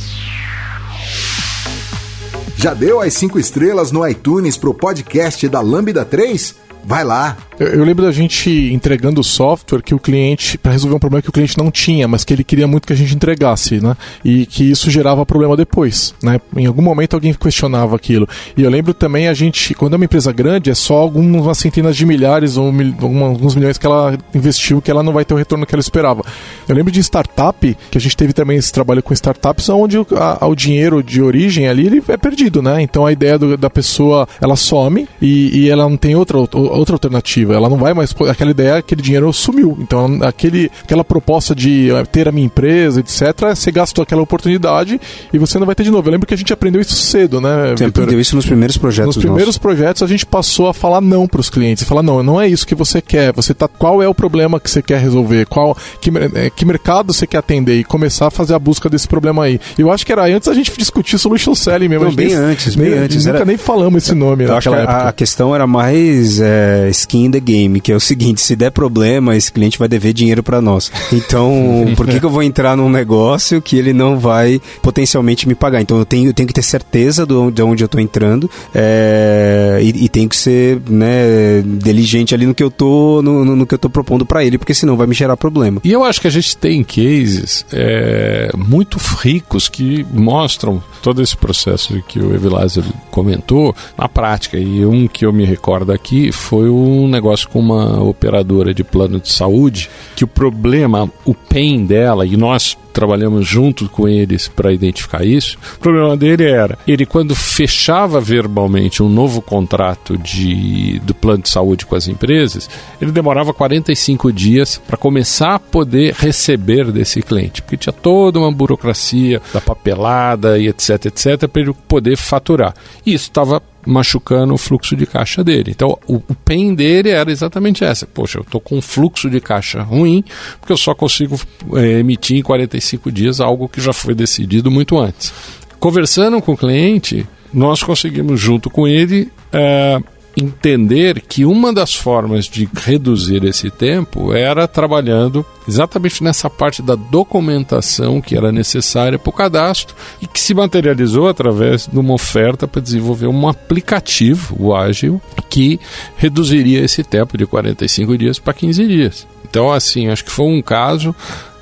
Já 2.56 2.74
deu 2.74 3.00
as 3.02 3.14
cinco 3.14 3.40
estrelas 3.40 3.92
no 3.92 4.06
iTunes 4.06 4.58
pro 4.58 4.74
podcast 4.74 5.48
da 5.48 5.62
Lambda 5.62 6.04
3? 6.04 6.56
Vai 6.84 7.03
lá! 7.03 7.38
Eu, 7.59 7.67
eu, 7.67 7.84
lembro 7.84 8.05
da 8.05 8.11
gente 8.11 8.49
entregando 8.73 9.21
software 9.21 9.82
que 9.82 9.93
o 9.93 9.99
cliente, 9.99 10.57
para 10.57 10.71
resolver 10.71 10.95
um 10.95 10.99
problema 10.99 11.21
que 11.21 11.30
o 11.30 11.32
cliente 11.32 11.57
não 11.57 11.69
tinha, 11.69 12.07
mas 12.07 12.23
que 12.23 12.34
ele 12.34 12.43
queria 12.43 12.65
muito 12.65 12.88
que 12.88 12.93
a 12.93 12.95
gente 12.95 13.13
entregasse, 13.13 13.82
né? 13.82 13.97
E 14.23 14.45
que 14.45 14.71
isso 14.71 14.89
gerava 14.89 15.25
problema 15.25 15.57
depois, 15.57 16.15
né? 16.23 16.39
Em 16.55 16.65
algum 16.65 16.82
momento 16.82 17.15
alguém 17.15 17.34
questionava 17.34 17.97
aquilo. 17.97 18.27
E 18.55 18.63
eu 18.63 18.69
lembro 18.69 18.93
também 18.93 19.27
a 19.27 19.34
gente, 19.34 19.73
quando 19.73 19.93
é 19.93 19.95
uma 19.97 20.05
empresa 20.05 20.32
grande, 20.32 20.69
é 20.69 20.73
só 20.73 20.95
algumas 20.95 21.57
centenas 21.57 21.97
de 21.97 22.05
milhares 22.05 22.55
ou 22.55 22.71
mil, 22.71 22.95
alguns 23.01 23.55
milhões 23.55 23.77
que 23.77 23.86
ela 23.86 24.17
investiu 24.34 24.82
que 24.82 24.89
ela 24.89 25.03
não 25.03 25.11
vai 25.11 25.25
ter 25.25 25.34
o 25.34 25.38
retorno 25.38 25.65
que 25.65 25.75
ela 25.75 25.82
esperava. 25.82 26.23
Eu 26.67 26.73
lembro 26.73 26.91
de 26.93 27.01
startup, 27.01 27.77
que 27.91 27.97
a 27.97 28.01
gente 28.01 28.15
teve 28.15 28.32
também 28.32 28.57
esse 28.57 28.71
trabalho 28.71 29.03
com 29.03 29.13
startups, 29.13 29.67
onde 29.67 29.97
o, 29.97 30.07
a, 30.15 30.47
o 30.47 30.55
dinheiro 30.55 31.03
de 31.03 31.21
origem 31.21 31.67
ali 31.67 31.88
ele 31.88 32.01
é 32.07 32.15
perdido, 32.15 32.61
né? 32.61 32.82
Então 32.82 33.05
a 33.05 33.11
ideia 33.11 33.38
do, 33.38 33.57
da 33.57 33.69
pessoa, 33.69 34.25
ela 34.39 34.55
some 34.55 35.07
e, 35.21 35.65
e 35.65 35.69
ela 35.69 35.84
não 35.84 35.97
tem 35.97 36.15
outra, 36.15 36.38
outra 36.38 36.68
alternativa 36.72 37.09
alternativa. 37.09 37.53
Ela 37.53 37.70
não 37.70 37.78
vai 37.78 37.93
mais. 37.93 38.13
Aquela 38.30 38.51
ideia, 38.51 38.78
aquele 38.78 39.01
dinheiro 39.01 39.32
sumiu. 39.34 39.78
Então, 39.80 40.20
aquele, 40.22 40.72
aquela 40.84 41.03
proposta 41.03 41.55
de 41.55 41.91
eh, 41.91 42.05
ter 42.05 42.28
a 42.28 42.32
minha 42.32 42.45
empresa, 42.45 42.99
etc., 42.99 43.55
você 43.55 43.72
gastou 43.72 44.03
aquela 44.03 44.22
oportunidade 44.22 44.99
e 45.32 45.38
você 45.38 45.59
não 45.59 45.65
vai 45.65 45.76
ter 45.76 45.84
de 45.84 45.91
novo. 45.91 46.07
Eu 46.07 46.11
lembro 46.11 46.28
que 46.28 46.34
a 46.34 46.38
gente 46.38 46.53
aprendeu 46.53 46.82
isso 46.82 46.95
cedo, 46.95 47.41
né? 47.41 47.74
Você 47.76 47.86
aprendeu 47.86 48.20
isso 48.20 48.36
nos 48.36 48.45
primeiros 48.45 48.78
projetos. 48.78 49.15
Nos 49.15 49.24
primeiros 49.24 49.47
nossos. 49.47 49.57
projetos, 49.57 50.03
a 50.03 50.07
gente 50.07 50.26
passou 50.26 50.67
a 50.67 50.74
falar 50.74 51.01
não 51.01 51.28
para 51.28 51.41
os 51.41 51.49
clientes. 51.49 51.84
Falar, 51.84 52.03
não, 52.03 52.24
não 52.24 52.39
é 52.41 52.47
isso 52.47 52.65
que 52.65 52.76
você 52.76 53.01
quer. 53.01 53.34
Você 53.34 53.53
tá. 53.53 53.67
Qual 53.67 54.01
é 54.01 54.07
o 54.07 54.13
problema 54.13 54.59
que 54.59 54.70
você 54.70 54.82
quer 54.82 54.99
resolver? 54.99 55.45
Qual, 55.45 55.76
que, 56.01 56.09
eh, 56.09 56.49
que 56.55 56.65
mercado 56.65 57.13
você 57.13 57.28
quer 57.28 57.38
atender? 57.38 57.80
E 57.80 57.84
começar 57.84 58.28
a 58.28 58.32
fazer 58.32 58.53
a 58.53 58.59
busca 58.59 58.89
desse 58.89 59.07
problema 59.07 59.43
aí. 59.43 59.59
Eu 59.78 59.91
acho 59.91 60.05
que 60.05 60.11
era 60.11 60.26
antes 60.26 60.47
a 60.47 60.53
gente 60.53 60.72
discutir 60.78 61.17
solution 61.17 61.55
selling 61.55 61.88
mesmo. 61.88 62.05
Não, 62.05 62.13
bem 62.13 62.34
antes, 62.34 62.76
bem 62.76 62.93
antes. 62.93 63.26
Nunca 63.26 63.38
era... 63.38 63.45
nem 63.45 63.57
falamos 63.57 64.03
esse 64.03 64.15
nome 64.15 64.43
eu 64.43 64.55
acho 64.55 64.70
que 64.70 64.76
época. 64.76 65.09
A 65.09 65.13
questão 65.13 65.55
era 65.55 65.67
mais 65.67 66.39
é, 66.39 66.59
skin 66.91 67.26
in 67.26 67.32
the 67.32 67.39
game, 67.39 67.80
que 67.82 67.91
é 67.91 67.95
o 67.95 67.99
seguinte: 67.99 68.41
se 68.41 68.55
der 68.55 68.72
problema, 68.72 69.36
esse 69.36 69.51
cliente 69.51 69.78
vai 69.78 69.88
dever 69.88 70.14
dinheiro 70.14 70.43
para 70.43 70.62
nós. 70.62 70.91
Então, 71.12 71.93
por 71.95 72.07
que, 72.07 72.20
que, 72.20 72.26
eu 72.26 72.30
vou 72.30 72.43
entrar 72.43 72.76
num 72.76 72.89
negócio 72.89 73.62
que 73.62 73.78
ele 73.78 73.93
não 73.93 74.18
vai 74.18 74.62
potencialmente 74.82 75.47
me 75.47 75.55
pagar? 75.55 75.82
Então, 75.82 75.97
eu 75.97 76.05
tenho, 76.05 76.30
eu 76.30 76.34
tenho 76.34 76.47
que 76.47 76.53
ter 76.53 76.64
certeza 76.64 77.26
do, 77.26 77.51
de 77.51 77.62
onde 77.62 77.84
eu 77.84 77.86
estou 77.86 77.99
entrando 77.99 78.49
é, 78.74 79.80
e, 79.82 80.05
e, 80.05 80.10
tenho 80.10 80.30
que 80.30 80.36
ser 80.36 80.82
né, 80.89 81.62
diligente 81.66 82.34
ali 82.34 82.45
no 82.45 82.53
que 82.53 82.64
eu 82.64 82.72
tô, 82.72 83.22
no, 83.24 83.43
no, 83.43 83.55
no 83.55 83.66
que 83.66 83.74
eu 83.74 83.80
tô 83.80 83.89
propondo 83.89 84.26
para 84.26 84.43
ele, 84.43 84.57
porque 84.57 84.74
senão 84.74 84.97
vai 84.97 85.07
me 85.07 85.14
gerar 85.14 85.38
problema. 85.38 85.82
E 85.84 85.91
eu 85.91 86.03
acho 86.03 86.22
que 86.22 86.28
a 86.28 86.32
gente 86.32 86.55
tem 86.57 86.84
cases 86.84 87.66
é, 87.72 88.51
muito 88.57 88.97
ricos 88.97 89.68
que 89.68 90.05
mostram 90.12 90.82
todo 91.01 91.22
esse 91.22 91.36
processo 91.36 92.01
que 92.07 92.20
o 92.20 92.34
Evilásio 92.34 92.84
comentou 93.10 93.76
na 93.97 94.07
prática. 94.07 94.57
E 94.57 94.86
um 94.86 95.07
que 95.07 95.26
eu 95.26 95.34
me 95.34 95.45
recordo 95.45 95.91
aqui 95.91 96.32
foi 96.50 96.68
um 96.68 97.08
negócio 97.08 97.47
com 97.47 97.60
uma 97.60 98.02
operadora 98.02 98.74
de 98.74 98.84
plano 98.84 99.20
de 99.20 99.32
saúde 99.32 99.88
que 100.16 100.24
o 100.24 100.28
problema, 100.28 101.08
o 101.24 101.36
pain 101.36 101.86
dela, 101.86 102.26
e 102.26 102.36
nós 102.36 102.76
trabalhamos 102.94 103.48
junto 103.48 103.88
com 103.90 104.08
eles 104.08 104.48
para 104.48 104.74
identificar 104.74 105.26
isso. 105.26 105.58
O 105.76 105.80
problema 105.80 106.16
dele 106.18 106.44
era, 106.46 106.78
ele 106.88 107.06
quando 107.06 107.36
fechava 107.36 108.20
verbalmente 108.20 109.02
um 109.02 109.10
novo 109.10 109.42
contrato 109.42 110.18
de, 110.18 111.00
do 111.00 111.14
plano 111.14 111.44
de 111.44 111.50
saúde 111.50 111.86
com 111.86 111.96
as 111.96 112.08
empresas, 112.08 112.70
ele 113.02 113.12
demorava 113.12 113.54
45 113.54 114.32
dias 114.32 114.82
para 114.88 114.98
começar 114.98 115.56
a 115.56 115.60
poder 115.60 116.14
receber 116.14 116.92
desse 116.92 117.22
cliente, 117.22 117.62
porque 117.62 117.78
tinha 117.78 117.94
toda 117.94 118.40
uma 118.40 118.52
burocracia 118.52 119.42
da 119.54 119.62
papelada 119.62 120.58
e 120.58 120.68
etc, 120.68 121.06
etc, 121.06 121.48
para 121.48 121.62
ele 121.62 121.74
poder 121.88 122.18
faturar. 122.18 122.74
E 123.06 123.14
isso 123.14 123.26
estava 123.26 123.62
machucando 123.86 124.54
o 124.54 124.58
fluxo 124.58 124.96
de 124.96 125.06
caixa 125.06 125.44
dele. 125.44 125.72
Então, 125.72 125.98
o, 126.08 126.16
o 126.16 126.36
pain 126.36 126.74
dele 126.74 127.10
era 127.10 127.32
exatamente 127.32 127.84
essa. 127.84 128.06
Poxa, 128.06 128.40
eu 128.40 128.44
estou 128.44 128.60
com 128.60 128.78
um 128.78 128.82
fluxo 128.82 129.30
de 129.30 129.40
caixa 129.40 129.82
ruim, 129.82 130.24
porque 130.60 130.74
eu 130.74 130.78
só 130.78 130.94
consigo 130.94 131.40
é, 131.76 132.00
emitir 132.00 132.38
em 132.38 132.44
45 132.44 132.78
dias 133.11 133.39
algo 133.39 133.69
que 133.69 133.82
já 133.82 133.93
foi 133.93 134.13
decidido 134.13 134.69
muito 134.69 134.97
antes. 134.97 135.34
Conversando 135.80 136.41
com 136.41 136.53
o 136.53 136.57
cliente, 136.57 137.25
nós 137.53 137.82
conseguimos, 137.82 138.39
junto 138.39 138.69
com 138.69 138.88
ele, 138.88 139.32
é, 139.51 140.01
entender 140.36 141.21
que 141.21 141.45
uma 141.45 141.73
das 141.73 141.93
formas 141.93 142.45
de 142.45 142.69
reduzir 142.73 143.43
esse 143.43 143.69
tempo 143.69 144.34
era 144.34 144.67
trabalhando 144.67 145.45
exatamente 145.67 146.23
nessa 146.23 146.49
parte 146.49 146.82
da 146.82 146.95
documentação 146.95 148.21
que 148.21 148.36
era 148.36 148.51
necessária 148.51 149.19
para 149.19 149.30
o 149.30 149.34
cadastro 149.34 149.95
e 150.21 150.27
que 150.27 150.39
se 150.39 150.53
materializou 150.53 151.27
através 151.27 151.88
de 151.88 151.97
uma 151.97 152.13
oferta 152.13 152.67
para 152.67 152.82
desenvolver 152.82 153.27
um 153.27 153.47
aplicativo, 153.47 154.55
o 154.59 154.75
Ágil, 154.75 155.21
que 155.49 155.80
reduziria 156.17 156.84
esse 156.84 157.03
tempo 157.03 157.38
de 157.38 157.45
45 157.45 158.17
dias 158.17 158.39
para 158.39 158.53
15 158.53 158.88
dias. 158.88 159.27
Então, 159.50 159.72
assim, 159.72 160.08
acho 160.10 160.24
que 160.24 160.32
foi 160.32 160.45
um 160.45 160.62
caso 160.62 161.10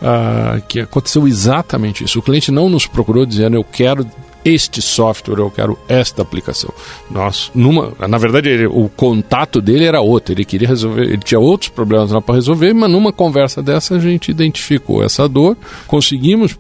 uh, 0.02 0.62
que 0.68 0.82
aconteceu 0.82 1.28
exatamente 1.28 2.04
isso. 2.04 2.20
O 2.20 2.22
cliente 2.22 2.52
não 2.52 2.70
nos 2.70 2.86
procurou 2.86 3.26
dizendo 3.26 3.56
eu 3.56 3.64
quero 3.64 4.06
este 4.48 4.82
software, 4.82 5.40
eu 5.40 5.52
quero 5.52 5.78
esta 5.90 6.22
aplicação. 6.22 6.74
Nós, 7.12 7.52
numa, 7.54 7.92
na 8.08 8.18
verdade, 8.18 8.48
ele, 8.48 8.66
o 8.66 8.90
contato 8.90 9.60
dele 9.62 9.84
era 9.84 10.00
outro. 10.00 10.34
Ele 10.34 10.46
queria 10.46 10.68
resolver, 10.68 11.04
ele 11.04 11.18
tinha 11.18 11.40
outros 11.40 11.70
problemas 11.70 12.12
lá 12.12 12.22
para 12.22 12.36
resolver, 12.36 12.74
mas 12.74 12.90
numa 12.90 13.12
conversa 13.12 13.62
dessa 13.62 13.96
a 13.96 14.00
gente 14.00 14.32
identificou 14.32 15.04
essa 15.04 15.28
dor, 15.28 15.58
conseguimos 15.86 16.58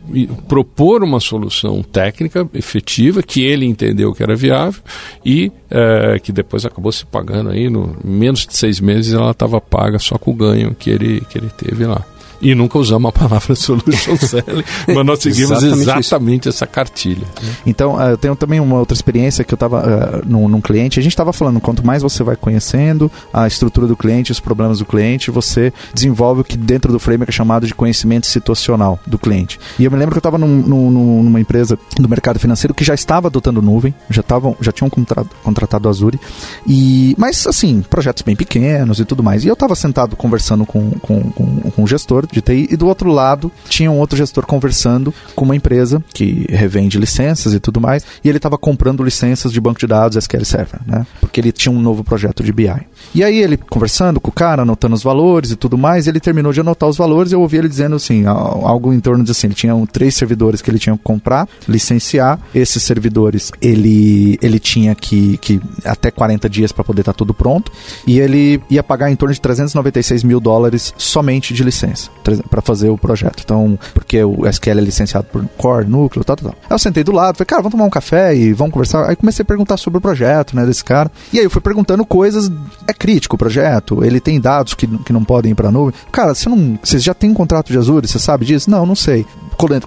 propor 0.48 1.02
uma 1.02 1.22
solução 1.22 1.82
técnica 1.82 2.48
efetiva 2.54 3.24
que 3.24 3.42
ele 3.44 3.66
entendeu 3.66 4.14
que 4.14 4.22
era 4.22 4.36
viável 4.36 4.82
e 5.26 5.52
é, 5.70 6.20
que 6.20 6.32
depois 6.32 6.66
acabou 6.66 6.92
se 6.92 7.06
pagando 7.06 7.50
aí 7.50 7.70
no 7.70 7.96
menos 8.04 8.46
de 8.46 8.56
seis 8.56 8.80
meses 8.80 9.14
ela 9.14 9.32
estava 9.32 9.60
paga 9.60 10.00
só 10.00 10.18
com 10.18 10.32
o 10.32 10.34
ganho 10.34 10.76
que 10.78 10.90
ele 10.90 11.22
que 11.30 11.38
ele 11.38 11.50
teve 11.50 11.86
lá 11.86 12.06
e 12.42 12.54
nunca 12.54 12.78
usamos 12.78 13.10
a 13.10 13.12
palavra 13.12 13.54
solution 13.56 14.18
selling, 14.18 14.64
mas 14.88 15.06
nós 15.06 15.20
seguimos 15.20 15.64
exatamente, 15.64 16.00
exatamente 16.00 16.50
essa 16.50 16.68
cartilha. 16.68 17.28
Né? 17.42 17.56
Então, 17.66 17.96
uh, 17.96 18.10
eu 18.10 18.18
tenho 18.18 18.36
também 18.36 18.60
uma 18.60 18.78
outra 18.78 18.96
experiência 18.96 19.44
que 19.44 19.54
eu 19.54 19.56
estava 19.56 19.80
uh, 19.80 20.26
num, 20.26 20.48
num, 20.48 20.62
cliente, 20.62 21.00
a 21.00 21.04
gente 21.04 21.14
estava 21.14 21.34
falando, 21.34 21.60
quanto 21.60 21.86
mais 21.86 22.02
você 22.02 22.24
vai 22.24 22.36
conhecendo 22.36 23.12
a 23.34 23.48
estrutura 23.48 23.88
do 23.88 23.96
cliente, 23.96 24.32
os 24.32 24.40
problemas 24.40 24.80
do 24.80 24.86
cliente, 24.86 25.32
você 25.32 25.74
desenvolve 25.94 26.42
o 26.42 26.44
que 26.44 26.58
dentro 26.58 26.92
do 26.92 27.00
framework 27.00 27.32
é 27.32 27.34
chamado 27.34 27.66
de 27.66 27.74
conhecimento 27.74 28.28
situacional 28.28 29.00
do 29.06 29.18
cliente. 29.18 29.60
E 29.80 29.86
eu 29.86 29.92
me 29.92 29.98
lembro 29.98 30.12
que 30.14 30.18
eu 30.18 30.20
estava 30.20 30.38
num, 30.38 30.62
num, 30.62 31.24
numa 31.24 31.40
empresa 31.40 31.78
do 31.98 32.08
mercado 32.08 32.40
financeiro 32.40 32.74
que 32.74 32.84
já 32.84 32.94
estava 32.94 33.28
adotando 33.28 33.62
nuvem, 33.62 33.94
já, 34.10 34.22
tavam, 34.22 34.56
já 34.62 34.72
tinham 34.72 34.90
contra, 34.90 35.26
contratado 35.44 35.88
a 35.88 35.92
Azure, 35.92 36.20
e, 36.66 37.16
mas 37.18 37.48
assim, 37.48 37.82
projetos 37.82 38.22
bem 38.22 38.36
pequenos 38.36 39.00
e 39.00 39.06
tudo 39.06 39.24
mais. 39.24 39.44
E 39.44 39.48
eu 39.48 39.54
estava 39.54 39.76
sentado 39.76 40.16
conversando 40.16 40.66
com, 40.66 40.92
com, 41.02 41.32
com, 41.32 41.72
com 41.72 41.84
o 41.84 41.88
gestor 41.88 42.27
de 42.32 42.42
TI, 42.42 42.68
e 42.72 42.78
do 42.78 42.88
outro 42.88 43.12
lado 43.12 43.52
tinha 43.70 43.92
um 43.92 43.98
outro 43.98 44.18
gestor 44.18 44.46
conversando 44.46 45.14
com 45.36 45.46
uma 45.46 45.56
empresa 45.56 46.04
que 46.14 46.46
revende 46.50 46.98
licenças 46.98 47.54
e 47.54 47.60
tudo 47.60 47.80
mais, 47.80 48.06
e 48.24 48.30
ele 48.30 48.38
estava 48.38 48.58
comprando 48.58 49.04
licenças 49.04 49.52
de 49.52 49.60
banco 49.60 49.80
de 49.80 49.88
dados 49.88 50.18
SQL 50.18 50.46
Server, 50.46 50.80
né? 50.86 51.06
Porque 51.20 51.40
ele 51.40 51.52
tinha 51.52 51.72
um 51.72 51.80
novo 51.80 52.04
projeto 52.04 52.44
de 52.44 52.52
BI. 52.52 52.72
E 53.14 53.24
aí 53.24 53.40
ele 53.40 53.58
conversando 53.58 54.20
com 54.20 54.30
o 54.30 54.34
cara, 54.34 54.62
anotando 54.62 54.96
os 54.96 55.04
valores 55.04 55.52
e 55.52 55.56
tudo 55.56 55.78
mais, 55.78 56.08
ele 56.08 56.20
terminou 56.20 56.52
de 56.52 56.60
anotar 56.60 56.90
os 56.90 56.98
valores 56.98 57.32
e 57.32 57.36
eu 57.36 57.42
ouvi 57.42 57.58
ele 57.58 57.68
dizendo 57.68 57.96
assim, 57.96 58.26
algo 58.26 58.94
em 58.94 59.00
torno 59.00 59.24
de 59.24 59.32
assim, 59.32 59.48
ele 59.48 59.54
tinha 59.56 59.88
três 59.92 60.16
servidores 60.16 60.62
que 60.62 60.70
ele 60.70 60.80
tinha 60.80 60.98
que 60.98 61.04
comprar, 61.04 61.48
licenciar, 61.68 62.40
esses 62.54 62.84
servidores 62.84 63.52
ele, 63.62 64.38
ele 64.42 64.60
tinha 64.60 64.96
que, 64.96 65.38
que 65.38 65.62
até 65.86 66.12
40 66.12 66.50
dias 66.50 66.72
para 66.72 66.84
poder 66.84 67.02
estar 67.02 67.14
tá 67.14 67.18
tudo 67.18 67.34
pronto, 67.34 67.72
e 68.06 68.20
ele 68.20 68.62
ia 68.70 68.84
pagar 68.84 69.12
em 69.12 69.16
torno 69.16 69.34
de 69.34 69.42
396 69.42 70.24
mil 70.24 70.40
dólares 70.40 70.94
somente 70.98 71.54
de 71.54 71.64
licença 71.64 72.10
para 72.50 72.62
fazer 72.62 72.90
o 72.90 72.98
projeto. 72.98 73.42
Então, 73.44 73.78
porque 73.94 74.24
o 74.24 74.48
SQL 74.48 74.80
é 74.80 74.82
licenciado 74.82 75.28
por 75.32 75.46
core, 75.58 75.86
núcleo, 75.86 76.24
tal, 76.24 76.36
tal, 76.36 76.52
tal. 76.52 76.60
Aí 76.64 76.74
eu 76.74 76.80
sentei 76.80 77.04
do 77.04 77.12
lado, 77.12 77.38
falei, 77.38 77.46
cara, 77.46 77.62
vamos 77.62 77.74
tomar 77.74 77.86
um 77.86 77.90
café 77.90 78.36
e 78.36 78.54
vamos 78.54 78.74
conversar. 78.74 79.10
Aí 79.10 79.16
comecei 79.16 79.44
a 79.44 79.46
perguntar 79.46 79.78
sobre 79.78 79.98
o 79.98 80.02
projeto, 80.02 80.56
né, 80.56 80.66
desse 80.66 80.84
cara. 80.84 81.12
E 81.32 81.40
aí 81.40 81.46
eu 81.46 81.50
fui 81.50 81.62
perguntando 81.62 82.06
coisas. 82.06 82.52
É 82.88 82.94
crítico 82.94 83.36
o 83.36 83.40
projeto? 83.40 84.04
Ele 84.04 84.20
tem 84.20 84.40
dados 84.40 84.74
que, 84.74 84.88
que 84.88 85.14
não 85.14 85.24
podem 85.24 85.52
ir 85.52 85.56
para 85.56 85.72
nuvem? 85.72 85.94
Cara, 86.12 86.34
você 86.34 86.50
não, 86.50 86.78
você 86.82 87.00
já 87.00 87.14
tem 87.14 87.30
um 87.30 87.34
contrato 87.34 87.72
de 87.72 87.78
Azure? 87.78 88.08
Você 88.08 88.20
sabe 88.20 88.46
disso? 88.46 88.70
Não, 88.70 88.86
não 88.86 88.96
sei 88.96 89.26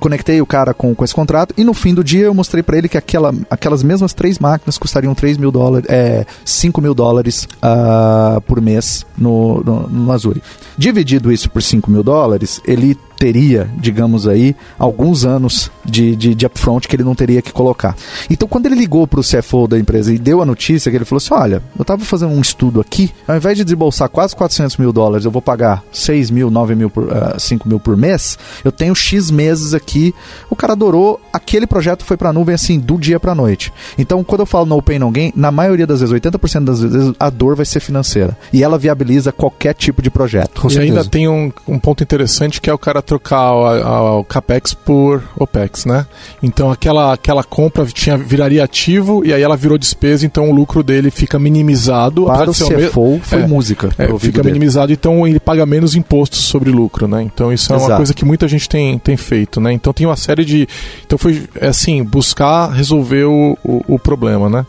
conectei 0.01 0.41
o 0.41 0.47
cara 0.47 0.74
com, 0.74 0.95
com 0.95 1.05
esse 1.05 1.14
contrato 1.14 1.55
e 1.57 1.62
no 1.62 1.72
fim 1.72 1.95
do 1.95 2.03
dia 2.03 2.24
eu 2.24 2.34
mostrei 2.34 2.62
para 2.62 2.76
ele 2.76 2.88
que 2.88 2.99
aquela, 2.99 3.32
aquelas 3.49 3.82
mesmas 3.82 4.12
três 4.12 4.38
máquinas 4.38 4.76
custariam 4.76 5.14
3 5.14 5.36
mil 5.36 5.53
dólares, 5.53 5.88
é, 5.88 6.26
5 6.45 6.80
mil 6.80 6.93
dólares 6.93 7.49
uh, 7.62 8.41
por 8.43 8.61
mês 8.61 9.07
no, 9.16 9.62
no, 9.62 9.88
no 9.88 10.12
Azure. 10.12 10.43
Dividido 10.76 11.30
isso 11.30 11.49
por 11.49 11.62
5 11.62 11.91
mil 11.91 12.03
dólares, 12.03 12.30
ele 12.64 12.97
teria, 13.20 13.68
digamos 13.76 14.26
aí, 14.26 14.56
alguns 14.78 15.26
anos 15.26 15.70
de, 15.84 16.16
de, 16.16 16.34
de 16.34 16.46
upfront 16.46 16.88
que 16.88 16.96
ele 16.96 17.04
não 17.04 17.14
teria 17.14 17.42
que 17.42 17.52
colocar. 17.52 17.94
Então, 18.30 18.48
quando 18.48 18.64
ele 18.64 18.74
ligou 18.74 19.06
para 19.06 19.20
o 19.20 19.22
CFO 19.22 19.68
da 19.68 19.78
empresa 19.78 20.10
e 20.10 20.18
deu 20.18 20.40
a 20.40 20.46
notícia, 20.46 20.90
que 20.90 20.96
ele 20.96 21.04
falou 21.04 21.18
assim: 21.18 21.34
Olha, 21.34 21.62
eu 21.78 21.82
estava 21.82 22.02
fazendo 22.02 22.32
um 22.32 22.40
estudo 22.40 22.80
aqui, 22.80 23.12
ao 23.28 23.36
invés 23.36 23.58
de 23.58 23.64
desembolsar 23.64 24.08
quase 24.08 24.34
400 24.34 24.78
mil 24.78 24.90
dólares, 24.90 25.26
eu 25.26 25.30
vou 25.30 25.42
pagar 25.42 25.84
6 25.92 26.30
mil, 26.30 26.50
9 26.50 26.74
mil, 26.74 26.88
por, 26.88 27.04
uh, 27.04 27.38
5 27.38 27.68
mil 27.68 27.78
por 27.78 27.94
mês, 27.94 28.38
eu 28.64 28.72
tenho 28.72 28.94
X 28.94 29.30
meses 29.30 29.74
aqui. 29.74 30.14
O 30.48 30.56
cara 30.56 30.72
adorou, 30.72 31.20
aquele 31.30 31.66
projeto 31.66 32.06
foi 32.06 32.16
para 32.16 32.30
a 32.30 32.32
nuvem 32.32 32.54
assim, 32.54 32.78
do 32.78 32.96
dia 32.96 33.20
para 33.20 33.34
noite. 33.34 33.70
Então, 33.98 34.24
quando 34.24 34.40
eu 34.40 34.46
falo 34.46 34.64
no 34.64 34.80
pain, 34.80 34.98
no 34.98 35.10
gain, 35.10 35.30
na 35.36 35.50
maioria 35.50 35.86
das 35.86 36.00
vezes, 36.00 36.14
80% 36.14 36.64
das 36.64 36.80
vezes, 36.80 37.12
a 37.20 37.28
dor 37.28 37.54
vai 37.54 37.66
ser 37.66 37.80
financeira. 37.80 38.34
E 38.50 38.64
ela 38.64 38.78
viabiliza 38.78 39.30
qualquer 39.30 39.74
tipo 39.74 40.00
de 40.00 40.10
projeto. 40.10 40.66
e 40.70 40.78
ainda 40.78 41.04
tem 41.04 41.28
um, 41.28 41.52
um 41.68 41.78
ponto 41.78 42.02
interessante 42.02 42.62
que 42.62 42.70
é 42.70 42.72
o 42.72 42.78
cara 42.78 43.02
trocar 43.11 43.52
o, 43.52 44.20
o 44.20 44.24
capex 44.24 44.72
por 44.72 45.20
opex, 45.36 45.84
né? 45.84 46.06
Então 46.40 46.70
aquela, 46.70 47.12
aquela 47.12 47.42
compra 47.42 47.84
tinha, 47.86 48.16
viraria 48.16 48.62
ativo 48.62 49.26
e 49.26 49.34
aí 49.34 49.42
ela 49.42 49.56
virou 49.56 49.76
despesa, 49.76 50.24
então 50.24 50.48
o 50.48 50.54
lucro 50.54 50.80
dele 50.84 51.11
fica 51.11 51.36
minimizado. 51.36 52.26
Para 52.26 52.48
o 52.48 52.54
CFO 52.54 53.20
foi 53.20 53.42
é, 53.42 53.46
música. 53.48 53.88
É, 53.98 54.06
fica 54.16 54.42
dele. 54.42 54.52
minimizado, 54.54 54.92
então 54.92 55.26
ele 55.26 55.40
paga 55.40 55.66
menos 55.66 55.96
impostos 55.96 56.38
sobre 56.38 56.70
lucro, 56.70 57.08
né? 57.08 57.20
Então 57.20 57.52
isso 57.52 57.72
é 57.72 57.76
Exato. 57.76 57.90
uma 57.90 57.96
coisa 57.96 58.14
que 58.14 58.24
muita 58.24 58.46
gente 58.46 58.68
tem, 58.68 58.96
tem 58.96 59.16
feito, 59.16 59.61
né? 59.61 59.72
Então 59.72 59.92
tem 59.92 60.06
uma 60.06 60.16
série 60.16 60.44
de... 60.44 60.68
Então 61.04 61.18
foi, 61.18 61.48
é 61.56 61.66
assim, 61.66 62.04
buscar 62.04 62.70
resolver 62.70 63.24
o, 63.24 63.58
o, 63.64 63.94
o 63.94 63.98
problema, 63.98 64.48
né? 64.48 64.64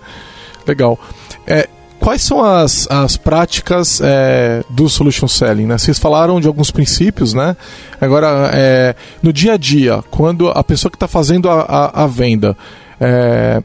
Legal. 0.65 0.99
É, 1.45 1.69
Quais 2.01 2.23
são 2.23 2.43
as, 2.43 2.87
as 2.89 3.15
práticas 3.15 4.01
é, 4.03 4.63
do 4.71 4.89
solution 4.89 5.27
selling? 5.27 5.67
Né? 5.67 5.77
Vocês 5.77 5.99
falaram 5.99 6.41
de 6.41 6.47
alguns 6.47 6.71
princípios, 6.71 7.35
né? 7.35 7.55
Agora, 8.01 8.49
é, 8.55 8.95
no 9.21 9.31
dia 9.31 9.53
a 9.53 9.57
dia, 9.57 10.03
quando 10.09 10.49
a 10.49 10.63
pessoa 10.63 10.89
que 10.89 10.95
está 10.95 11.07
fazendo 11.07 11.47
a, 11.47 11.61
a, 11.61 12.03
a 12.03 12.07
venda, 12.07 12.57
é, 12.99 13.61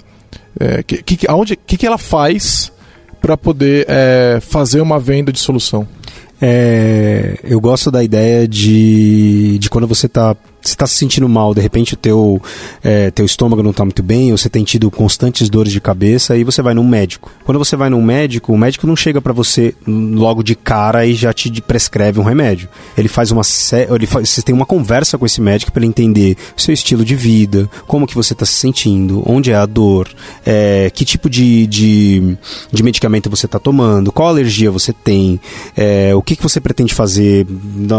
é, 0.61 0.83
que, 0.83 1.03
que, 1.03 1.27
aonde, 1.27 1.57
que, 1.57 1.79
que 1.79 1.87
ela 1.87 1.97
faz 1.97 2.71
para 3.23 3.39
poder 3.39 3.87
é, 3.89 4.39
fazer 4.43 4.83
uma 4.83 4.99
venda 4.99 5.33
de 5.33 5.41
solução? 5.41 5.89
É, 6.39 7.39
eu 7.43 7.59
gosto 7.59 7.91
da 7.91 8.05
ideia 8.05 8.47
de, 8.47 9.59
de 9.59 9.71
quando 9.71 9.87
você 9.87 10.05
está 10.05 10.37
está 10.71 10.87
se 10.87 10.95
sentindo 10.95 11.29
mal, 11.29 11.55
de 11.55 11.61
repente 11.61 11.95
o 11.95 11.97
teu, 11.97 12.41
é, 12.83 13.11
teu 13.11 13.25
estômago 13.25 13.63
não 13.63 13.71
está 13.71 13.85
muito 13.85 14.03
bem, 14.03 14.33
ou 14.33 14.39
você 14.39 14.49
tem 14.49 14.65
tido 14.65 14.91
constantes 14.91 15.49
dores 15.49 15.73
de 15.73 15.81
cabeça, 15.81 16.35
aí 16.35 16.45
você 16.45 16.63
vai 16.63 16.75
num 16.75 16.87
médico. 16.87 17.31
Quando 17.45 17.59
você 17.59 17.77
vai 17.77 17.89
num 17.89 18.03
médico, 18.03 18.53
o 18.53 18.59
médico 18.59 18.87
não 18.87 18.97
chega 18.97 19.21
para 19.21 19.33
você 19.33 19.75
logo 19.87 20.43
de 20.43 20.55
cara 20.55 21.07
e 21.07 21.15
já 21.15 21.33
te 21.33 21.51
prescreve 21.61 22.19
um 22.19 22.25
remédio. 22.25 22.69
Ele 22.97 23.09
faz 23.09 23.31
uma 23.31 23.43
ele 23.95 24.07
faz, 24.07 24.29
você 24.29 24.43
tem 24.43 24.55
uma 24.55 24.67
conversa 24.67 25.17
com 25.17 25.25
esse 25.25 25.41
médico 25.41 25.73
para 25.73 25.81
ele 25.81 25.89
entender 25.89 26.37
o 26.57 26.61
seu 26.61 26.75
estilo 26.75 27.05
de 27.05 27.15
vida, 27.15 27.69
como 27.87 28.07
que 28.07 28.15
você 28.15 28.33
está 28.33 28.45
se 28.45 28.55
sentindo, 28.55 29.23
onde 29.27 29.53
é 29.53 29.55
a 29.55 29.67
dor, 29.67 30.09
é, 30.45 30.91
que 30.93 31.05
tipo 31.05 31.31
de, 31.31 31.67
de, 31.67 32.37
de 32.73 32.83
medicamento 32.83 33.31
você 33.31 33.47
está 33.47 33.59
tomando, 33.59 34.13
qual 34.13 34.29
alergia 34.29 34.71
você 34.71 34.93
tem, 34.93 35.41
é, 35.77 36.15
o 36.15 36.23
que, 36.23 36.37
que 36.37 36.43
você 36.43 36.61
pretende 36.61 36.95
fazer 36.95 37.47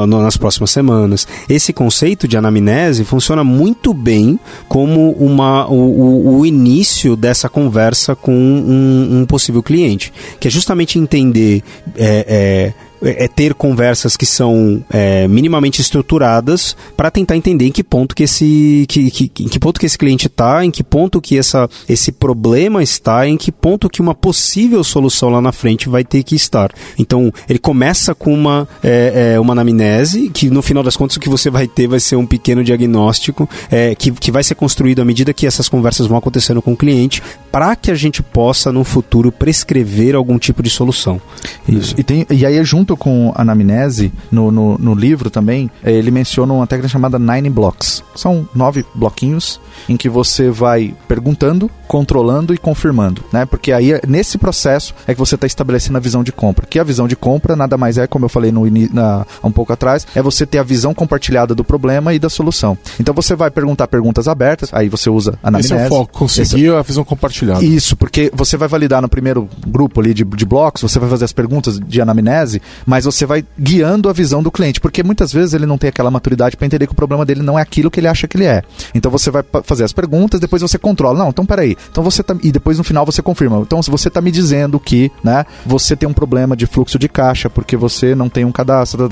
nas 0.07 0.38
próximas 0.38 0.72
semanas. 0.72 1.28
Esse 1.47 1.72
conceito 1.72 2.28
de 2.28 2.38
anamnese 2.38 2.57
anamnese 2.58 3.03
funciona 3.03 3.43
muito 3.43 3.93
bem 3.93 4.39
como 4.68 5.12
uma, 5.12 5.68
o, 5.68 6.39
o 6.39 6.45
início 6.45 7.16
dessa 7.16 7.49
conversa 7.49 8.16
com 8.16 8.34
um, 8.34 9.20
um, 9.20 9.26
possível 9.26 9.64
cliente, 9.64 10.14
que 10.39 10.47
é 10.47 10.51
justamente 10.51 10.99
entender 10.99 11.64
é, 11.95 12.26
é, 12.28 12.74
é, 13.02 13.26
é 13.26 13.28
ter 13.28 13.54
conversas 13.54 14.18
que 14.18 14.26
são 14.26 14.84
é, 14.89 15.28
minimamente 15.28 15.82
estruturadas 15.82 16.76
para 16.95 17.12
tentar 17.12 17.36
entender 17.36 17.68
em 17.68 17.72
que 17.72 17.84
ponto 17.84 18.16
que 18.16 18.24
esse 18.24 18.86
que, 18.88 19.12
que, 19.12 19.43
em 19.43 19.48
que 19.48 19.60
ponto 19.60 19.80
que 19.80 19.86
esse 19.86 19.98
cliente 19.98 20.28
está, 20.28 20.64
em 20.64 20.72
que 20.72 20.84
ponto 20.84 21.22
que 21.22 21.38
essa, 21.38 21.70
esse 21.88 22.12
problema 22.12 22.82
está, 22.82 23.28
em 23.28 23.38
que 23.38 23.52
ponto 23.52 23.89
que 23.89 24.02
uma 24.02 24.16
possível 24.16 24.84
solução 24.84 25.30
lá 25.30 25.41
na 25.41 25.52
frente 25.52 25.89
vai 25.89 26.04
ter 26.04 26.24
que 26.24 26.36
estar. 26.36 26.72
Então 26.98 27.32
ele 27.50 27.60
começa 27.60 28.14
com 28.14 28.34
uma 28.34 28.68
é, 28.84 29.34
é, 29.34 29.39
uma 29.39 29.54
anamnese 29.54 30.30
que 30.30 30.50
no 30.50 30.62
final 30.62 30.84
das 30.84 30.95
contas 30.95 31.18
o 31.18 31.20
que 31.20 31.30
você 31.30 31.50
vai 31.50 31.68
ter 31.68 31.88
vai 31.88 32.00
ser 32.00 32.16
um 32.16 32.26
pequeno 32.26 32.64
diagnóstico 32.64 33.50
é, 33.72 33.95
que, 33.95 34.12
que 34.12 34.32
vai 34.32 34.43
ser 34.43 34.56
construído 34.56 35.02
à 35.02 35.06
medida 35.06 35.34
que 35.34 35.48
essas 35.48 35.70
conversas 35.70 36.08
vão 36.08 36.18
acontecendo 36.18 36.62
com 36.62 36.74
o 36.74 36.78
cliente 36.78 37.22
para 37.52 37.76
que 37.76 37.91
a 37.91 37.95
gente 37.95 38.22
possa 38.22 38.72
no 38.72 38.84
futuro 38.84 39.32
prescrever 39.32 40.16
algum 40.16 40.38
tipo 40.38 40.62
de 40.62 40.70
solução. 40.70 41.22
Isso. 41.68 41.95
E, 41.98 42.04
tem, 42.04 42.26
e 42.30 42.45
aí 42.45 42.64
junto 42.64 42.86
junto 42.88 42.95
com 42.95 43.33
a 43.35 43.41
anamnese, 43.41 44.13
no, 44.31 44.49
no, 44.49 44.77
no 44.77 44.95
livro 44.95 45.29
também, 45.29 45.69
eh, 45.83 45.91
ele 45.91 46.09
menciona 46.09 46.53
uma 46.53 46.65
técnica 46.65 46.88
chamada 46.88 47.19
Nine 47.19 47.49
Blocks. 47.49 48.01
São 48.15 48.47
nove 48.55 48.85
bloquinhos 48.95 49.59
em 49.89 49.97
que 49.97 50.09
você 50.09 50.49
vai 50.49 50.95
perguntando, 51.07 51.69
controlando 51.88 52.53
e 52.53 52.57
confirmando, 52.57 53.23
né? 53.31 53.45
Porque 53.45 53.71
aí, 53.71 53.99
nesse 54.07 54.38
processo, 54.38 54.95
é 55.05 55.13
que 55.13 55.19
você 55.19 55.35
está 55.35 55.45
estabelecendo 55.45 55.97
a 55.97 56.01
visão 56.01 56.23
de 56.23 56.31
compra. 56.31 56.65
Que 56.65 56.79
a 56.79 56.83
visão 56.83 57.07
de 57.07 57.15
compra 57.15 57.55
nada 57.55 57.77
mais 57.77 57.97
é, 57.97 58.07
como 58.07 58.25
eu 58.25 58.29
falei 58.29 58.51
no, 58.51 58.63
na, 58.93 59.25
um 59.43 59.51
pouco 59.51 59.73
atrás, 59.73 60.07
é 60.15 60.21
você 60.21 60.45
ter 60.45 60.59
a 60.59 60.63
visão 60.63 60.93
compartilhada 60.93 61.53
do 61.53 61.63
problema 61.63 62.13
e 62.13 62.19
da 62.19 62.29
solução. 62.29 62.77
Então 62.99 63.13
você 63.13 63.35
vai 63.35 63.51
perguntar 63.51 63.88
perguntas 63.88 64.27
abertas, 64.27 64.69
aí 64.73 64.88
você 64.88 65.09
usa 65.09 65.38
a 65.43 65.49
anamnese. 65.49 65.73
Esse 65.73 65.83
é 65.83 65.85
o 65.85 65.89
foco, 65.89 66.17
conseguir 66.17 66.67
Esse... 66.67 66.75
a 66.75 66.81
visão 66.81 67.03
compartilhada. 67.03 67.63
Isso, 67.63 67.95
porque 67.95 68.31
você 68.33 68.55
vai 68.55 68.67
validar 68.67 69.01
no 69.01 69.09
primeiro 69.09 69.49
grupo 69.67 69.99
ali 69.99 70.13
de, 70.13 70.23
de 70.23 70.45
blocos, 70.45 70.81
você 70.81 70.99
vai 70.99 71.09
fazer 71.09 71.25
as 71.25 71.33
perguntas 71.33 71.79
de 71.79 72.01
anamnese, 72.01 72.61
mas 72.86 73.05
você 73.05 73.25
vai 73.25 73.43
guiando 73.59 74.09
a 74.09 74.13
visão 74.13 74.41
do 74.41 74.51
cliente, 74.51 74.80
porque 74.80 75.03
muitas 75.03 75.32
vezes 75.32 75.53
ele 75.53 75.65
não 75.65 75.78
tem 75.78 75.89
aquela 75.89 76.11
maturidade 76.11 76.57
para 76.57 76.65
entender 76.65 76.88
que 76.88 76.93
o 76.93 76.95
problema 76.95 77.25
dele 77.25 77.41
não 77.41 77.57
é 77.57 77.61
aquilo 77.61 77.91
que 77.91 77.99
ele 77.99 78.07
acha 78.07 78.28
que 78.28 78.38
ele 78.38 78.45
é. 78.45 78.63
Então 78.93 79.11
você 79.11 79.32
vai 79.32 79.43
fazer 79.63 79.84
as 79.84 79.93
perguntas, 79.93 80.39
depois 80.39 80.61
você 80.61 80.78
controla. 80.78 81.19
Não, 81.19 81.30
então 81.30 81.45
peraí. 81.45 81.78
Então 81.91 82.03
você 82.03 82.23
tá, 82.23 82.36
e 82.41 82.51
depois 82.51 82.78
no 82.78 82.84
final 82.84 83.05
você 83.05 83.21
confirma. 83.21 83.59
Então 83.59 83.82
se 83.82 83.89
você 83.89 84.07
está 84.07 84.21
me 84.21 84.32
dizendo 84.32 84.80
que, 84.80 85.11
né, 85.23 85.45
você 85.65 85.95
tem 85.95 86.07
um 86.07 86.13
problema 86.13 86.55
de 86.55 86.65
fluxo 86.65 86.97
de 86.99 87.09
caixa 87.09 87.49
porque 87.49 87.75
você 87.75 88.15
não 88.15 88.30
tem 88.30 88.45
um 88.45 88.51
cadastro, 88.51 89.07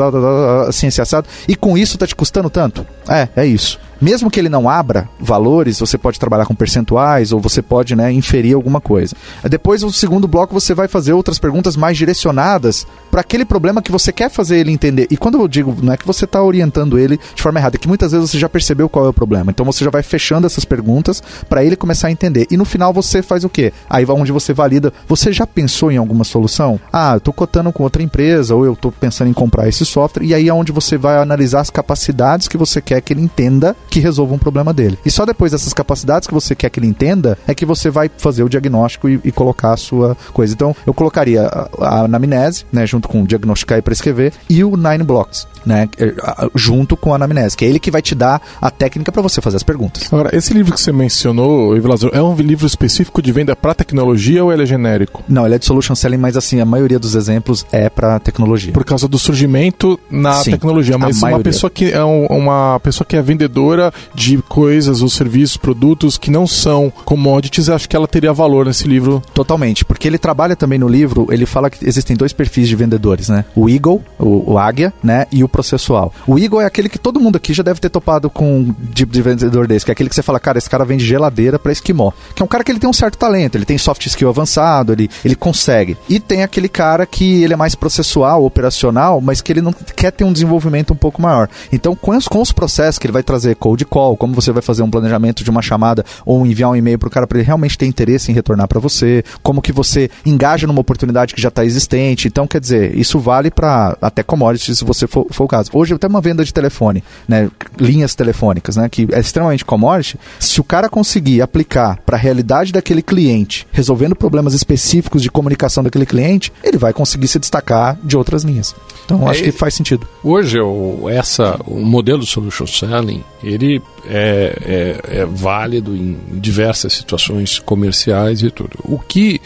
assim, 0.68 0.88
assado, 0.88 1.28
e 1.48 1.56
com 1.56 1.78
isso 1.78 1.96
está 1.96 2.08
te 2.08 2.16
custando 2.16 2.50
tanto? 2.50 2.86
É, 3.08 3.28
é 3.36 3.46
isso 3.46 3.80
mesmo 4.02 4.30
que 4.30 4.40
ele 4.40 4.50
não 4.50 4.70
abra 4.70 5.10
valores, 5.20 5.80
você 5.80 5.98
pode 5.98 6.20
trabalhar 6.20 6.46
com 6.46 6.56
percentuais 6.56 7.32
ou 7.32 7.40
você 7.40 7.62
pode 7.62 7.96
né, 7.96 8.12
inferir 8.12 8.56
alguma 8.56 8.82
coisa. 8.82 9.16
Depois, 9.50 9.84
o 9.84 9.92
segundo 9.92 10.28
bloco, 10.28 10.54
você 10.54 10.74
vai 10.74 10.88
fazer 10.88 11.14
outras 11.14 11.40
perguntas 11.40 11.76
mais 11.76 11.98
direcionadas 11.98 12.86
para 13.12 13.22
aquele 13.22 13.46
problema 13.46 13.82
que 13.82 13.92
você 13.92 14.12
quer 14.12 14.30
fazer 14.30 14.58
ele 14.58 14.72
entender. 14.72 15.08
E 15.10 15.18
quando 15.18 15.40
eu 15.40 15.48
digo, 15.48 15.76
não 15.82 15.94
é 15.94 15.98
que 15.98 16.06
você 16.06 16.26
está 16.26 16.42
orientando 16.44 17.00
ele 17.00 17.20
de 17.34 17.42
forma 17.42 17.60
errada, 17.60 17.78
é 17.78 17.80
que 17.80 17.88
muitas 17.88 18.12
vezes 18.12 18.30
você 18.30 18.40
já 18.40 18.50
percebeu 18.50 18.90
qual 18.90 19.06
é 19.06 19.10
o 19.10 19.14
problema. 19.14 19.52
Então 19.52 19.66
você 19.66 19.84
já 19.84 19.92
vai 19.92 20.04
fechando 20.04 20.48
essas 20.48 20.66
perguntas 20.66 21.22
para 21.48 21.64
ele 21.64 21.76
começar 21.76 22.08
a 22.08 22.12
entender. 22.12 22.48
E 22.52 22.58
no 22.58 22.66
final 22.66 22.94
você 22.94 23.22
faz 23.22 23.44
o 23.44 23.50
quê? 23.50 23.72
Aí 23.90 24.06
onde 24.10 24.32
você 24.32 24.54
valida, 24.54 24.94
você 25.08 25.32
já 25.32 25.48
pensou 25.48 25.92
em 25.92 25.98
alguma 25.98 26.24
solução? 26.24 26.80
Ah, 26.92 27.14
eu 27.14 27.18
estou 27.18 27.34
cotando 27.34 27.72
com 27.72 27.84
outra 27.84 28.04
empresa 28.04 28.56
ou 28.56 28.66
eu 28.66 28.74
estou 28.74 28.92
pensando 28.92 29.30
em 29.30 29.34
comprar 29.34 29.68
esse 29.68 29.86
software. 29.86 30.24
E 30.24 30.34
aí 30.34 30.48
é 30.48 30.54
onde 30.54 30.72
você 30.72 30.98
vai 30.98 31.18
analisar 31.18 31.62
as 31.62 31.70
capacidades 31.70 32.48
que 32.48 32.58
você 32.58 32.82
quer 32.82 33.02
que 33.02 33.14
ele 33.14 33.22
entenda 33.22 33.76
que 33.90 34.00
resolva 34.00 34.34
um 34.34 34.38
problema 34.38 34.74
dele. 34.74 34.98
E 35.06 35.12
só 35.12 35.26
depois 35.26 35.52
dessas 35.52 35.74
capacidades 35.74 36.28
que 36.28 36.34
você 36.34 36.56
quer 36.56 36.70
que 36.70 36.80
ele 36.80 36.88
entenda 36.88 37.38
é 37.48 37.54
que 37.54 37.66
você 37.66 37.90
vai 37.90 38.10
fazer 38.18 38.44
o 38.44 38.50
diagnóstico 38.50 39.10
e, 39.10 39.20
e 39.24 39.32
colocar 39.32 39.74
a 39.74 39.78
sua 39.78 40.18
coisa. 40.34 40.54
Então, 40.54 40.76
eu 40.86 40.94
colocaria 40.94 41.44
a, 41.44 41.70
a 41.80 42.00
anamnese, 42.02 42.66
né, 42.72 42.86
junto 42.86 43.08
com 43.08 43.24
diagnosticar 43.26 43.78
e 43.78 43.82
prescrever, 43.82 44.34
e 44.50 44.64
o 44.64 44.76
Nine 44.76 45.04
Blocks, 45.04 45.48
né, 45.66 45.88
é, 45.98 46.14
junto 46.56 46.98
com 46.98 47.14
a 47.14 47.16
anamnese, 47.16 47.56
que 47.56 47.66
é 47.66 47.68
ele 47.68 47.80
que 47.80 47.92
vai 47.92 48.02
te 48.02 48.16
dar 48.16 48.42
a 48.62 48.70
técnica 48.70 49.12
para 49.12 49.22
você 49.22 49.42
fazer 49.42 49.58
as 49.58 49.64
perguntas. 49.64 50.12
Agora, 50.12 50.36
esse 50.36 50.54
livro 50.54 50.74
que 50.74 50.82
você 50.82 50.92
mencionou, 50.92 51.76
Evilazor, 51.76 52.12
é 52.14 52.22
um 52.22 52.36
livro 52.36 52.66
específico 52.66 53.22
de 53.22 53.32
venda 53.32 53.56
para 53.56 53.74
tecnologia 53.74 54.44
ou 54.44 54.52
ele 54.52 54.64
é 54.64 54.66
genérico? 54.66 55.24
Não, 55.28 55.46
ele 55.46 55.56
é 55.56 55.60
de 55.60 55.66
solution 55.66 55.96
selling, 55.96 56.18
mas 56.18 56.38
assim, 56.38 56.60
a 56.60 56.66
maioria 56.66 57.00
dos 57.00 57.16
exemplos 57.16 57.66
é 57.72 57.90
para 57.90 58.20
tecnologia. 58.20 58.74
Por 58.74 58.84
causa 58.84 59.08
do 59.08 59.18
surgimento 59.18 60.00
na 60.10 60.34
Sim, 60.34 60.52
tecnologia, 60.52 60.98
mas 60.98 61.22
uma 61.22 61.40
pessoa 61.40 61.70
que 61.70 61.92
é 61.92 62.04
um, 62.04 62.26
uma 62.28 62.80
pessoa 62.80 63.06
que 63.06 63.16
é 63.16 63.22
vendedora 63.22 63.75
de 64.14 64.38
coisas 64.50 65.02
ou 65.02 65.10
serviços, 65.10 65.58
produtos 65.58 66.18
que 66.18 66.32
não 66.32 66.48
são 66.48 66.92
commodities, 67.04 67.70
acho 67.70 67.88
que 67.88 67.96
ela 67.96 68.08
teria 68.08 68.34
valor 68.34 68.66
nesse 68.66 68.88
livro. 68.88 69.22
Totalmente, 69.34 69.84
porque 69.86 70.08
ele 70.08 70.18
trabalha 70.18 70.56
também 70.56 70.80
no 70.80 70.88
livro, 70.88 71.28
ele 71.32 71.46
fala 71.46 71.70
que 71.70 71.88
existem 71.88 72.16
dois 72.16 72.34
perfis 72.34 72.68
de 72.68 72.76
vendedores, 72.76 73.30
né? 73.30 73.46
O 73.56 73.70
Eagle, 73.70 74.02
o, 74.20 74.54
o 74.54 74.60
águia, 74.60 74.94
né? 75.04 75.26
E 75.32 75.44
o 75.44 75.50
processual. 75.50 76.14
O 76.28 76.38
Eagle 76.38 76.62
é 76.62 76.66
aquele 76.66 76.90
que 76.90 76.98
todo 77.00 77.20
mundo 77.20 77.36
aqui 77.36 77.54
já 77.54 77.64
deve 77.64 77.80
ter 77.80 77.90
topado 77.90 78.30
com 78.30 78.60
um 78.60 78.76
tipo 78.94 79.12
de 79.12 79.22
vendedor 79.22 79.68
desse, 79.68 79.86
que 79.86 79.92
é 79.92 79.94
aquele 79.94 80.10
que 80.10 80.16
você 80.16 80.24
fala, 80.24 80.40
cara, 80.40 80.58
esse 80.58 80.70
cara 80.70 80.86
vende 80.86 81.06
geladeira 81.06 81.58
para 81.60 81.72
esquimó. 81.72 82.12
Que 82.34 82.42
é 82.42 82.46
um 82.46 82.48
cara 82.48 82.64
que 82.64 82.72
ele 82.72 82.80
tem 82.80 82.90
um 82.90 82.94
certo 82.94 83.18
talento, 83.18 83.56
ele 83.56 83.66
tem 83.66 83.78
soft 83.78 84.06
skill 84.06 84.30
avançado, 84.30 84.92
ele, 84.92 85.10
ele 85.24 85.36
consegue. 85.36 85.98
E 86.10 86.20
tem 86.20 86.44
aquele 86.44 86.70
cara 86.70 87.06
que 87.06 87.44
ele 87.44 87.54
é 87.54 87.58
mais 87.58 87.76
processual, 87.76 88.44
operacional, 88.44 89.22
mas 89.22 89.42
que 89.42 89.52
ele 89.52 89.62
não 89.62 89.74
quer 89.74 90.12
ter 90.12 90.24
um 90.24 90.34
desenvolvimento 90.34 90.94
um 90.94 90.96
pouco 90.96 91.22
maior. 91.22 91.50
Então, 91.72 91.96
com 91.96 92.16
os, 92.16 92.28
com 92.28 92.42
os 92.42 92.52
processos 92.52 93.00
que 93.00 93.06
ele 93.08 93.14
vai 93.14 93.24
trazer 93.24 93.56
cold 93.66 93.84
call, 93.86 94.16
como 94.16 94.36
você 94.36 94.52
vai 94.52 94.62
fazer 94.62 94.84
um 94.84 94.92
planejamento 94.92 95.44
de 95.44 95.50
uma 95.50 95.60
chamada 95.60 96.06
ou 96.24 96.46
enviar 96.46 96.70
um 96.70 96.76
e-mail 96.76 97.00
para 97.00 97.08
o 97.08 97.10
cara 97.10 97.26
para 97.26 97.40
ele 97.40 97.48
realmente 97.48 97.76
ter 97.76 97.88
interesse 97.88 98.32
em 98.32 98.36
retornar 98.36 98.68
para 98.68 98.80
você, 98.80 99.24
como 99.42 99.60
que 99.60 99.72
você 99.72 100.08
engaja 100.24 100.68
numa 100.68 100.82
oportunidade 100.82 101.34
que 101.34 101.42
já 101.42 101.50
está 101.50 101.66
existente. 101.66 102.28
Então, 102.28 102.46
quer 102.46 102.62
dizer, 102.62 102.96
isso 102.96 103.18
vale 103.18 103.50
para 103.50 103.98
até 104.00 104.22
commodities, 104.22 104.78
se 104.78 104.86
você 104.86 105.08
for, 105.08 105.26
for, 105.32 105.46
o 105.46 105.48
caso. 105.48 105.72
Hoje 105.74 105.96
até 105.96 106.06
uma 106.06 106.22
venda 106.22 106.46
de 106.46 106.54
telefone, 106.54 107.04
né, 107.28 107.50
linhas 107.80 108.14
telefônicas, 108.14 108.76
né, 108.76 108.88
que 108.88 109.08
é 109.12 109.20
extremamente 109.20 109.66
commodity. 109.66 110.20
Se 110.40 110.62
o 110.62 110.64
cara 110.64 110.88
conseguir 110.88 111.42
aplicar 111.42 111.98
para 112.06 112.18
a 112.18 112.20
realidade 112.20 112.72
daquele 112.72 113.02
cliente, 113.02 113.66
resolvendo 113.72 114.16
problemas 114.16 114.54
específicos 114.54 115.24
de 115.24 115.32
comunicação 115.32 115.84
daquele 115.84 116.06
cliente, 116.06 116.54
ele 116.64 116.78
vai 116.78 116.94
conseguir 116.94 117.28
se 117.28 117.40
destacar 117.40 117.98
de 118.04 118.16
outras 118.16 118.44
linhas. 118.44 118.76
Então, 119.06 119.28
acho 119.28 119.42
é, 119.42 119.46
que 119.46 119.52
faz 119.52 119.74
sentido. 119.74 120.08
Hoje, 120.24 120.60
o, 120.60 121.10
essa, 121.10 121.60
o 121.66 121.80
modelo 121.80 122.24
solution 122.26 122.68
selling, 122.68 123.24
ele 123.56 123.82
é, 124.06 125.00
é, 125.08 125.20
é 125.22 125.26
válido 125.26 125.96
em 125.96 126.18
diversas 126.34 126.94
situações 126.94 127.60
comerciais 127.60 128.42
e 128.44 128.52
tudo. 128.52 128.78
O 128.84 129.00
que 129.00 129.42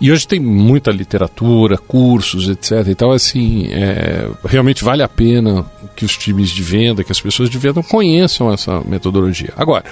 e 0.00 0.12
hoje 0.12 0.28
tem 0.28 0.38
muita 0.38 0.92
literatura, 0.92 1.76
cursos, 1.76 2.48
etc. 2.48 2.86
Então, 2.88 3.10
assim, 3.10 3.66
é, 3.72 4.30
realmente 4.44 4.84
vale 4.84 5.02
a 5.02 5.08
pena 5.08 5.66
que 5.96 6.04
os 6.04 6.16
times 6.16 6.50
de 6.50 6.62
venda, 6.62 7.02
que 7.02 7.10
as 7.10 7.20
pessoas 7.20 7.50
de 7.50 7.58
venda 7.58 7.82
conheçam 7.82 8.52
essa 8.52 8.80
metodologia. 8.84 9.52
Agora, 9.56 9.84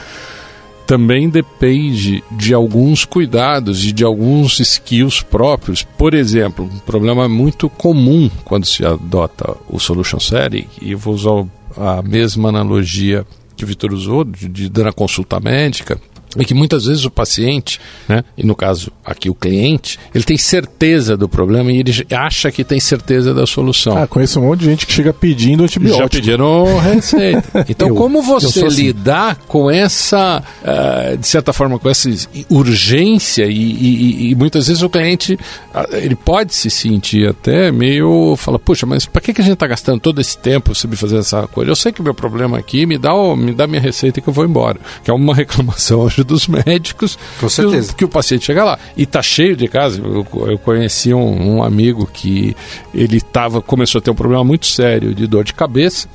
também 0.86 1.28
depende 1.28 2.22
de 2.30 2.54
alguns 2.54 3.04
cuidados 3.04 3.84
e 3.84 3.90
de 3.90 4.04
alguns 4.04 4.61
skills 4.61 5.20
próprios. 5.20 5.82
Por 5.82 6.14
exemplo, 6.14 6.64
um 6.72 6.78
problema 6.78 7.28
muito 7.28 7.68
comum 7.68 8.30
quando 8.44 8.64
se 8.64 8.86
adota 8.86 9.57
o 9.68 9.80
Solution 9.80 10.20
Setting, 10.20 10.68
e 10.80 10.92
eu 10.92 10.98
vou 10.98 11.14
usar 11.14 11.44
a 11.76 12.00
mesma 12.00 12.50
analogia 12.50 13.26
que 13.57 13.64
o 13.64 13.66
Vitor 13.66 13.92
usou, 13.92 14.24
de, 14.24 14.48
de, 14.48 14.68
de, 14.68 14.82
na 14.82 14.92
consulta 14.92 15.40
médica, 15.40 15.98
é 16.38 16.44
que 16.44 16.54
muitas 16.54 16.84
vezes 16.84 17.04
o 17.04 17.10
paciente, 17.10 17.80
né, 18.08 18.24
e 18.36 18.44
no 18.44 18.54
caso 18.54 18.92
aqui 19.04 19.30
o 19.30 19.34
cliente, 19.34 19.98
ele 20.14 20.24
tem 20.24 20.36
certeza 20.36 21.16
do 21.16 21.28
problema 21.28 21.72
e 21.72 21.78
ele 21.78 22.06
acha 22.12 22.50
que 22.50 22.64
tem 22.64 22.80
certeza 22.80 23.32
da 23.32 23.46
solução. 23.46 23.96
Ah, 23.96 24.06
conheço 24.06 24.40
um 24.40 24.44
monte 24.44 24.60
de 24.60 24.66
gente 24.66 24.86
que 24.86 24.92
chega 24.92 25.12
pedindo 25.12 25.64
antibiótico. 25.64 26.02
Já 26.02 26.08
pediram 26.08 26.78
receita. 26.80 27.64
Então, 27.68 27.88
eu, 27.88 27.94
como 27.94 28.22
você 28.22 28.64
assim. 28.64 28.84
lidar 28.84 29.36
com 29.46 29.70
essa, 29.70 30.42
uh, 30.62 31.16
de 31.16 31.26
certa 31.26 31.52
forma, 31.52 31.78
com 31.78 31.88
essa 31.88 32.10
urgência 32.50 33.46
e, 33.46 33.52
e, 33.52 34.30
e, 34.30 34.34
muitas 34.34 34.66
vezes 34.66 34.82
o 34.82 34.90
cliente, 34.90 35.34
uh, 35.34 35.96
ele 35.96 36.16
pode 36.16 36.54
se 36.54 36.70
sentir 36.70 37.28
até 37.28 37.70
meio, 37.70 38.34
fala, 38.36 38.58
puxa, 38.58 38.84
mas 38.86 39.06
para 39.06 39.20
que, 39.20 39.32
que 39.32 39.40
a 39.40 39.44
gente 39.44 39.54
está 39.54 39.66
gastando 39.66 40.00
todo 40.00 40.20
esse 40.20 40.36
tempo 40.36 40.74
sobre 40.74 40.96
fazer 40.96 41.18
essa 41.18 41.46
coisa? 41.46 41.70
Eu 41.70 41.76
sei 41.76 41.92
que 41.92 42.00
o 42.00 42.04
meu 42.04 42.14
problema 42.14 42.58
aqui 42.58 42.84
me 42.86 42.98
dá, 42.98 43.12
me 43.36 43.52
dá 43.52 43.66
minha 43.66 43.80
receita 43.80 44.20
que 44.20 44.28
eu 44.28 44.32
vou 44.32 44.44
embora. 44.44 44.78
Que 45.04 45.10
é 45.10 45.14
uma 45.14 45.34
reclamação 45.36 46.02
hoje 46.16 46.24
dos 46.24 46.46
médicos 46.48 47.18
Com 47.38 47.48
certeza. 47.48 47.88
Que, 47.90 47.98
que 47.98 48.04
o 48.04 48.08
paciente 48.08 48.44
chega 48.44 48.64
lá. 48.64 48.78
E 48.96 49.04
tá 49.04 49.22
cheio 49.22 49.56
de 49.56 49.68
casos. 49.68 49.98
Eu, 49.98 50.26
eu 50.48 50.58
conheci 50.58 51.12
um, 51.12 51.56
um 51.56 51.62
amigo 51.62 52.06
que 52.06 52.56
ele 52.94 53.20
tava, 53.20 53.60
começou 53.60 53.98
a 53.98 54.02
ter 54.02 54.10
um 54.10 54.14
problema 54.14 54.44
muito 54.44 54.66
sério 54.66 55.14
de 55.14 55.26
dor 55.26 55.44
de 55.44 55.52
cabeça. 55.52 56.08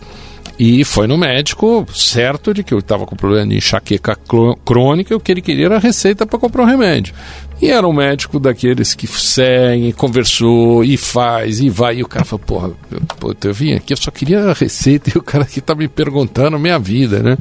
E 0.59 0.83
foi 0.83 1.07
no 1.07 1.17
médico, 1.17 1.87
certo 1.93 2.53
de 2.53 2.63
que 2.63 2.73
eu 2.73 2.79
estava 2.79 3.05
com 3.05 3.15
problema 3.15 3.47
de 3.47 3.57
enxaqueca 3.57 4.15
crônica 4.63 5.13
e 5.13 5.17
o 5.17 5.19
que 5.19 5.31
ele 5.31 5.41
queria 5.41 5.65
era 5.65 5.79
receita 5.79 6.25
para 6.25 6.37
comprar 6.37 6.63
um 6.63 6.67
remédio. 6.67 7.15
E 7.59 7.69
era 7.69 7.87
um 7.87 7.93
médico 7.93 8.39
daqueles 8.39 8.93
que 8.93 9.07
segue, 9.07 9.93
conversou 9.93 10.83
e 10.83 10.97
faz 10.97 11.59
e 11.59 11.69
vai. 11.69 11.97
E 11.97 12.03
o 12.03 12.07
cara 12.07 12.25
falou: 12.25 12.43
Porra, 12.45 12.71
eu, 12.91 13.01
eu 13.43 13.53
vim 13.53 13.73
aqui, 13.73 13.93
eu 13.93 13.97
só 13.97 14.11
queria 14.11 14.45
a 14.45 14.53
receita 14.53 15.11
e 15.13 15.17
o 15.17 15.23
cara 15.23 15.43
aqui 15.43 15.61
tá 15.61 15.73
me 15.73 15.87
perguntando 15.87 16.59
minha 16.59 16.77
vida, 16.77 17.21
né? 17.23 17.37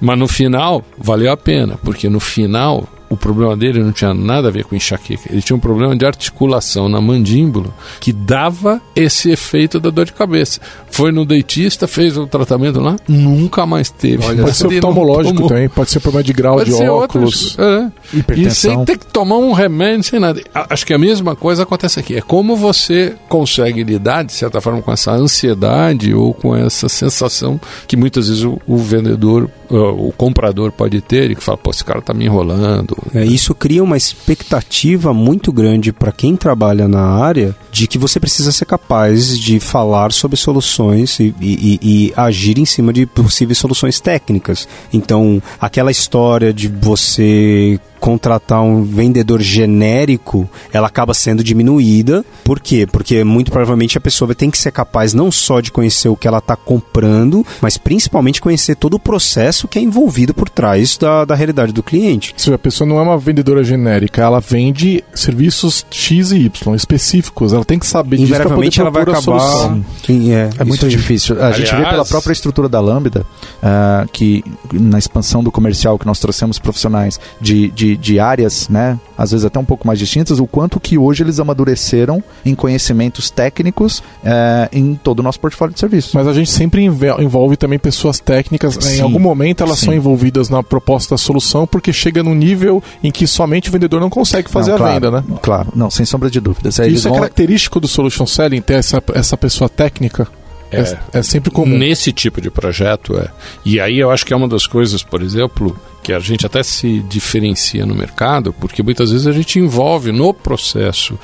Mas 0.00 0.18
no 0.18 0.26
final, 0.26 0.84
valeu 0.96 1.30
a 1.30 1.36
pena, 1.36 1.78
porque 1.84 2.08
no 2.08 2.20
final 2.20 2.88
o 3.10 3.16
problema 3.16 3.56
dele 3.56 3.82
não 3.82 3.90
tinha 3.90 4.14
nada 4.14 4.46
a 4.46 4.50
ver 4.52 4.64
com 4.64 4.76
enxaqueca. 4.76 5.24
Ele 5.28 5.42
tinha 5.42 5.56
um 5.56 5.60
problema 5.60 5.96
de 5.96 6.06
articulação 6.06 6.88
na 6.88 7.00
mandíbula 7.00 7.74
que 7.98 8.12
dava 8.12 8.80
esse 8.94 9.32
efeito 9.32 9.80
da 9.80 9.90
dor 9.90 10.04
de 10.04 10.12
cabeça. 10.12 10.60
Foi 10.88 11.10
no 11.10 11.26
dentista, 11.26 11.88
fez 11.88 12.16
o 12.16 12.24
tratamento 12.28 12.78
lá, 12.78 12.94
nunca 13.08 13.66
mais 13.66 13.90
teve. 13.90 14.24
Olha, 14.24 14.44
pode 14.44 14.56
ser 14.56 14.66
oftalmológico 14.68 15.48
também, 15.48 15.68
pode 15.68 15.90
ser 15.90 15.98
problema 15.98 16.22
de 16.22 16.32
grau 16.32 16.56
pode 16.58 16.70
de 16.70 16.88
óculos. 16.88 17.58
Outros, 17.58 17.58
é. 17.58 18.36
E 18.36 18.50
sem 18.52 18.84
ter 18.84 18.96
que 18.96 19.06
tomar 19.06 19.38
um 19.38 19.52
remédio, 19.52 20.04
sem 20.04 20.20
nada. 20.20 20.40
Acho 20.54 20.86
que 20.86 20.94
a 20.94 20.98
mesma 20.98 21.34
coisa 21.34 21.64
acontece 21.64 21.98
aqui. 21.98 22.16
É 22.16 22.20
como 22.20 22.54
você 22.54 23.16
consegue 23.28 23.82
lidar, 23.82 24.22
de 24.22 24.32
certa 24.32 24.60
forma, 24.60 24.80
com 24.82 24.92
essa 24.92 25.10
ansiedade 25.10 26.14
ou 26.14 26.32
com 26.32 26.54
essa 26.54 26.88
sensação 26.88 27.60
que 27.88 27.96
muitas 27.96 28.28
vezes 28.28 28.44
o, 28.44 28.60
o 28.68 28.76
vendedor, 28.76 29.50
uh, 29.68 30.08
o 30.08 30.12
comprador 30.16 30.70
pode 30.70 31.00
ter 31.00 31.32
e 31.32 31.34
que 31.34 31.42
fala, 31.42 31.58
pô, 31.58 31.70
esse 31.70 31.84
cara 31.84 32.00
tá 32.00 32.14
me 32.14 32.24
enrolando 32.24 32.99
É, 33.14 33.24
isso 33.24 33.54
cria 33.54 33.82
uma 33.82 33.96
expectativa 33.96 35.12
muito 35.12 35.52
grande 35.52 35.92
para 35.92 36.12
quem 36.12 36.36
trabalha 36.36 36.86
na 36.86 37.02
área 37.02 37.54
de 37.70 37.86
que 37.86 37.98
você 37.98 38.18
precisa 38.18 38.52
ser 38.52 38.64
capaz 38.64 39.38
de 39.38 39.60
falar 39.60 40.12
sobre 40.12 40.36
soluções 40.36 41.18
e, 41.20 41.34
e, 41.40 41.78
e 41.82 42.12
agir 42.16 42.58
em 42.58 42.64
cima 42.64 42.92
de 42.92 43.06
possíveis 43.06 43.58
soluções 43.58 44.00
técnicas. 44.00 44.68
Então, 44.92 45.42
aquela 45.60 45.90
história 45.90 46.52
de 46.52 46.68
você 46.68 47.78
contratar 48.00 48.62
um 48.62 48.82
vendedor 48.82 49.40
genérico, 49.40 50.48
ela 50.72 50.88
acaba 50.88 51.14
sendo 51.14 51.44
diminuída. 51.44 52.24
Por 52.44 52.58
quê? 52.58 52.86
Porque 52.90 53.22
muito 53.22 53.50
provavelmente 53.52 53.98
a 53.98 54.00
pessoa 54.00 54.34
tem 54.34 54.50
que 54.50 54.58
ser 54.58 54.72
capaz 54.72 55.12
não 55.14 55.30
só 55.30 55.60
de 55.60 55.70
conhecer 55.70 56.08
o 56.08 56.16
que 56.16 56.26
ela 56.26 56.38
está 56.38 56.56
comprando, 56.56 57.44
mas 57.60 57.76
principalmente 57.76 58.40
conhecer 58.40 58.74
todo 58.76 58.94
o 58.94 58.98
processo 58.98 59.68
que 59.68 59.78
é 59.78 59.82
envolvido 59.82 60.32
por 60.32 60.48
trás 60.48 60.96
da, 60.96 61.24
da 61.24 61.34
realidade 61.34 61.72
do 61.72 61.82
cliente. 61.82 62.32
Ou 62.32 62.38
seja, 62.38 62.54
a 62.54 62.58
pessoa 62.58 62.88
não 62.88 62.98
é 62.98 63.02
uma 63.02 63.18
vendedora 63.18 63.62
genérica, 63.62 64.22
ela 64.22 64.40
vende 64.40 65.04
serviços 65.14 65.84
X 65.90 66.32
e 66.32 66.38
Y 66.46 66.74
específicos. 66.74 67.52
Ela 67.52 67.64
tem 67.64 67.78
que 67.78 67.86
saber 67.86 68.16
disso 68.16 68.32
para 68.34 68.48
poder 68.48 68.70
ela 68.80 68.90
vai 68.90 69.02
acabar. 69.02 69.78
Sim, 70.06 70.32
é, 70.32 70.48
É 70.58 70.64
muito 70.64 70.84
aí. 70.84 70.90
difícil. 70.90 71.42
A 71.42 71.52
gente 71.52 71.66
vê 71.70 71.76
Aliás- 71.76 71.90
pela 71.90 72.04
própria 72.04 72.32
estrutura 72.32 72.68
da 72.68 72.80
Lambda 72.80 73.26
ah, 73.62 74.06
que 74.12 74.42
na 74.72 74.98
expansão 74.98 75.42
do 75.42 75.50
comercial 75.50 75.98
que 75.98 76.06
nós 76.06 76.18
trouxemos 76.18 76.58
profissionais 76.58 77.20
de, 77.40 77.68
de, 77.70 77.89
de 77.96 78.18
áreas, 78.20 78.68
né, 78.68 78.98
às 79.16 79.30
vezes 79.32 79.44
até 79.44 79.58
um 79.58 79.64
pouco 79.64 79.86
mais 79.86 79.98
distintas, 79.98 80.38
o 80.40 80.46
quanto 80.46 80.78
que 80.80 80.96
hoje 80.98 81.22
eles 81.22 81.38
amadureceram 81.40 82.22
em 82.44 82.54
conhecimentos 82.54 83.30
técnicos 83.30 84.02
eh, 84.24 84.68
em 84.72 84.94
todo 84.94 85.20
o 85.20 85.22
nosso 85.22 85.38
portfólio 85.40 85.74
de 85.74 85.80
serviços. 85.80 86.12
Mas 86.14 86.26
a 86.26 86.32
gente 86.32 86.50
sempre 86.50 86.82
envolve 86.84 87.56
também 87.56 87.78
pessoas 87.78 88.18
técnicas. 88.18 88.76
né? 88.76 88.92
Em 88.92 88.96
Sim, 88.96 89.02
algum 89.02 89.18
momento 89.18 89.62
elas 89.62 89.78
sim. 89.78 89.86
são 89.86 89.94
envolvidas 89.94 90.48
na 90.48 90.62
proposta 90.62 91.14
da 91.14 91.18
solução 91.18 91.66
porque 91.66 91.92
chega 91.92 92.22
num 92.22 92.34
nível 92.34 92.82
em 93.02 93.10
que 93.10 93.26
somente 93.26 93.68
o 93.68 93.72
vendedor 93.72 94.00
não 94.00 94.10
consegue 94.10 94.50
fazer 94.50 94.70
Não, 94.70 94.76
a 94.76 94.78
claro, 94.78 94.94
vendo, 94.94 95.10
né? 95.12 95.24
Claro, 95.42 95.68
não, 95.74 95.90
sem 95.90 96.06
sombra 96.06 96.30
de 96.30 96.40
dúvidas. 96.40 96.80
Aí 96.80 96.92
Isso 96.92 97.06
é 97.08 97.10
vão- 97.10 97.18
característico 97.20 97.78
do 97.80 97.88
solution 97.88 98.26
selling, 98.26 98.60
ter 98.60 98.74
essa, 98.74 99.02
essa 99.14 99.36
pessoa 99.36 99.68
técnica. 99.68 100.26
É, 100.70 100.80
É. 100.80 100.98
é 101.14 101.22
sempre 101.22 101.50
comum. 101.50 101.76
Nesse 101.76 102.12
tipo 102.12 102.40
de 102.40 102.50
projeto, 102.50 103.16
é. 103.18 103.28
E 103.64 103.80
aí 103.80 103.98
eu 103.98 104.10
acho 104.10 104.24
que 104.24 104.32
é 104.32 104.36
uma 104.36 104.48
das 104.48 104.66
coisas, 104.66 105.02
por 105.02 105.22
exemplo, 105.22 105.76
que 106.02 106.12
a 106.12 106.18
gente 106.20 106.46
até 106.46 106.62
se 106.62 107.00
diferencia 107.00 107.84
no 107.84 107.94
mercado, 107.94 108.52
porque 108.52 108.82
muitas 108.82 109.10
vezes 109.10 109.26
a 109.26 109.32
gente 109.32 109.58
envolve 109.58 110.12
no 110.12 110.32
processo 110.32 111.18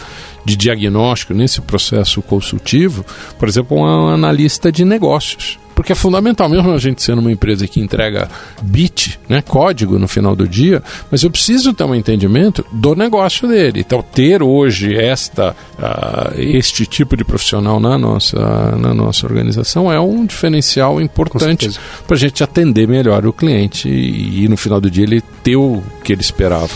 de 0.44 0.56
diagnóstico, 0.56 1.34
nesse 1.34 1.60
processo 1.60 2.20
consultivo, 2.22 3.04
por 3.38 3.48
exemplo, 3.48 3.76
um 3.78 4.08
analista 4.08 4.70
de 4.70 4.84
negócios. 4.84 5.58
Porque 5.76 5.92
é 5.92 5.94
fundamental, 5.94 6.48
mesmo 6.48 6.72
a 6.72 6.78
gente 6.78 7.02
sendo 7.02 7.20
uma 7.20 7.30
empresa 7.30 7.68
que 7.68 7.80
entrega 7.82 8.30
bit, 8.62 9.20
né, 9.28 9.42
código 9.42 9.98
no 9.98 10.08
final 10.08 10.34
do 10.34 10.48
dia, 10.48 10.82
mas 11.10 11.22
eu 11.22 11.30
preciso 11.30 11.74
ter 11.74 11.84
um 11.84 11.94
entendimento 11.94 12.64
do 12.72 12.96
negócio 12.96 13.46
dele. 13.46 13.80
Então, 13.80 14.02
ter 14.02 14.42
hoje 14.42 14.96
esta, 14.96 15.54
ah, 15.78 16.32
este 16.34 16.86
tipo 16.86 17.14
de 17.14 17.24
profissional 17.24 17.78
na 17.78 17.98
nossa, 17.98 18.74
na 18.74 18.94
nossa 18.94 19.26
organização 19.26 19.92
é 19.92 20.00
um 20.00 20.24
diferencial 20.24 20.98
importante 20.98 21.70
para 22.06 22.16
a 22.16 22.18
gente 22.18 22.42
atender 22.42 22.88
melhor 22.88 23.26
o 23.26 23.32
cliente 23.32 23.86
e, 23.86 24.44
e 24.44 24.48
no 24.48 24.56
final 24.56 24.80
do 24.80 24.90
dia 24.90 25.04
ele 25.04 25.20
ter 25.20 25.56
o 25.56 25.82
que 26.02 26.10
ele 26.10 26.22
esperava. 26.22 26.70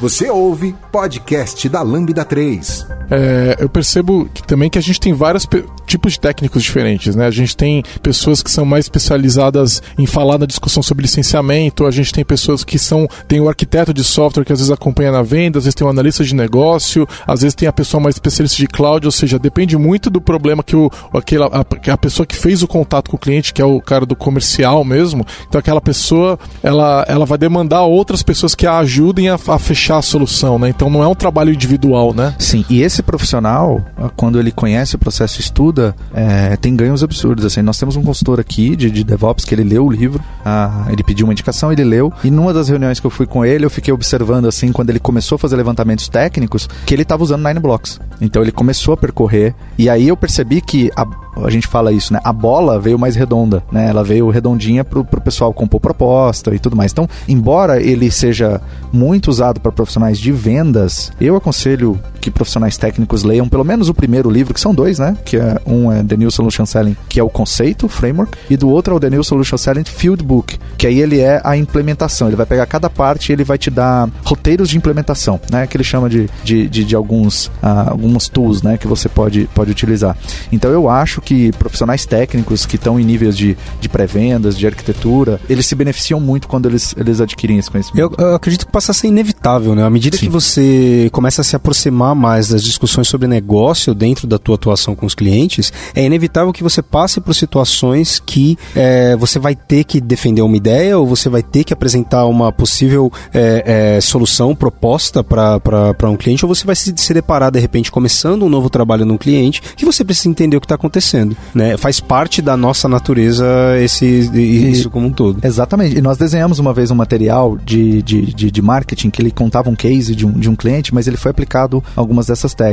Você 0.00 0.30
ouve 0.30 0.76
podcast 0.92 1.68
da 1.68 1.82
Lambda 1.82 2.24
3. 2.24 2.95
É, 3.10 3.56
eu 3.60 3.68
percebo 3.68 4.28
que, 4.32 4.42
também 4.42 4.68
que 4.68 4.78
a 4.78 4.82
gente 4.82 5.00
tem 5.00 5.12
vários 5.12 5.46
tipos 5.86 6.12
de 6.12 6.20
técnicos 6.20 6.62
diferentes, 6.62 7.14
né? 7.14 7.26
A 7.26 7.30
gente 7.30 7.56
tem 7.56 7.82
pessoas 8.02 8.42
que 8.42 8.50
são 8.50 8.64
mais 8.64 8.86
especializadas 8.86 9.82
em 9.96 10.06
falar 10.06 10.38
na 10.38 10.46
discussão 10.46 10.82
sobre 10.82 11.02
licenciamento, 11.02 11.86
a 11.86 11.90
gente 11.90 12.12
tem 12.12 12.24
pessoas 12.24 12.64
que 12.64 12.78
são 12.78 13.08
tem 13.28 13.40
o 13.40 13.48
arquiteto 13.48 13.94
de 13.94 14.02
software 14.02 14.44
que 14.44 14.52
às 14.52 14.58
vezes 14.58 14.72
acompanha 14.72 15.12
na 15.12 15.22
venda, 15.22 15.58
às 15.58 15.64
vezes 15.64 15.74
tem 15.74 15.86
o 15.86 15.90
analista 15.90 16.24
de 16.24 16.34
negócio, 16.34 17.06
às 17.26 17.42
vezes 17.42 17.54
tem 17.54 17.68
a 17.68 17.72
pessoa 17.72 18.00
mais 18.00 18.16
especialista 18.16 18.56
de 18.56 18.66
cloud, 18.66 19.06
ou 19.06 19.12
seja, 19.12 19.38
depende 19.38 19.76
muito 19.76 20.10
do 20.10 20.20
problema 20.20 20.62
que 20.62 20.76
o 20.76 20.90
aquela 21.12 21.46
a, 21.46 21.92
a 21.92 21.98
pessoa 21.98 22.26
que 22.26 22.36
fez 22.36 22.62
o 22.62 22.68
contato 22.68 23.10
com 23.10 23.16
o 23.16 23.20
cliente, 23.20 23.52
que 23.52 23.62
é 23.62 23.64
o 23.64 23.80
cara 23.80 24.04
do 24.04 24.16
comercial 24.16 24.84
mesmo. 24.84 25.24
Então 25.48 25.58
aquela 25.58 25.80
pessoa, 25.80 26.38
ela 26.62 27.04
ela 27.08 27.24
vai 27.24 27.38
demandar 27.38 27.82
outras 27.82 28.22
pessoas 28.22 28.54
que 28.54 28.66
a 28.66 28.78
ajudem 28.78 29.28
a, 29.28 29.34
a 29.48 29.58
fechar 29.58 29.98
a 29.98 30.02
solução, 30.02 30.58
né? 30.58 30.68
Então 30.68 30.90
não 30.90 31.02
é 31.02 31.06
um 31.06 31.14
trabalho 31.14 31.52
individual, 31.52 32.12
né? 32.12 32.34
Sim, 32.38 32.64
e 32.68 32.82
esse 32.82 32.95
profissional, 33.02 33.84
ah, 33.96 34.10
quando 34.14 34.38
ele 34.38 34.50
conhece 34.50 34.96
o 34.96 34.98
processo 34.98 35.38
e 35.38 35.42
estuda, 35.42 35.94
é, 36.14 36.56
tem 36.56 36.74
ganhos 36.74 37.02
absurdos. 37.02 37.44
Assim, 37.44 37.62
nós 37.62 37.78
temos 37.78 37.96
um 37.96 38.02
consultor 38.02 38.40
aqui 38.40 38.76
de, 38.76 38.90
de 38.90 39.04
DevOps 39.04 39.44
que 39.44 39.54
ele 39.54 39.64
leu 39.64 39.86
o 39.86 39.90
livro, 39.90 40.22
ah, 40.44 40.86
ele 40.90 41.02
pediu 41.02 41.26
uma 41.26 41.32
indicação, 41.32 41.72
ele 41.72 41.84
leu, 41.84 42.12
e 42.24 42.30
numa 42.30 42.52
das 42.52 42.68
reuniões 42.68 43.00
que 43.00 43.06
eu 43.06 43.10
fui 43.10 43.26
com 43.26 43.44
ele, 43.44 43.64
eu 43.64 43.70
fiquei 43.70 43.92
observando, 43.92 44.46
assim, 44.46 44.72
quando 44.72 44.90
ele 44.90 45.00
começou 45.00 45.36
a 45.36 45.38
fazer 45.38 45.56
levantamentos 45.56 46.08
técnicos, 46.08 46.68
que 46.84 46.94
ele 46.94 47.02
estava 47.02 47.22
usando 47.22 47.46
Nine 47.46 47.60
Blocks. 47.60 48.00
Então 48.20 48.42
ele 48.42 48.52
começou 48.52 48.94
a 48.94 48.96
percorrer, 48.96 49.54
e 49.78 49.88
aí 49.88 50.08
eu 50.08 50.16
percebi 50.16 50.60
que 50.60 50.90
a, 50.96 51.06
a 51.44 51.50
gente 51.50 51.66
fala 51.66 51.92
isso, 51.92 52.12
né? 52.12 52.20
A 52.24 52.32
bola 52.32 52.78
veio 52.80 52.98
mais 52.98 53.14
redonda, 53.14 53.62
né? 53.70 53.88
Ela 53.88 54.02
veio 54.02 54.30
redondinha 54.30 54.84
pro 54.84 55.04
pessoal 55.20 55.52
compor 55.52 55.80
proposta 55.80 56.54
e 56.54 56.58
tudo 56.58 56.76
mais. 56.76 56.92
Então, 56.92 57.08
embora 57.28 57.80
ele 57.80 58.10
seja 58.10 58.60
muito 58.92 59.28
usado 59.28 59.60
para 59.60 59.72
profissionais 59.72 60.18
de 60.18 60.32
vendas, 60.32 61.12
eu 61.20 61.36
aconselho 61.36 62.00
que 62.20 62.30
profissionais 62.30 62.76
técnicos 62.76 62.85
leiam 63.24 63.48
pelo 63.48 63.64
menos 63.64 63.88
o 63.88 63.94
primeiro 63.94 64.30
livro, 64.30 64.54
que 64.54 64.60
são 64.60 64.74
dois, 64.74 64.98
né? 64.98 65.16
Que 65.24 65.36
é 65.36 65.60
um 65.66 65.90
é 65.90 66.02
The 66.02 66.16
New 66.16 66.30
Solution 66.30 66.66
Selling, 66.66 66.96
que 67.08 67.20
é 67.20 67.22
o 67.22 67.28
conceito, 67.28 67.86
o 67.86 67.88
framework, 67.88 68.36
e 68.48 68.56
do 68.56 68.68
outro 68.68 68.94
é 68.94 68.96
o 68.96 69.00
The 69.00 69.10
New 69.10 69.24
Solution 69.24 69.56
Selling 69.56 69.84
Field 69.84 70.22
Book, 70.22 70.58
que 70.76 70.86
aí 70.86 71.00
ele 71.00 71.20
é 71.20 71.40
a 71.44 71.56
implementação. 71.56 72.28
Ele 72.28 72.36
vai 72.36 72.46
pegar 72.46 72.66
cada 72.66 72.88
parte 72.90 73.30
e 73.30 73.32
ele 73.32 73.44
vai 73.44 73.58
te 73.58 73.70
dar 73.70 74.08
roteiros 74.24 74.68
de 74.68 74.76
implementação, 74.76 75.40
né? 75.50 75.66
Que 75.66 75.76
ele 75.76 75.84
chama 75.84 76.08
de, 76.08 76.28
de, 76.44 76.68
de, 76.68 76.84
de 76.84 76.94
alguns, 76.94 77.50
ah, 77.62 77.90
alguns 77.90 78.28
tools, 78.28 78.62
né? 78.62 78.76
Que 78.76 78.86
você 78.86 79.08
pode, 79.08 79.48
pode 79.54 79.70
utilizar. 79.70 80.16
Então 80.52 80.70
eu 80.70 80.88
acho 80.88 81.20
que 81.20 81.52
profissionais 81.52 82.04
técnicos 82.04 82.66
que 82.66 82.76
estão 82.76 82.98
em 82.98 83.04
níveis 83.04 83.36
de, 83.36 83.56
de 83.80 83.88
pré-vendas, 83.88 84.56
de 84.56 84.66
arquitetura, 84.66 85.40
eles 85.48 85.66
se 85.66 85.74
beneficiam 85.74 86.20
muito 86.20 86.48
quando 86.48 86.66
eles, 86.66 86.94
eles 86.96 87.20
adquirem 87.20 87.58
esse 87.58 87.70
conhecimento. 87.70 87.98
Eu, 87.98 88.12
eu 88.18 88.34
acredito 88.34 88.66
que 88.66 88.72
passa 88.72 88.92
a 88.92 88.94
ser 88.94 89.08
inevitável, 89.08 89.74
né? 89.74 89.84
À 89.84 89.90
medida 89.90 90.16
Sim. 90.16 90.26
que 90.26 90.32
você 90.32 91.08
começa 91.12 91.40
a 91.40 91.44
se 91.44 91.56
aproximar 91.56 92.14
mais 92.14 92.48
das 92.48 92.62
discussões 92.76 93.08
sobre 93.08 93.26
negócio 93.26 93.94
dentro 93.94 94.26
da 94.26 94.38
tua 94.38 94.54
atuação 94.54 94.94
com 94.94 95.06
os 95.06 95.14
clientes, 95.14 95.72
é 95.94 96.04
inevitável 96.04 96.52
que 96.52 96.62
você 96.62 96.82
passe 96.82 97.20
por 97.20 97.34
situações 97.34 98.20
que 98.24 98.58
é, 98.74 99.16
você 99.16 99.38
vai 99.38 99.56
ter 99.56 99.84
que 99.84 100.00
defender 100.00 100.42
uma 100.42 100.56
ideia 100.56 100.98
ou 100.98 101.06
você 101.06 101.28
vai 101.28 101.42
ter 101.42 101.64
que 101.64 101.72
apresentar 101.72 102.26
uma 102.26 102.52
possível 102.52 103.10
é, 103.32 103.96
é, 103.96 104.00
solução 104.00 104.54
proposta 104.54 105.24
para 105.24 106.10
um 106.10 106.16
cliente 106.16 106.44
ou 106.44 106.54
você 106.54 106.66
vai 106.66 106.76
se, 106.76 106.92
se 106.96 107.14
deparar 107.14 107.50
de 107.50 107.58
repente 107.58 107.90
começando 107.90 108.44
um 108.44 108.48
novo 108.48 108.68
trabalho 108.68 109.04
num 109.04 109.16
cliente 109.16 109.62
que 109.76 109.84
você 109.84 110.04
precisa 110.04 110.28
entender 110.28 110.56
o 110.56 110.60
que 110.60 110.66
está 110.66 110.74
acontecendo, 110.74 111.36
né? 111.54 111.76
Faz 111.76 112.00
parte 112.00 112.42
da 112.42 112.56
nossa 112.56 112.88
natureza 112.88 113.46
esse 113.80 114.06
isso 114.06 114.90
como 114.90 115.06
um 115.06 115.12
todo. 115.12 115.38
Exatamente. 115.42 115.96
E 115.96 116.02
nós 116.02 116.18
desenhamos 116.18 116.58
uma 116.58 116.72
vez 116.72 116.90
um 116.90 116.94
material 116.94 117.56
de, 117.56 118.02
de, 118.02 118.34
de, 118.34 118.50
de 118.50 118.62
marketing 118.62 119.10
que 119.10 119.22
ele 119.22 119.30
contava 119.30 119.70
um 119.70 119.74
case 119.74 120.14
de 120.14 120.26
um, 120.26 120.32
de 120.32 120.48
um 120.50 120.56
cliente, 120.56 120.94
mas 120.94 121.06
ele 121.06 121.16
foi 121.16 121.30
aplicado 121.30 121.82
algumas 121.94 122.26
dessas 122.26 122.52
técnicas. 122.52 122.65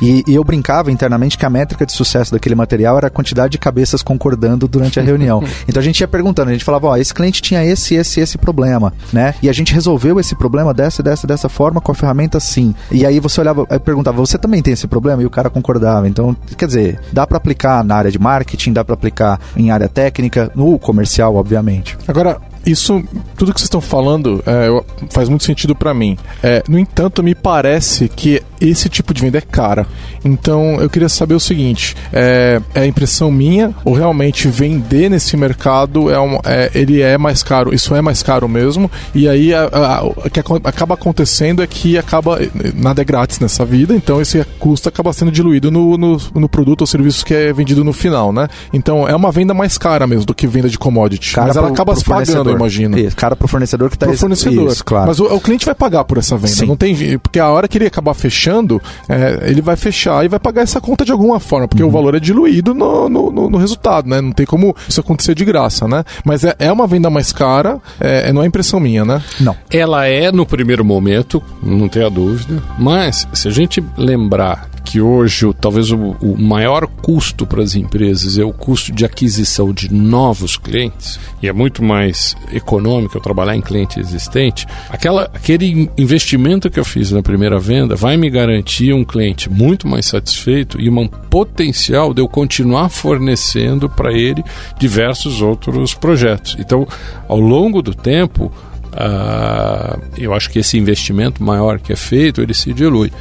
E, 0.00 0.22
e 0.26 0.34
eu 0.34 0.44
brincava 0.44 0.90
internamente 0.90 1.38
que 1.38 1.46
a 1.46 1.50
métrica 1.50 1.86
de 1.86 1.92
sucesso 1.92 2.32
daquele 2.32 2.54
material 2.54 2.96
era 2.96 3.06
a 3.06 3.10
quantidade 3.10 3.52
de 3.52 3.58
cabeças 3.58 4.02
concordando 4.02 4.68
durante 4.68 4.98
a 4.98 5.02
reunião. 5.02 5.42
então 5.68 5.80
a 5.80 5.84
gente 5.84 6.00
ia 6.00 6.08
perguntando, 6.08 6.50
a 6.50 6.52
gente 6.52 6.64
falava, 6.64 6.88
ó, 6.88 6.96
esse 6.96 7.12
cliente 7.14 7.42
tinha 7.42 7.64
esse, 7.64 7.94
esse, 7.94 8.20
esse 8.20 8.38
problema, 8.38 8.92
né? 9.12 9.34
E 9.42 9.48
a 9.48 9.52
gente 9.52 9.72
resolveu 9.72 10.18
esse 10.20 10.34
problema 10.34 10.72
dessa, 10.74 11.02
dessa, 11.02 11.26
dessa 11.26 11.48
forma 11.48 11.80
com 11.80 11.92
a 11.92 11.94
ferramenta 11.94 12.38
assim. 12.38 12.74
E 12.90 13.06
aí 13.06 13.20
você 13.20 13.40
olhava, 13.40 13.66
aí 13.68 13.78
perguntava, 13.78 14.16
você 14.18 14.38
também 14.38 14.62
tem 14.62 14.72
esse 14.72 14.86
problema? 14.86 15.22
E 15.22 15.26
o 15.26 15.30
cara 15.30 15.50
concordava. 15.50 16.08
Então, 16.08 16.36
quer 16.56 16.66
dizer, 16.66 17.00
dá 17.12 17.26
para 17.26 17.36
aplicar 17.36 17.84
na 17.84 17.96
área 17.96 18.10
de 18.10 18.18
marketing, 18.18 18.72
dá 18.72 18.84
para 18.84 18.94
aplicar 18.94 19.40
em 19.56 19.70
área 19.70 19.88
técnica, 19.88 20.50
no 20.54 20.78
comercial, 20.78 21.34
obviamente. 21.36 21.96
Agora, 22.06 22.40
isso, 22.66 23.02
tudo 23.36 23.52
que 23.52 23.60
vocês 23.60 23.66
estão 23.66 23.80
falando 23.80 24.42
é, 24.46 24.82
faz 25.10 25.28
muito 25.28 25.44
sentido 25.44 25.74
pra 25.74 25.92
mim. 25.92 26.16
É, 26.42 26.62
no 26.68 26.78
entanto, 26.78 27.22
me 27.22 27.34
parece 27.34 28.08
que 28.08 28.42
esse 28.60 28.88
tipo 28.88 29.12
de 29.12 29.20
venda 29.22 29.38
é 29.38 29.40
cara. 29.40 29.86
Então, 30.24 30.80
eu 30.80 30.88
queria 30.88 31.08
saber 31.08 31.34
o 31.34 31.40
seguinte: 31.40 31.96
é, 32.12 32.60
é 32.74 32.86
impressão 32.86 33.30
minha 33.30 33.74
ou 33.84 33.92
realmente 33.94 34.46
vender 34.48 35.08
nesse 35.10 35.36
mercado 35.36 36.10
é, 36.10 36.18
um, 36.20 36.38
é- 36.44 36.70
ele 36.74 37.00
é 37.00 37.18
mais 37.18 37.42
caro? 37.42 37.74
Isso 37.74 37.94
é 37.94 38.00
mais 38.00 38.22
caro 38.22 38.48
mesmo? 38.48 38.90
E 39.14 39.28
aí, 39.28 39.52
a- 39.52 39.68
a- 39.72 40.04
o 40.04 40.14
que 40.30 40.40
acaba 40.64 40.94
acontecendo 40.94 41.62
é 41.62 41.66
que 41.66 41.98
acaba 41.98 42.38
nada 42.74 43.02
é 43.02 43.04
grátis 43.04 43.40
nessa 43.40 43.64
vida. 43.64 43.94
Então, 43.94 44.20
esse 44.20 44.44
custo 44.58 44.88
acaba 44.88 45.12
sendo 45.12 45.30
diluído 45.32 45.70
no, 45.70 45.96
no, 45.98 46.16
no 46.34 46.48
produto 46.48 46.82
ou 46.82 46.86
serviço 46.86 47.24
que 47.24 47.34
é 47.34 47.52
vendido 47.52 47.82
no 47.84 47.92
final, 47.92 48.32
né? 48.32 48.48
Então, 48.72 49.08
é 49.08 49.14
uma 49.16 49.32
venda 49.32 49.52
mais 49.52 49.76
cara 49.76 50.06
mesmo 50.06 50.24
do 50.26 50.34
que 50.34 50.46
venda 50.46 50.68
de 50.68 50.78
commodity. 50.78 51.34
Cara 51.34 51.48
mas 51.48 51.56
ela 51.56 51.66
pro- 51.66 51.74
acaba 51.74 51.92
pro 51.92 52.00
se 52.00 52.04
pagando. 52.06 52.51
Eu 52.52 52.56
imagino. 52.56 52.98
Isso, 52.98 53.16
cara 53.16 53.34
pro 53.36 53.48
fornecedor 53.48 53.90
que 53.90 53.98
tá 53.98 54.06
Pro 54.06 54.16
fornecedor. 54.16 54.68
Isso, 54.70 54.84
claro. 54.84 55.06
Mas 55.08 55.20
o, 55.20 55.24
o 55.26 55.40
cliente 55.40 55.64
vai 55.64 55.74
pagar 55.74 56.04
por 56.04 56.18
essa 56.18 56.36
venda. 56.36 56.48
Sim. 56.48 56.66
Não 56.66 56.76
tem 56.76 57.18
Porque 57.18 57.38
a 57.38 57.48
hora 57.48 57.66
que 57.68 57.78
ele 57.78 57.86
acabar 57.86 58.14
fechando, 58.14 58.80
é, 59.08 59.48
ele 59.50 59.60
vai 59.60 59.76
fechar 59.76 60.24
e 60.24 60.28
vai 60.28 60.38
pagar 60.38 60.62
essa 60.62 60.80
conta 60.80 61.04
de 61.04 61.12
alguma 61.12 61.38
forma, 61.40 61.66
porque 61.68 61.82
o 61.82 61.86
Uhum. 61.86 61.92
valor 61.92 62.14
é 62.14 62.20
diluído 62.20 62.74
no, 62.74 63.08
no, 63.08 63.30
no- 63.32 63.50
no 63.50 63.58
resultado, 63.58 64.08
né? 64.08 64.20
Não 64.20 64.32
tem 64.32 64.46
como 64.46 64.74
isso 64.88 65.00
acontecer 65.00 65.34
de 65.34 65.44
graça, 65.44 65.86
né? 65.88 66.04
Mas 66.24 66.44
é, 66.44 66.54
é 66.58 66.70
uma 66.72 66.86
venda 66.86 67.10
mais 67.10 67.32
cara, 67.32 67.78
é, 68.00 68.32
não 68.32 68.42
é 68.42 68.46
impressão 68.46 68.78
minha, 68.80 69.04
né? 69.04 69.22
Não. 69.40 69.56
Ela 69.70 70.06
é 70.06 70.30
no 70.32 70.44
primeiro 70.46 70.84
momento, 70.84 71.42
não 71.62 71.88
tenha 71.88 72.08
dúvida, 72.10 72.62
mas 72.78 73.26
se 73.32 73.48
a 73.48 73.50
gente 73.50 73.82
lembrar 73.96 74.68
que 74.92 75.00
hoje 75.00 75.50
talvez 75.58 75.90
o, 75.90 75.96
o 76.20 76.36
maior 76.38 76.86
custo 76.86 77.46
para 77.46 77.62
as 77.62 77.74
empresas 77.74 78.36
é 78.36 78.44
o 78.44 78.52
custo 78.52 78.92
de 78.92 79.06
aquisição 79.06 79.72
de 79.72 79.90
novos 79.90 80.58
clientes, 80.58 81.18
e 81.42 81.48
é 81.48 81.52
muito 81.52 81.82
mais 81.82 82.36
econômico 82.52 83.16
eu 83.16 83.20
trabalhar 83.22 83.56
em 83.56 83.62
cliente 83.62 83.98
existente, 83.98 84.66
aquela, 84.90 85.30
aquele 85.32 85.64
in- 85.64 85.88
investimento 85.96 86.68
que 86.68 86.78
eu 86.78 86.84
fiz 86.84 87.10
na 87.10 87.22
primeira 87.22 87.58
venda 87.58 87.96
vai 87.96 88.18
me 88.18 88.28
garantir 88.28 88.92
um 88.92 89.02
cliente 89.02 89.48
muito 89.48 89.88
mais 89.88 90.04
satisfeito 90.04 90.78
e 90.78 90.90
um 90.90 91.08
potencial 91.08 92.12
de 92.12 92.20
eu 92.20 92.28
continuar 92.28 92.90
fornecendo 92.90 93.88
para 93.88 94.12
ele 94.12 94.44
diversos 94.78 95.40
outros 95.40 95.94
projetos. 95.94 96.54
Então, 96.58 96.86
ao 97.26 97.40
longo 97.40 97.80
do 97.80 97.94
tempo, 97.94 98.52
ah, 98.92 99.98
eu 100.18 100.34
acho 100.34 100.50
que 100.50 100.58
esse 100.58 100.76
investimento 100.76 101.42
maior 101.42 101.78
que 101.78 101.92
é 101.92 101.96
feito, 101.96 102.42
ele 102.42 102.54
se 102.54 102.72
dilui. 102.72 103.12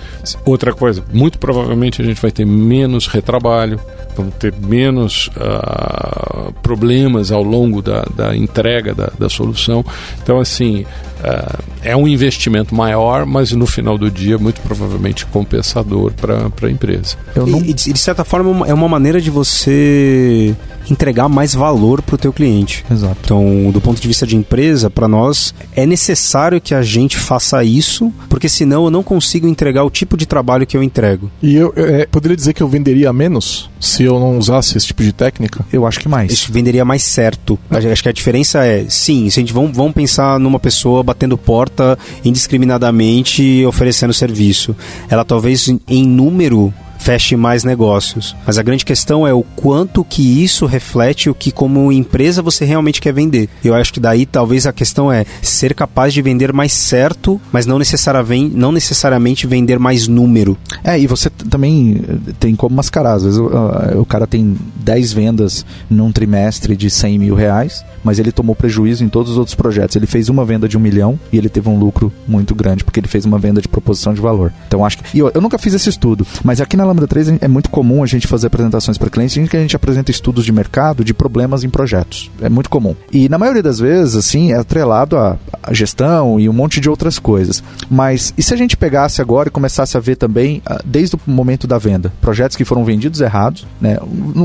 Outra 0.46 0.74
coisa, 0.74 1.04
muito 1.14 1.40
provavelmente 1.40 2.02
a 2.02 2.06
gente 2.06 2.22
vai 2.22 2.32
ter 2.32 2.46
menos 2.46 3.08
retrabalho, 3.08 3.80
vamos 4.16 4.34
ter 4.36 4.54
menos 4.54 5.30
ah, 5.38 6.52
problemas 6.62 7.32
ao 7.32 7.44
longo 7.44 7.82
da, 7.82 8.06
da 8.16 8.36
entrega 8.36 8.94
da, 8.94 9.12
da 9.18 9.30
solução. 9.30 9.86
Então, 10.22 10.40
assim, 10.40 10.86
ah, 11.24 11.60
é 11.84 11.96
um 11.96 12.08
investimento 12.08 12.74
maior, 12.74 13.26
mas 13.26 13.52
no 13.52 13.66
final 13.66 13.98
do 13.98 14.10
dia, 14.10 14.38
muito 14.38 14.62
provavelmente 14.62 15.26
compensador 15.26 16.12
para 16.14 16.68
a 16.68 16.72
empresa. 16.72 17.16
Eu 17.36 17.46
não... 17.46 17.60
E, 17.62 17.70
e 17.70 17.74
de 17.74 17.92
de 17.92 18.00
certa 18.00 18.24
forma 18.24 18.68
é 18.68 18.74
uma 18.74 18.88
maneira 18.88 19.22
de 19.22 19.30
você 19.30 20.56
entregar 20.90 21.30
mais 21.30 21.54
valor 21.54 22.02
para 22.02 22.16
o 22.16 22.18
teu 22.18 22.34
cliente. 22.34 22.84
Exato. 22.92 23.18
Então, 23.24 23.72
do 23.72 23.80
ponto 23.80 24.02
de 24.02 24.08
vista 24.08 24.26
de 24.26 24.36
empresa, 24.36 24.90
para 24.90 25.08
nós 25.08 25.54
é 25.76 25.86
necessário 25.86 26.60
que 26.60 26.74
a 26.74 26.82
gente 26.82 27.18
faça 27.18 27.64
isso, 27.64 28.12
porque 28.30 28.50
senão 28.50 28.86
eu 28.86 28.92
não 28.92 29.04
consigo 29.04 29.48
entregar 29.48 29.84
o 29.84 29.90
tipo 29.90 30.18
de 30.18 30.26
trabalho 30.26 30.66
que 30.66 30.76
eu 30.76 30.84
entrego. 30.84 31.30
E 31.42 31.56
eu 31.56 31.74
é, 31.76 32.06
poderia 32.06 32.36
dizer 32.36 32.54
que 32.54 32.64
eu 32.64 32.68
venderia 32.68 33.14
menos 33.14 33.70
se 33.80 34.01
eu 34.04 34.20
não 34.20 34.38
usasse 34.38 34.78
esse 34.78 34.88
tipo 34.88 35.04
de 35.04 35.12
técnica? 35.12 35.66
Eu 35.72 35.86
acho 35.86 36.00
que 36.00 36.08
mais. 36.08 36.32
Isso 36.32 36.52
venderia 36.52 36.86
mais 36.86 37.04
certo. 37.04 37.58
Acho 37.70 38.04
que 38.04 38.10
a 38.10 38.14
diferença 38.14 38.66
é, 38.66 38.86
sim, 38.90 39.30
se 39.30 39.40
a 39.40 39.42
gente 39.42 39.54
vamos, 39.54 39.76
vamos 39.76 39.94
pensar 39.94 40.40
numa 40.40 40.60
pessoa 40.60 41.04
batendo 41.04 41.38
porta 41.38 41.98
indiscriminadamente 42.24 43.66
oferecendo 43.66 44.14
serviço. 44.14 44.76
Ela 45.10 45.26
talvez 45.26 45.68
em 45.88 46.06
número 46.06 46.74
feche 47.02 47.36
mais 47.36 47.64
negócios. 47.64 48.36
Mas 48.46 48.58
a 48.58 48.64
grande 48.64 48.86
questão 48.86 49.26
é 49.26 49.34
o 49.34 49.44
quanto 49.44 50.04
que 50.04 50.44
isso 50.44 50.66
reflete 50.66 51.30
o 51.30 51.36
que 51.36 51.52
como 51.52 51.92
empresa 51.92 52.42
você 52.42 52.64
realmente 52.64 53.02
quer 53.02 53.12
vender. 53.12 53.50
Eu 53.64 53.74
acho 53.74 53.92
que 53.92 54.00
daí 54.00 54.26
talvez 54.26 54.68
a 54.68 54.74
questão 54.74 55.12
é 55.12 55.26
ser 55.42 55.74
capaz 55.74 56.14
de 56.14 56.22
vender 56.22 56.54
mais 56.54 56.74
certo, 56.74 57.42
mas 57.52 57.66
não, 57.66 57.80
necessariamente, 57.80 58.56
não 58.56 58.72
necessariamente 58.72 59.48
vender 59.48 59.80
mais 59.80 60.08
número. 60.08 60.56
É, 60.84 61.00
e 61.00 61.08
você 61.08 61.30
também 61.30 62.02
eh, 62.08 62.34
tem 62.40 62.56
como 62.56 62.76
mascarar. 62.76 63.14
Às 63.14 63.24
vezes 63.24 63.40
o, 63.40 63.48
ah, 63.48 63.94
o 63.96 64.06
cara 64.06 64.28
tem 64.28 64.56
10 64.76 65.14
vendas 65.14 65.66
num 65.90 66.12
trimestre 66.12 66.76
de 66.76 66.90
100 66.90 67.18
mil 67.18 67.36
reais, 67.36 67.84
mas 68.04 68.20
ele 68.20 68.32
tomou 68.32 68.56
prejuízo 68.56 69.04
em 69.04 69.10
todos 69.10 69.32
os 69.32 69.38
outros 69.38 69.56
projetos. 69.56 69.96
Ele 69.96 70.08
fez 70.08 70.30
uma 70.30 70.46
venda 70.46 70.68
de 70.68 70.78
um 70.78 70.82
milhão 70.82 71.20
e 71.34 71.38
ele 71.38 71.50
teve 71.50 71.68
um 71.68 71.80
lucro 71.80 72.14
muito 72.28 72.54
grande, 72.54 72.84
porque 72.84 73.00
ele 73.00 73.08
fez 73.08 73.26
uma 73.26 73.40
venda 73.40 73.60
de 73.60 73.68
proposição 73.68 74.14
de 74.14 74.22
valor. 74.22 74.54
Então 74.68 74.86
acho 74.86 75.00
que. 75.00 75.18
E 75.18 75.20
eu, 75.20 75.32
eu 75.34 75.42
nunca 75.42 75.58
fiz 75.58 75.74
esse 75.74 75.90
estudo, 75.90 76.26
mas 76.44 76.62
aqui 76.62 76.78
na 76.78 76.91
Lambda 76.92 77.08
3 77.08 77.38
é 77.42 77.48
muito 77.48 77.70
comum 77.70 78.04
a 78.04 78.06
gente 78.06 78.28
fazer 78.28 78.48
apresentações 78.48 78.98
para 78.98 79.10
clientes 79.10 79.38
em 79.38 79.46
que 79.48 79.56
a 79.56 79.62
gente 79.62 79.76
apresenta 79.76 80.12
estudos 80.12 80.44
de 80.44 80.52
mercado 80.52 81.04
de 81.06 81.14
problemas 81.14 81.64
em 81.64 81.70
projetos. 81.70 82.30
É 82.42 82.50
muito 82.50 82.70
comum. 82.70 82.96
E 83.12 83.30
na 83.30 83.38
maioria 83.38 83.64
das 83.64 83.80
vezes, 83.80 84.16
assim, 84.16 84.52
é 84.52 84.58
atrelado 84.58 85.18
à, 85.18 85.38
gestão 85.72 86.40
e 86.40 86.50
um 86.50 86.54
monte 86.54 86.80
de 86.82 86.90
outras 86.90 87.18
coisas. 87.18 87.64
Mas 87.90 88.34
e 88.38 88.44
se 88.44 88.54
a 88.54 88.58
gente 88.58 88.76
pegasse 88.76 89.22
agora 89.22 89.48
e 89.48 89.52
começasse 89.52 89.96
a 89.96 90.00
ver 90.00 90.16
também, 90.18 90.62
ah, 90.66 90.82
desde 90.84 91.16
o 91.16 91.20
momento 91.26 91.66
da 91.66 91.78
venda, 91.78 92.12
projetos 92.20 92.58
que 92.58 92.66
foram 92.66 92.84
vendidos 92.84 93.22
errados, 93.22 93.66
né? 93.80 93.98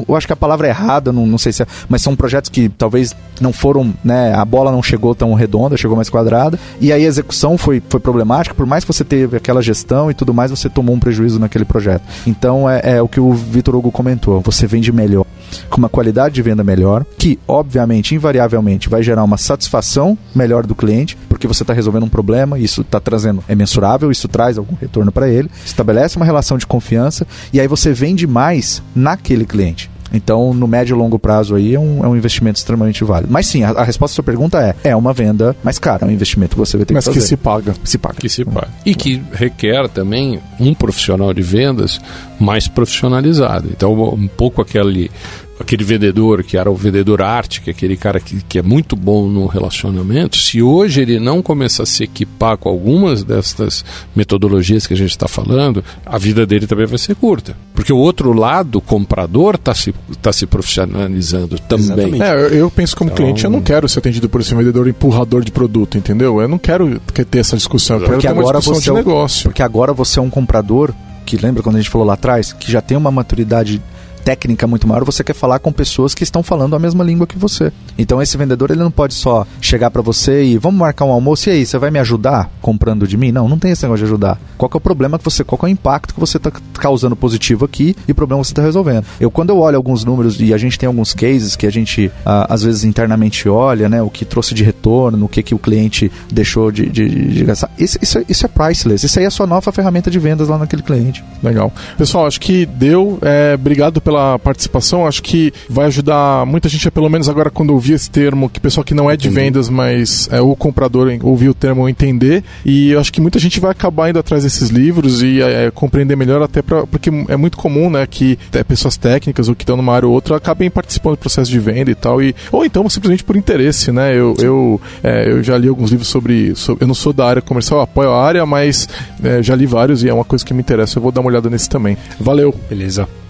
Eu- 0.09 0.15
acho 0.17 0.27
que 0.27 0.33
a 0.33 0.37
palavra 0.37 0.69
errada, 0.69 1.13
não, 1.13 1.27
não 1.27 1.39
sei 1.39 1.53
se 1.53 1.63
é, 1.63 1.67
mas 1.89 2.01
são 2.01 2.15
projetos 2.15 2.49
que 2.49 2.69
talvez 2.69 3.15
não 3.41 3.53
foram, 3.53 3.93
né? 4.05 4.33
A 4.35 4.45
bola 4.45 4.71
não 4.71 4.83
chegou 4.83 5.15
tão 5.15 5.35
redonda, 5.35 5.77
chegou 5.77 5.97
mais 5.97 6.09
quadrada, 6.09 6.59
e 6.81 6.93
aí 6.93 7.05
a 7.05 7.09
execução 7.09 7.59
foi, 7.59 7.83
foi 7.89 7.99
problemática, 8.01 8.55
por 8.55 8.67
mais 8.67 8.85
que 8.85 8.93
você 8.93 9.05
teve 9.05 9.37
aquela 9.37 9.61
gestão 9.61 10.11
e 10.11 10.15
tudo 10.15 10.33
mais, 10.33 10.51
você 10.51 10.69
tomou 10.69 10.95
um 10.95 11.01
prejuízo 11.01 11.39
naquele 11.39 11.65
projeto. 11.65 12.03
Então 12.27 12.36
é, 12.69 12.97
é 12.97 13.03
o 13.03 13.09
que 13.09 13.21
o 13.21 13.33
Vitor 13.33 13.75
Hugo 13.75 13.91
comentou, 13.91 14.41
você 14.41 14.67
vende 14.67 14.93
melhor, 14.93 15.27
com 15.69 15.79
uma 15.79 15.89
qualidade 15.89 16.35
de 16.35 16.43
venda 16.43 16.63
melhor, 16.63 17.05
que 17.19 17.39
obviamente, 17.47 18.15
invariavelmente, 18.15 18.89
vai 18.89 19.03
gerar 19.03 19.25
uma 19.25 19.37
satisfação 19.37 20.17
melhor 20.35 20.67
do 20.67 20.75
cliente, 20.75 21.17
porque 21.29 21.47
você 21.47 21.63
está 21.63 21.73
resolvendo 21.73 22.05
um 22.05 22.09
problema, 22.09 22.59
isso 22.59 22.83
está 22.83 23.01
trazendo, 23.01 23.43
é 23.49 23.55
mensurável, 23.55 24.11
isso 24.11 24.29
traz 24.29 24.59
algum 24.59 24.75
retorno 24.75 25.11
para 25.11 25.29
ele, 25.29 25.51
estabelece 25.65 26.17
uma 26.17 26.27
relação 26.27 26.59
de 26.59 26.67
confiança, 26.67 27.27
e 27.53 27.61
aí 27.61 27.67
você 27.67 27.93
vende 27.93 28.27
mais 28.27 28.83
naquele 28.95 29.45
cliente. 29.45 29.91
Então, 30.13 30.55
no 30.55 30.67
médio 30.67 30.95
e 30.95 30.99
longo 30.99 31.19
prazo 31.19 31.55
aí 31.55 31.75
é 31.75 31.81
um, 31.81 32.05
é 32.05 32.09
um 32.09 32.17
investimento 32.17 32.59
extremamente 32.59 33.03
válido. 33.05 33.33
Mas 33.33 33.47
sim, 33.47 33.63
a, 33.65 33.71
a 33.71 33.85
resposta 33.85 34.15
à 34.15 34.17
sua 34.17 34.25
pergunta 34.25 34.59
é: 34.61 34.91
é 34.91 34.97
uma 34.97 35.13
venda 35.13 35.57
mais 35.63 35.79
cara, 35.79 36.05
é 36.05 36.09
um 36.09 36.11
investimento 36.13 36.55
que 36.55 36.59
você 36.59 36.77
vai 36.77 36.87
ter 36.87 36.95
Mas 36.95 37.05
que 37.05 37.11
que 37.11 37.17
fazer. 37.17 37.29
se 37.29 37.37
paga. 37.37 37.75
se 37.85 37.99
paga. 37.99 38.15
que 38.19 38.29
se 38.29 38.45
paga. 38.45 38.69
E 38.85 38.95
que 38.95 39.23
requer 39.33 39.89
também 39.89 40.41
um 40.61 40.75
profissional 40.75 41.33
de 41.33 41.43
vendas 41.43 42.01
mais 42.39 42.69
profissionalizado. 42.69 43.69
Então, 43.71 43.93
um 43.93 44.29
pouco 44.29 44.61
aquele, 44.63 45.11
aquele 45.59 45.85
vendedor 45.85 46.43
que 46.43 46.57
era 46.57 46.71
o 46.71 46.75
vendedor 46.75 47.23
arte, 47.23 47.61
que 47.61 47.71
é 47.71 47.73
aquele 47.73 47.97
cara 47.97 48.21
que, 48.21 48.43
que 48.43 48.59
é 48.59 48.63
muito 48.63 48.95
bom 48.95 49.27
no 49.29 49.47
relacionamento, 49.47 50.37
se 50.37 50.61
hoje 50.63 51.01
ele 51.01 51.19
não 51.19 51.41
começar 51.43 51.85
a 51.85 51.87
se 51.87 52.05
equipar 52.05 52.57
com 52.59 52.69
algumas 52.69 53.25
destas 53.25 53.85
metodologias 54.15 54.87
que 54.87 54.95
a 54.95 54.97
gente 54.97 55.11
está 55.11 55.27
falando, 55.29 55.83
a 56.05 56.19
vida 56.19 56.47
dele 56.47 56.67
também 56.67 56.87
vai 56.87 56.99
ser 56.99 57.15
curta. 57.15 57.57
Porque 57.75 57.93
o 57.93 57.97
outro 57.99 58.33
lado, 58.33 58.77
o 58.77 58.81
comprador, 58.81 59.55
está 59.57 59.75
se, 59.75 59.95
tá 60.21 60.33
se 60.33 60.47
profissionalizando 60.47 61.59
também. 61.59 62.23
É, 62.23 62.33
eu, 62.35 62.49
eu 62.49 62.71
penso 62.71 62.97
como 62.97 63.11
Então- 63.11 63.25
cliente, 63.25 63.45
eu 63.45 63.51
não 63.51 63.61
quero 63.61 63.89
ser 63.89 63.99
atendido 63.99 64.29
por 64.29 64.41
esse 64.41 64.55
vendedor 64.55 64.87
empurrador 64.89 65.43
de 65.45 65.51
produto, 65.53 65.97
entendeu? 65.99 66.41
Eu 66.41 66.49
não 66.49 66.59
quero 66.59 67.01
que- 67.13 67.25
ter 67.25 67.39
essa 67.39 67.57
discussão, 67.57 67.97
eu 67.97 68.01
quero 68.01 68.13
Porque 68.15 68.27
ter 68.27 68.33
uma 68.33 68.41
agora 68.43 68.59
discussão 68.59 68.81
você 68.81 68.85
de 68.85 68.91
é 68.91 68.93
o- 68.93 68.97
negócio. 68.97 69.43
Porque 69.45 69.63
agora 69.63 69.93
você 69.93 70.19
é 70.19 70.23
um 70.23 70.31
comprador 70.31 70.93
que 71.25 71.37
lembra 71.37 71.63
quando 71.63 71.77
a 71.77 71.79
gente 71.81 71.91
falou 71.91 72.07
lá 72.07 72.15
atrás, 72.15 72.53
que 72.53 72.71
já 72.71 72.81
tem 72.81 72.97
uma 72.97 73.11
maturidade 73.11 73.83
técnica 74.27 74.67
muito 74.67 74.89
maior, 74.89 75.05
você 75.05 75.23
quer 75.23 75.35
falar 75.35 75.61
com 75.61 75.71
pessoas 75.71 76.13
que 76.13 76.25
estão 76.25 76.43
falando 76.43 76.75
a 76.75 76.81
mesma 76.81 77.05
língua 77.05 77.29
que 77.29 77.39
você. 77.39 77.73
Então 77.97 78.21
esse 78.21 78.37
vendedor 78.37 78.73
ele 78.73 78.81
não 78.81 78.91
pode 78.91 79.15
só 79.15 79.47
chegar 79.61 79.89
para 79.89 80.03
você 80.03 80.43
e 80.43 80.59
vamos 80.59 80.81
marcar 80.81 81.05
um 81.05 81.13
almoço 81.13 81.49
e 81.49 81.53
aí, 81.53 81.65
você 81.65 81.79
vai 81.79 81.93
me 81.93 82.01
ajudar 82.01 82.51
comprando 82.61 83.07
de 83.07 83.17
mim? 83.17 83.31
Não, 83.31 83.49
não 83.49 83.57
tem 83.57 83.71
esse 83.71 83.85
negócio 83.85 84.05
de 84.05 84.11
ajudar. 84.11 84.37
Qual 84.59 84.69
é 84.75 84.77
o 84.77 84.81
problema 84.81 85.17
que 85.17 85.25
você, 85.25 85.45
qual 85.45 85.61
é 85.63 85.67
o 85.67 85.69
impacto 85.69 86.13
que 86.13 86.19
você 86.19 86.39
está 86.39 86.51
causando 86.75 87.15
positivo 87.15 87.65
aqui 87.65 87.95
e 88.09 88.11
o 88.11 88.15
problema 88.17 88.43
que 88.43 88.49
você 88.49 88.53
está 88.53 88.63
resolvendo? 88.63 89.05
Eu 89.21 89.31
quando 89.31 89.51
eu 89.51 89.59
olho 89.61 89.77
alguns 89.77 90.03
números 90.05 90.41
e 90.41 90.53
a 90.53 90.59
gente 90.59 90.77
tem 90.77 90.89
alguns 90.89 91.15
cases 91.15 91.55
que 91.55 91.65
a 91.65 91.71
gente 91.71 92.11
às 92.25 92.65
vezes 92.65 92.83
internamente 92.83 93.49
olha, 93.49 93.89
né, 93.89 94.03
o 94.03 94.11
que 94.11 94.25
trouxe 94.25 94.55
de 94.55 94.65
retorno, 94.65 95.27
o 95.27 95.29
que 95.29 95.41
que 95.41 95.55
o 95.55 95.59
cliente 95.59 96.11
deixou 96.33 96.73
de, 96.73 96.87
de, 96.87 97.09
de 97.09 97.45
gastar. 97.45 97.71
Isso, 97.79 97.97
isso, 98.03 98.19
é- 98.19 98.25
isso 98.29 98.45
é 98.45 98.49
priceless. 98.49 99.07
Isso 99.07 99.19
aí 99.21 99.25
é 99.25 99.29
a 99.29 99.31
sua 99.31 99.47
nova 99.47 99.71
ferramenta 99.71 100.11
de 100.11 100.19
vendas 100.19 100.49
lá 100.49 100.59
naquele 100.59 100.83
cliente. 100.83 101.23
Legal. 101.41 101.73
Pessoal, 101.97 102.27
acho 102.27 102.41
que 102.41 102.67
deu. 102.67 103.21
É, 103.23 103.55
obrigado 103.55 104.01
pela 104.01 104.16
participação. 104.43 105.07
Acho 105.07 105.23
que 105.23 105.53
vai 105.69 105.87
ajudar 105.87 106.45
muita 106.47 106.69
gente, 106.69 106.91
pelo 106.91 107.09
menos 107.09 107.29
agora 107.29 107.51
quando 107.51 107.71
ouvir 107.71 107.95
esse 107.95 108.11
termo, 108.11 108.49
que 108.49 108.61
pessoal 108.61 108.85
que 108.85 108.95
não 108.95 109.11
é 109.11 109.17
de 109.17 109.29
vendas, 109.29 109.69
mas 109.69 110.29
é 110.31 110.41
o 110.41 110.55
comprador 110.57 111.09
ouvir 111.23 111.49
o 111.49 111.55
termo 111.55 111.89
entender. 111.89 112.43
E 112.65 112.91
eu 112.91 113.01
acho 113.01 113.13
que 113.13 113.21
muita 113.21 113.39
gente 113.39 113.61
vai 113.61 113.71
acabar 113.71 114.11
indo 114.11 114.19
atrás 114.19 114.43
desses 114.45 114.71
livros 114.71 115.23
e 115.23 115.41
é, 115.41 115.71
compreender 115.71 116.17
melhor, 116.17 116.43
até 116.43 116.63
pra, 116.63 116.87
porque 116.87 117.11
é 117.29 117.37
muito 117.37 117.57
comum, 117.57 117.91
né, 117.91 118.07
que 118.07 118.39
é, 118.53 118.63
pessoas 118.65 118.97
técnicas 118.97 119.49
ou 119.49 119.55
que 119.55 119.63
estão 119.63 119.77
numa 119.77 119.95
área 119.95 120.07
ou 120.09 120.15
outra 120.15 120.37
acabem 120.37 120.71
participando 120.71 121.13
do 121.15 121.19
processo 121.19 121.51
de 121.51 121.59
venda 121.59 121.91
e 121.91 121.95
tal. 121.95 122.23
E, 122.23 122.35
ou 122.53 122.65
então 122.65 122.89
simplesmente 122.89 123.25
por 123.25 123.37
interesse, 123.37 123.91
né? 123.93 124.15
Eu, 124.17 124.35
eu, 124.41 124.81
é, 125.03 125.31
eu 125.31 125.43
já 125.43 125.57
li 125.59 125.69
alguns 125.69 125.91
livros 125.91 126.09
sobre, 126.09 126.55
sobre- 126.55 126.85
Eu 126.85 126.89
não 126.89 126.95
sou 126.95 127.13
da 127.13 127.27
área 127.27 127.43
comercial, 127.43 127.81
apoio 127.81 128.11
a 128.11 128.23
área, 128.25 128.45
mas 128.47 128.89
é, 129.23 129.43
já 129.43 129.55
li 129.55 129.67
vários 129.67 130.03
e 130.03 130.09
é 130.09 130.15
uma 130.15 130.25
coisa 130.25 130.45
que 130.45 130.55
me 130.55 130.61
interessa. 130.61 130.99
Eu 130.99 131.03
vou 131.03 131.13
dar 131.13 131.21
uma 131.21 131.31
olhada 131.31 131.49
nesse 131.51 131.69
também. 131.69 131.97
Valeu! 132.21 132.55
Beleza. 132.69 133.09